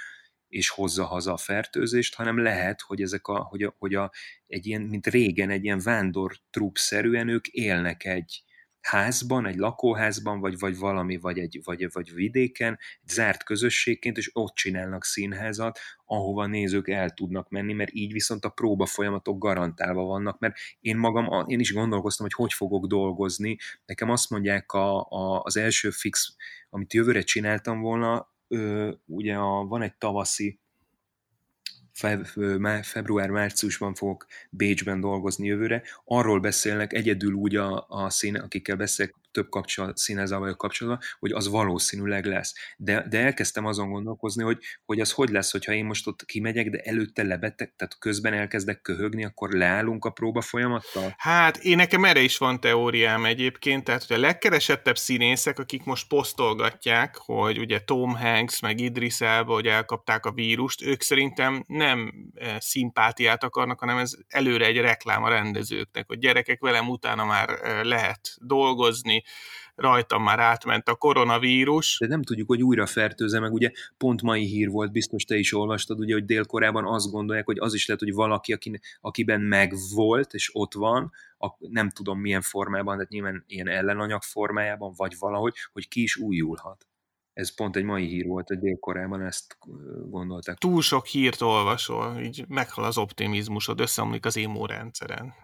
és 0.49 0.69
hozza 0.69 1.05
haza 1.05 1.33
a 1.33 1.37
fertőzést, 1.37 2.15
hanem 2.15 2.43
lehet, 2.43 2.81
hogy 2.81 3.03
ezek 3.03 3.27
a, 3.27 3.39
hogy 3.43 3.63
a, 3.63 3.75
hogy 3.79 3.95
a 3.95 4.13
egy 4.47 4.67
ilyen, 4.67 4.83
mint 4.83 5.07
régen, 5.07 5.51
egy 5.51 5.65
ilyen 5.65 5.81
vándor 5.81 6.37
szerűen 6.73 7.29
ők 7.29 7.47
élnek 7.47 8.05
egy, 8.05 8.43
házban, 8.89 9.47
egy 9.47 9.57
lakóházban, 9.57 10.41
vagy, 10.41 10.59
vagy 10.59 10.79
valami, 10.79 11.17
vagy, 11.17 11.39
egy, 11.39 11.61
vagy, 11.65 11.93
vagy 11.93 12.15
vidéken, 12.15 12.79
egy 13.03 13.09
zárt 13.09 13.45
közösségként, 13.45 14.17
és 14.17 14.31
ott 14.33 14.55
csinálnak 14.55 15.05
színházat, 15.05 15.79
ahova 16.05 16.47
nézők 16.47 16.89
el 16.89 17.11
tudnak 17.11 17.49
menni, 17.49 17.73
mert 17.73 17.93
így 17.93 18.13
viszont 18.13 18.45
a 18.45 18.49
próba 18.49 18.87
folyamatok 18.87 19.39
garantálva 19.39 20.03
vannak, 20.03 20.39
mert 20.39 20.57
én 20.81 20.97
magam, 20.97 21.45
én 21.47 21.61
is 21.61 21.73
gondolkoztam, 21.73 22.27
hogy 22.27 22.45
hogy 22.45 22.53
fogok 22.53 22.87
dolgozni. 22.87 23.57
Nekem 23.87 24.11
azt 24.11 24.31
mondják 24.31 24.73
a, 24.73 25.01
a, 25.01 25.43
az 25.43 25.57
első 25.57 25.91
fix, 25.91 26.37
amit 26.71 26.93
jövőre 26.93 27.23
csináltam 27.23 27.81
volna, 27.81 28.33
ö, 28.49 28.93
ugye 29.07 29.35
a, 29.35 29.65
van 29.65 29.83
egy 29.83 29.95
tavaszi 29.95 30.61
február-márciusban 32.83 33.95
fogok 33.95 34.27
Bécsben 34.51 35.01
dolgozni 35.01 35.47
jövőre, 35.47 35.83
arról 36.05 36.41
beszélnek 36.41 36.93
egyedül 36.93 37.33
úgy 37.33 37.57
a, 37.57 37.87
a 37.89 38.11
színe, 38.11 38.41
akikkel 38.41 38.77
beszélek, 38.77 39.15
több 39.39 39.49
kapcsolat, 39.49 39.97
színezzel 39.97 40.39
vagyok 40.39 40.57
kapcsolatban, 40.57 41.03
hogy 41.19 41.33
az 41.33 41.49
valószínűleg 41.49 42.25
lesz. 42.25 42.55
De, 42.77 43.07
de 43.09 43.19
elkezdtem 43.19 43.67
azon 43.67 43.91
gondolkozni, 43.91 44.43
hogy, 44.43 44.59
hogy 44.85 45.01
az 45.01 45.13
hogy 45.13 45.29
lesz, 45.29 45.53
hogyha 45.53 45.73
én 45.73 45.85
most 45.85 46.07
ott 46.07 46.25
kimegyek, 46.25 46.71
de 46.71 46.79
előtte 46.79 47.23
lebeteg, 47.23 47.73
tehát 47.77 47.99
közben 47.99 48.33
elkezdek 48.33 48.81
köhögni, 48.81 49.25
akkor 49.25 49.51
leállunk 49.51 50.05
a 50.05 50.11
próba 50.11 50.41
folyamattal? 50.41 51.15
Hát 51.17 51.57
én 51.57 51.77
nekem 51.77 52.05
erre 52.05 52.21
is 52.21 52.39
van 52.39 52.61
teóriám 52.61 53.25
egyébként, 53.25 53.85
tehát 53.85 54.05
hogy 54.05 54.17
a 54.17 54.21
legkeresettebb 54.21 54.99
színészek, 54.99 55.59
akik 55.59 55.85
most 55.85 56.09
posztolgatják, 56.09 57.17
hogy 57.17 57.59
ugye 57.59 57.79
Tom 57.79 58.17
Hanks 58.17 58.61
meg 58.61 58.81
Idris 58.81 59.21
Elba, 59.21 59.53
hogy 59.53 59.67
elkapták 59.67 60.27
a 60.27 60.33
vírust, 60.33 60.83
ők 60.83 61.03
szerintem 61.03 61.65
nem 61.67 62.13
eh, 62.35 62.57
szimpátiát 62.59 63.45
akarnak, 63.45 63.81
hanem 63.81 63.97
ez 63.97 64.13
előre 64.29 64.67
egy 64.67 64.79
reklám 64.79 65.23
a 65.23 65.29
rendezőknek, 65.29 66.05
hogy 66.07 66.19
gyerekek 66.19 66.61
velem 66.61 66.89
utána 66.89 67.25
már 67.25 67.49
eh, 67.51 67.83
lehet 67.83 68.37
dolgozni, 68.41 69.23
rajtam 69.79 70.23
már 70.23 70.39
átment 70.39 70.89
a 70.89 70.95
koronavírus. 70.95 71.97
De 71.99 72.07
nem 72.07 72.23
tudjuk, 72.23 72.49
hogy 72.49 72.63
újra 72.63 72.87
fertőze, 72.87 73.41
meg 73.41 73.53
ugye 73.53 73.71
pont 73.97 74.23
mai 74.23 74.45
hír 74.45 74.69
volt, 74.69 74.93
biztos 74.93 75.25
te 75.25 75.37
is 75.37 75.55
olvastad, 75.55 75.99
ugye, 75.99 76.13
hogy 76.13 76.25
Dél-Koreában 76.25 76.85
azt 76.85 77.11
gondolják, 77.11 77.47
hogy 77.47 77.59
az 77.59 77.75
is 77.75 77.87
lehet, 77.87 78.03
hogy 78.03 78.13
valaki, 78.15 78.53
aki, 78.53 78.81
akiben 79.01 79.41
megvolt, 79.41 80.35
és 80.35 80.51
ott 80.53 80.75
van, 80.75 81.13
a, 81.39 81.49
nem 81.59 81.91
tudom 81.91 82.21
milyen 82.21 82.43
formában, 82.43 82.99
de 82.99 83.07
nyilván 83.09 83.45
ilyen 83.47 83.69
ellenanyag 83.69 84.23
formájában, 84.23 84.93
vagy 84.97 85.15
valahogy, 85.19 85.55
hogy 85.73 85.89
ki 85.89 86.03
is 86.03 86.17
újulhat. 86.17 86.87
Ez 87.33 87.55
pont 87.55 87.77
egy 87.77 87.85
mai 87.85 88.07
hír 88.07 88.27
volt, 88.27 88.49
hogy 88.49 88.59
Dél-Koreában 88.59 89.23
ezt 89.23 89.59
gondolták. 90.11 90.59
Túl 90.59 90.83
sok 90.83 91.07
hírt 91.07 91.41
olvasol, 91.41 92.21
így 92.21 92.45
meghal 92.49 92.85
az 92.85 92.99
optimizmusod, 92.99 93.81
összeomlik 93.81 94.25
az 94.25 94.37
immunrendszeren. 94.37 95.35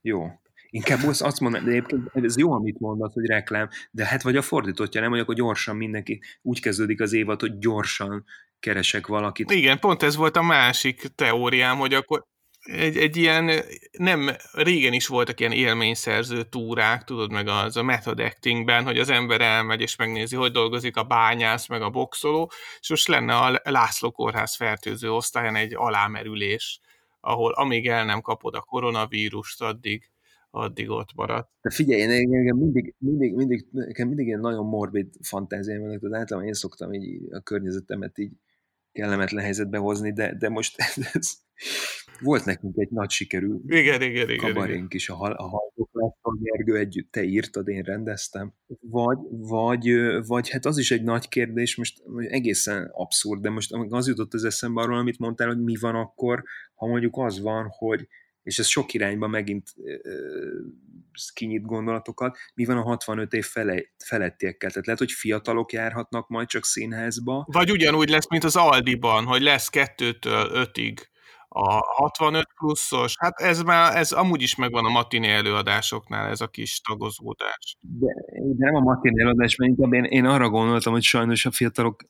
Jó, 0.00 0.28
Inkább 0.70 0.98
azt 1.06 1.40
mondom, 1.40 1.64
de 1.64 1.70
egyébként 1.70 2.10
ez 2.12 2.38
jó, 2.38 2.52
amit 2.52 2.80
mondasz, 2.80 3.12
hogy 3.12 3.26
reklám, 3.26 3.68
de 3.90 4.06
hát 4.06 4.22
vagy 4.22 4.36
a 4.36 4.42
fordítottja, 4.42 5.00
nem, 5.00 5.10
hogy 5.10 5.20
akkor 5.20 5.34
gyorsan 5.34 5.76
mindenki, 5.76 6.22
úgy 6.42 6.60
kezdődik 6.60 7.00
az 7.00 7.12
évad, 7.12 7.40
hogy 7.40 7.58
gyorsan 7.58 8.24
keresek 8.60 9.06
valakit. 9.06 9.50
Igen, 9.50 9.78
pont 9.78 10.02
ez 10.02 10.16
volt 10.16 10.36
a 10.36 10.42
másik 10.42 11.06
teóriám, 11.14 11.76
hogy 11.76 11.94
akkor 11.94 12.26
egy, 12.66 12.96
egy 12.96 13.16
ilyen, 13.16 13.50
nem, 13.92 14.30
régen 14.52 14.92
is 14.92 15.06
voltak 15.06 15.40
ilyen 15.40 15.52
élményszerző 15.52 16.42
túrák, 16.42 17.04
tudod, 17.04 17.32
meg 17.32 17.48
az 17.48 17.76
a 17.76 17.82
method 17.82 18.20
actingben, 18.20 18.84
hogy 18.84 18.98
az 18.98 19.08
ember 19.08 19.40
elmegy 19.40 19.80
és 19.80 19.96
megnézi, 19.96 20.36
hogy 20.36 20.52
dolgozik 20.52 20.96
a 20.96 21.04
bányász, 21.04 21.68
meg 21.68 21.82
a 21.82 21.90
boxoló, 21.90 22.50
és 22.80 22.88
most 22.88 23.08
lenne 23.08 23.36
a 23.36 23.60
László 23.64 24.10
Kórház 24.10 24.56
fertőző 24.56 25.12
osztályon 25.12 25.56
egy 25.56 25.74
alámerülés, 25.74 26.80
ahol 27.20 27.52
amíg 27.52 27.88
el 27.88 28.04
nem 28.04 28.20
kapod 28.20 28.54
a 28.54 28.60
koronavírust, 28.60 29.62
addig 29.62 30.10
addig 30.56 30.90
ott 30.90 31.14
maradt. 31.14 31.50
De 31.60 31.70
figyelj, 31.70 32.00
én 32.00 32.28
nekem 32.28 32.56
mindig, 32.56 32.94
mindig, 32.98 33.34
mindig, 33.34 33.66
nekem 33.70 34.08
mindig 34.08 34.26
ilyen 34.26 34.40
nagyon 34.40 34.66
morbid 34.66 35.08
fantáziám 35.22 35.80
van, 35.80 35.98
tehát 35.98 36.16
általában 36.16 36.48
én 36.48 36.54
szoktam 36.54 36.92
így 36.92 37.32
a 37.32 37.40
környezetemet 37.40 38.18
így 38.18 38.32
kellemetlen 38.92 39.44
helyzetbe 39.44 39.78
hozni, 39.78 40.12
de, 40.12 40.34
de 40.38 40.48
most 40.48 40.76
ez, 41.12 41.32
volt 42.20 42.44
nekünk 42.44 42.74
egy 42.76 42.90
nagy 42.90 43.10
sikerű 43.10 43.54
igen, 43.66 44.02
igen, 44.02 44.30
igen, 44.30 44.54
kabarénk 44.54 44.94
is, 44.94 45.08
a, 45.08 45.14
a 45.14 45.48
Haldoklásztal 45.48 46.38
Gergő 46.40 46.76
együtt, 46.76 47.10
te 47.10 47.22
írtad, 47.22 47.68
én 47.68 47.82
rendeztem. 47.82 48.52
Vagy, 48.80 49.18
vagy, 49.30 49.90
vagy 50.26 50.50
hát 50.50 50.64
az 50.64 50.78
is 50.78 50.90
egy 50.90 51.02
nagy 51.02 51.28
kérdés, 51.28 51.76
most 51.76 52.02
egészen 52.28 52.90
abszurd, 52.92 53.40
de 53.40 53.50
most 53.50 53.72
az 53.88 54.08
jutott 54.08 54.34
az 54.34 54.44
eszembe 54.44 54.80
arról, 54.80 54.98
amit 54.98 55.18
mondtál, 55.18 55.48
hogy 55.48 55.62
mi 55.62 55.76
van 55.80 55.94
akkor, 55.94 56.42
ha 56.74 56.86
mondjuk 56.86 57.16
az 57.16 57.40
van, 57.40 57.66
hogy 57.68 58.08
és 58.46 58.58
ez 58.58 58.66
sok 58.66 58.94
irányba 58.94 59.26
megint 59.26 59.74
kinyit 61.32 61.64
gondolatokat, 61.64 62.36
mi 62.54 62.64
van 62.64 62.76
a 62.76 62.82
65 62.82 63.32
év 63.32 63.44
fele, 63.44 63.82
felettiekkel? 64.04 64.70
Tehát 64.70 64.86
lehet, 64.86 65.00
hogy 65.00 65.12
fiatalok 65.12 65.72
járhatnak 65.72 66.28
majd 66.28 66.48
csak 66.48 66.64
színházba. 66.64 67.46
Vagy 67.52 67.70
ugyanúgy 67.70 68.08
lesz, 68.08 68.28
mint 68.28 68.44
az 68.44 68.56
Aldiban, 68.56 69.24
hogy 69.24 69.42
lesz 69.42 69.68
kettőtől 69.68 70.50
ötig 70.52 71.08
a 71.48 71.80
65 71.94 72.48
pluszos, 72.54 73.14
hát 73.18 73.40
ez 73.40 73.62
már, 73.62 73.96
ez 73.96 74.12
amúgy 74.12 74.42
is 74.42 74.56
megvan 74.56 74.84
a 74.84 74.90
matiné 74.90 75.32
előadásoknál, 75.32 76.28
ez 76.28 76.40
a 76.40 76.48
kis 76.48 76.80
tagozódás. 76.80 77.76
De, 77.80 78.12
de 78.34 78.64
nem 78.64 78.74
a 78.74 78.80
matiné 78.80 79.20
előadás, 79.20 79.56
mert 79.56 79.70
inkább 79.70 79.92
én, 79.92 80.04
én 80.04 80.24
arra 80.24 80.48
gondoltam, 80.48 80.92
hogy 80.92 81.02
sajnos 81.02 81.46
a 81.46 81.50
fiatalok, 81.50 82.02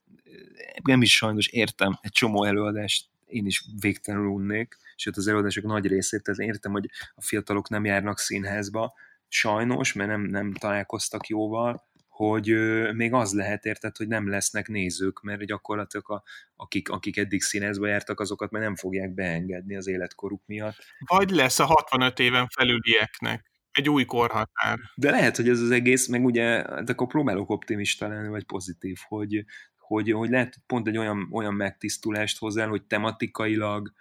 nem 0.82 1.02
is 1.02 1.16
sajnos 1.16 1.48
értem, 1.48 1.98
egy 2.00 2.12
csomó 2.12 2.44
előadást 2.44 3.08
én 3.26 3.46
is 3.46 3.64
végtelenül 3.80 4.28
unnék, 4.28 4.76
sőt 4.96 5.16
az 5.16 5.26
előadások 5.26 5.64
nagy 5.64 5.86
részét, 5.86 6.22
tehát 6.22 6.40
értem, 6.40 6.72
hogy 6.72 6.90
a 7.14 7.22
fiatalok 7.22 7.68
nem 7.68 7.84
járnak 7.84 8.18
színházba, 8.18 8.94
sajnos, 9.28 9.92
mert 9.92 10.10
nem, 10.10 10.22
nem 10.22 10.52
találkoztak 10.52 11.26
jóval, 11.26 11.84
hogy 12.08 12.50
ö, 12.50 12.92
még 12.92 13.12
az 13.12 13.32
lehet, 13.32 13.64
érted, 13.64 13.96
hogy 13.96 14.08
nem 14.08 14.28
lesznek 14.28 14.68
nézők, 14.68 15.22
mert 15.22 15.44
gyakorlatilag 15.44 16.10
a, 16.10 16.22
akik, 16.56 16.88
akik 16.88 17.16
eddig 17.16 17.42
színházba 17.42 17.86
jártak, 17.86 18.20
azokat 18.20 18.50
már 18.50 18.62
nem 18.62 18.76
fogják 18.76 19.14
beengedni 19.14 19.76
az 19.76 19.86
életkoruk 19.86 20.42
miatt. 20.46 20.76
Vagy 20.98 21.30
lesz 21.30 21.58
a 21.58 21.64
65 21.64 22.18
éven 22.18 22.48
felülieknek 22.48 23.50
egy 23.76 23.88
új 23.88 24.04
korhatár. 24.04 24.78
De 24.94 25.10
lehet, 25.10 25.36
hogy 25.36 25.48
ez 25.48 25.60
az 25.60 25.70
egész, 25.70 26.06
meg 26.06 26.24
ugye, 26.24 26.62
de 26.62 26.92
akkor 26.92 27.06
próbálok 27.06 27.50
optimista 27.50 28.08
lenni, 28.08 28.28
vagy 28.28 28.44
pozitív, 28.44 28.98
hogy, 29.08 29.44
hogy, 29.86 30.10
hogy 30.10 30.30
lehet 30.30 30.60
pont 30.66 30.86
egy 30.86 30.96
olyan, 30.96 31.28
olyan 31.30 31.54
megtisztulást 31.54 32.38
hozzá, 32.38 32.66
hogy 32.66 32.82
tematikailag, 32.82 33.92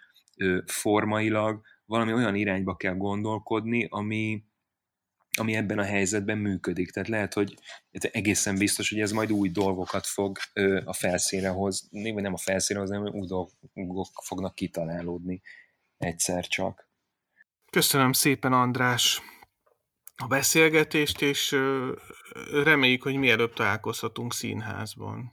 formailag 0.66 1.62
valami 1.84 2.12
olyan 2.12 2.34
irányba 2.34 2.76
kell 2.76 2.94
gondolkodni, 2.94 3.86
ami, 3.90 4.44
ami 5.38 5.54
ebben 5.54 5.78
a 5.78 5.84
helyzetben 5.84 6.38
működik. 6.38 6.90
Tehát 6.90 7.08
lehet, 7.08 7.34
hogy 7.34 7.58
egészen 7.90 8.58
biztos, 8.58 8.90
hogy 8.90 9.00
ez 9.00 9.12
majd 9.12 9.32
új 9.32 9.48
dolgokat 9.48 10.06
fog 10.06 10.38
a 10.84 10.92
felszínre 10.92 11.48
hozni, 11.48 12.10
vagy 12.10 12.22
nem 12.22 12.32
a 12.32 12.38
felszínre 12.38 12.82
hozni, 12.82 12.96
hanem 12.96 13.14
új 13.14 13.26
dolgok 13.26 14.08
fognak 14.22 14.54
kitalálódni 14.54 15.42
egyszer 15.98 16.46
csak. 16.46 16.88
Köszönöm 17.70 18.12
szépen, 18.12 18.52
András, 18.52 19.22
a 20.16 20.26
beszélgetést, 20.26 21.22
és 21.22 21.56
reméljük, 22.52 23.02
hogy 23.02 23.16
mielőbb 23.16 23.52
találkozhatunk 23.52 24.32
színházban 24.32 25.32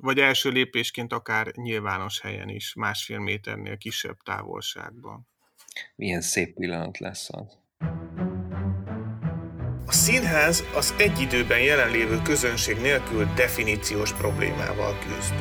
vagy 0.00 0.18
első 0.18 0.50
lépésként 0.50 1.12
akár 1.12 1.52
nyilvános 1.54 2.20
helyen 2.20 2.48
is, 2.48 2.74
másfél 2.74 3.18
méternél 3.18 3.76
kisebb 3.76 4.16
távolságban. 4.24 5.28
Milyen 5.94 6.20
szép 6.20 6.54
pillanat 6.54 6.98
lesz 6.98 7.28
az. 7.30 7.58
A 9.86 9.92
színház 9.92 10.64
az 10.74 10.94
egy 10.98 11.20
időben 11.20 11.60
jelenlévő 11.60 12.22
közönség 12.22 12.76
nélkül 12.76 13.28
definíciós 13.34 14.12
problémával 14.12 14.98
küzd. 14.98 15.34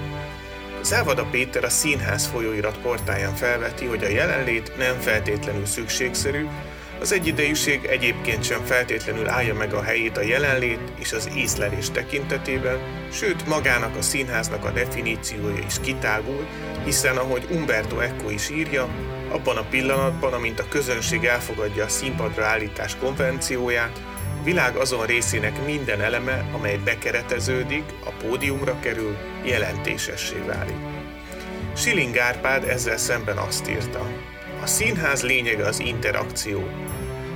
Závada 0.84 1.26
Péter 1.26 1.64
a 1.64 1.70
színház 1.70 2.28
folyóirat 2.28 2.82
portáján 2.82 3.36
felveti, 3.36 3.86
hogy 3.86 4.04
a 4.04 4.08
jelenlét 4.10 4.78
nem 4.78 5.00
feltétlenül 5.00 5.66
szükségszerű, 5.66 6.46
az 7.06 7.12
egyidejűség 7.12 7.86
egyébként 7.86 8.44
sem 8.44 8.64
feltétlenül 8.64 9.30
állja 9.30 9.54
meg 9.54 9.74
a 9.74 9.84
helyét 9.84 10.18
a 10.18 10.22
jelenlét 10.22 10.80
és 11.00 11.12
az 11.14 11.30
észlelés 11.36 11.90
tekintetében, 11.90 12.80
sőt 13.12 13.48
magának 13.48 13.96
a 13.96 14.02
színháznak 14.02 14.66
a 14.66 14.72
definíciója 14.72 15.64
is 15.68 15.80
kitágul, 15.82 16.48
hiszen 16.84 17.18
ahogy 17.18 17.48
Umberto 17.52 18.00
Eco 18.00 18.30
is 18.30 18.50
írja, 18.50 18.90
abban 19.32 19.58
a 19.58 19.68
pillanatban, 19.70 20.34
amint 20.34 20.60
a 20.60 20.68
közönség 20.70 21.26
elfogadja 21.26 21.84
a 21.84 21.88
színpadra 21.88 22.46
állítás 22.46 22.96
konvencióját, 22.96 24.02
a 24.40 24.44
világ 24.44 24.76
azon 24.76 25.06
részének 25.06 25.66
minden 25.66 26.02
eleme, 26.02 26.50
amely 26.54 26.78
bekereteződik, 26.78 27.84
a 28.06 28.12
pódiumra 28.12 28.80
kerül, 28.80 29.18
jelentésessé 29.44 30.44
válik. 30.48 30.78
Schilling 31.76 32.18
Árpád 32.18 32.64
ezzel 32.64 32.98
szemben 32.98 33.38
azt 33.38 33.70
írta, 33.70 34.08
a 34.62 34.68
színház 34.68 35.24
lényege 35.24 35.66
az 35.66 35.80
interakció, 35.80 36.70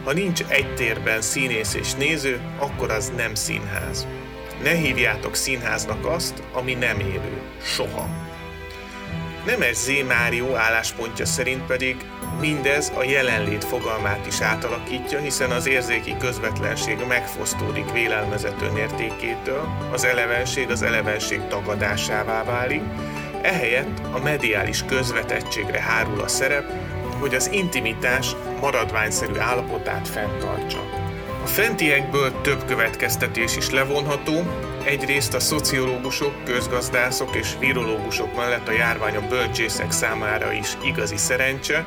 ha 0.03 0.13
nincs 0.13 0.43
egy 0.47 0.73
térben 0.75 1.21
színész 1.21 1.73
és 1.73 1.93
néző, 1.93 2.39
akkor 2.57 2.91
az 2.91 3.11
nem 3.15 3.35
színház. 3.35 4.07
Ne 4.63 4.71
hívjátok 4.71 5.35
színháznak 5.35 6.05
azt, 6.05 6.43
ami 6.53 6.73
nem 6.73 6.99
élő. 6.99 7.41
Soha. 7.63 8.07
Nemes 9.45 9.75
Z. 9.75 9.89
Mário 10.07 10.55
álláspontja 10.55 11.25
szerint 11.25 11.65
pedig 11.65 11.95
mindez 12.39 12.91
a 12.95 13.03
jelenlét 13.03 13.63
fogalmát 13.63 14.27
is 14.27 14.41
átalakítja, 14.41 15.19
hiszen 15.19 15.51
az 15.51 15.67
érzéki 15.67 16.15
közvetlenség 16.19 16.97
megfosztódik 17.07 17.91
vélelmezett 17.91 18.61
önértékétől, 18.61 19.67
az 19.91 20.03
elevenség 20.03 20.69
az 20.69 20.81
elevenség 20.81 21.47
tagadásává 21.47 22.43
válik, 22.43 22.81
ehelyett 23.41 23.99
a 24.11 24.19
mediális 24.19 24.83
közvetettségre 24.83 25.79
hárul 25.79 26.21
a 26.21 26.27
szerep, 26.27 26.71
hogy 27.19 27.35
az 27.35 27.49
intimitás 27.51 28.35
maradványszerű 28.61 29.37
állapotát 29.37 30.07
fenntartsa. 30.07 30.79
A 31.43 31.47
fentiekből 31.47 32.41
több 32.41 32.65
következtetés 32.65 33.57
is 33.57 33.69
levonható, 33.69 34.43
egyrészt 34.85 35.33
a 35.33 35.39
szociológusok, 35.39 36.43
közgazdászok 36.43 37.35
és 37.35 37.55
virológusok 37.59 38.35
mellett 38.35 38.67
a 38.67 38.71
járvány 38.71 39.15
a 39.15 39.27
bölcsészek 39.27 39.91
számára 39.91 40.51
is 40.51 40.77
igazi 40.83 41.17
szerencse, 41.17 41.83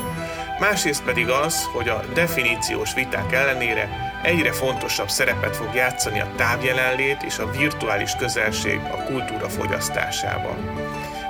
másrészt 0.61 1.03
pedig 1.03 1.29
az, 1.29 1.65
hogy 1.73 1.89
a 1.89 2.05
definíciós 2.15 2.95
viták 2.95 3.33
ellenére 3.33 4.13
egyre 4.23 4.53
fontosabb 4.53 5.09
szerepet 5.09 5.57
fog 5.57 5.75
játszani 5.75 6.21
a 6.21 6.33
távjelenlét 6.37 7.23
és 7.23 7.39
a 7.39 7.51
virtuális 7.51 8.17
közelség 8.17 8.81
a 8.93 9.03
kultúra 9.03 9.49
fogyasztásában. 9.49 10.57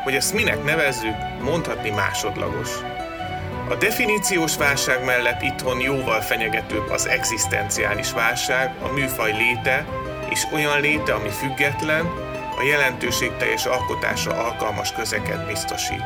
Hogy 0.04 0.14
ezt 0.14 0.34
minek 0.34 0.64
nevezzük, 0.64 1.14
mondhatni 1.42 1.90
másodlagos. 1.90 2.70
A 3.68 3.74
definíciós 3.74 4.56
válság 4.56 5.04
mellett 5.04 5.42
itthon 5.42 5.80
jóval 5.80 6.20
fenyegetőbb 6.20 6.90
az 6.90 7.06
egzisztenciális 7.08 8.12
válság, 8.12 8.74
a 8.82 8.88
műfaj 8.92 9.32
léte, 9.32 9.86
és 10.30 10.46
olyan 10.52 10.80
léte, 10.80 11.14
ami 11.14 11.28
független, 11.28 12.06
a 12.58 12.62
jelentőségteljes 12.62 13.66
alkotásra 13.66 14.44
alkalmas 14.44 14.92
közeket 14.92 15.46
biztosít. 15.46 16.04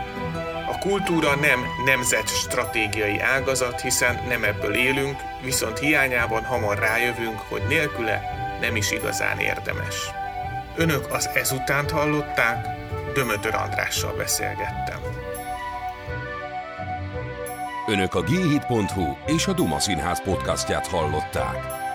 A 0.69 0.79
kultúra 0.79 1.35
nem 1.35 1.67
nemzet 1.85 2.29
stratégiai 2.29 3.21
ágazat, 3.21 3.81
hiszen 3.81 4.21
nem 4.29 4.45
ebből 4.45 4.75
élünk, 4.75 5.21
viszont 5.43 5.79
hiányában 5.79 6.45
hamar 6.45 6.79
rájövünk, 6.79 7.39
hogy 7.49 7.63
nélküle 7.69 8.23
nem 8.61 8.77
is 8.77 8.91
igazán 8.91 9.39
érdemes. 9.39 10.11
Önök 10.77 11.13
az 11.13 11.31
ezutánt 11.35 11.91
hallották, 11.91 12.67
Dömötör 13.15 13.55
Andrással 13.55 14.13
beszélgettem. 14.17 15.06
Önök 17.89 18.15
a 18.15 18.23
g 18.23 18.31
és 19.27 19.47
a 19.47 19.53
Duma 19.53 19.79
Színház 19.79 20.23
podcastját 20.23 20.87
hallották. 20.87 21.86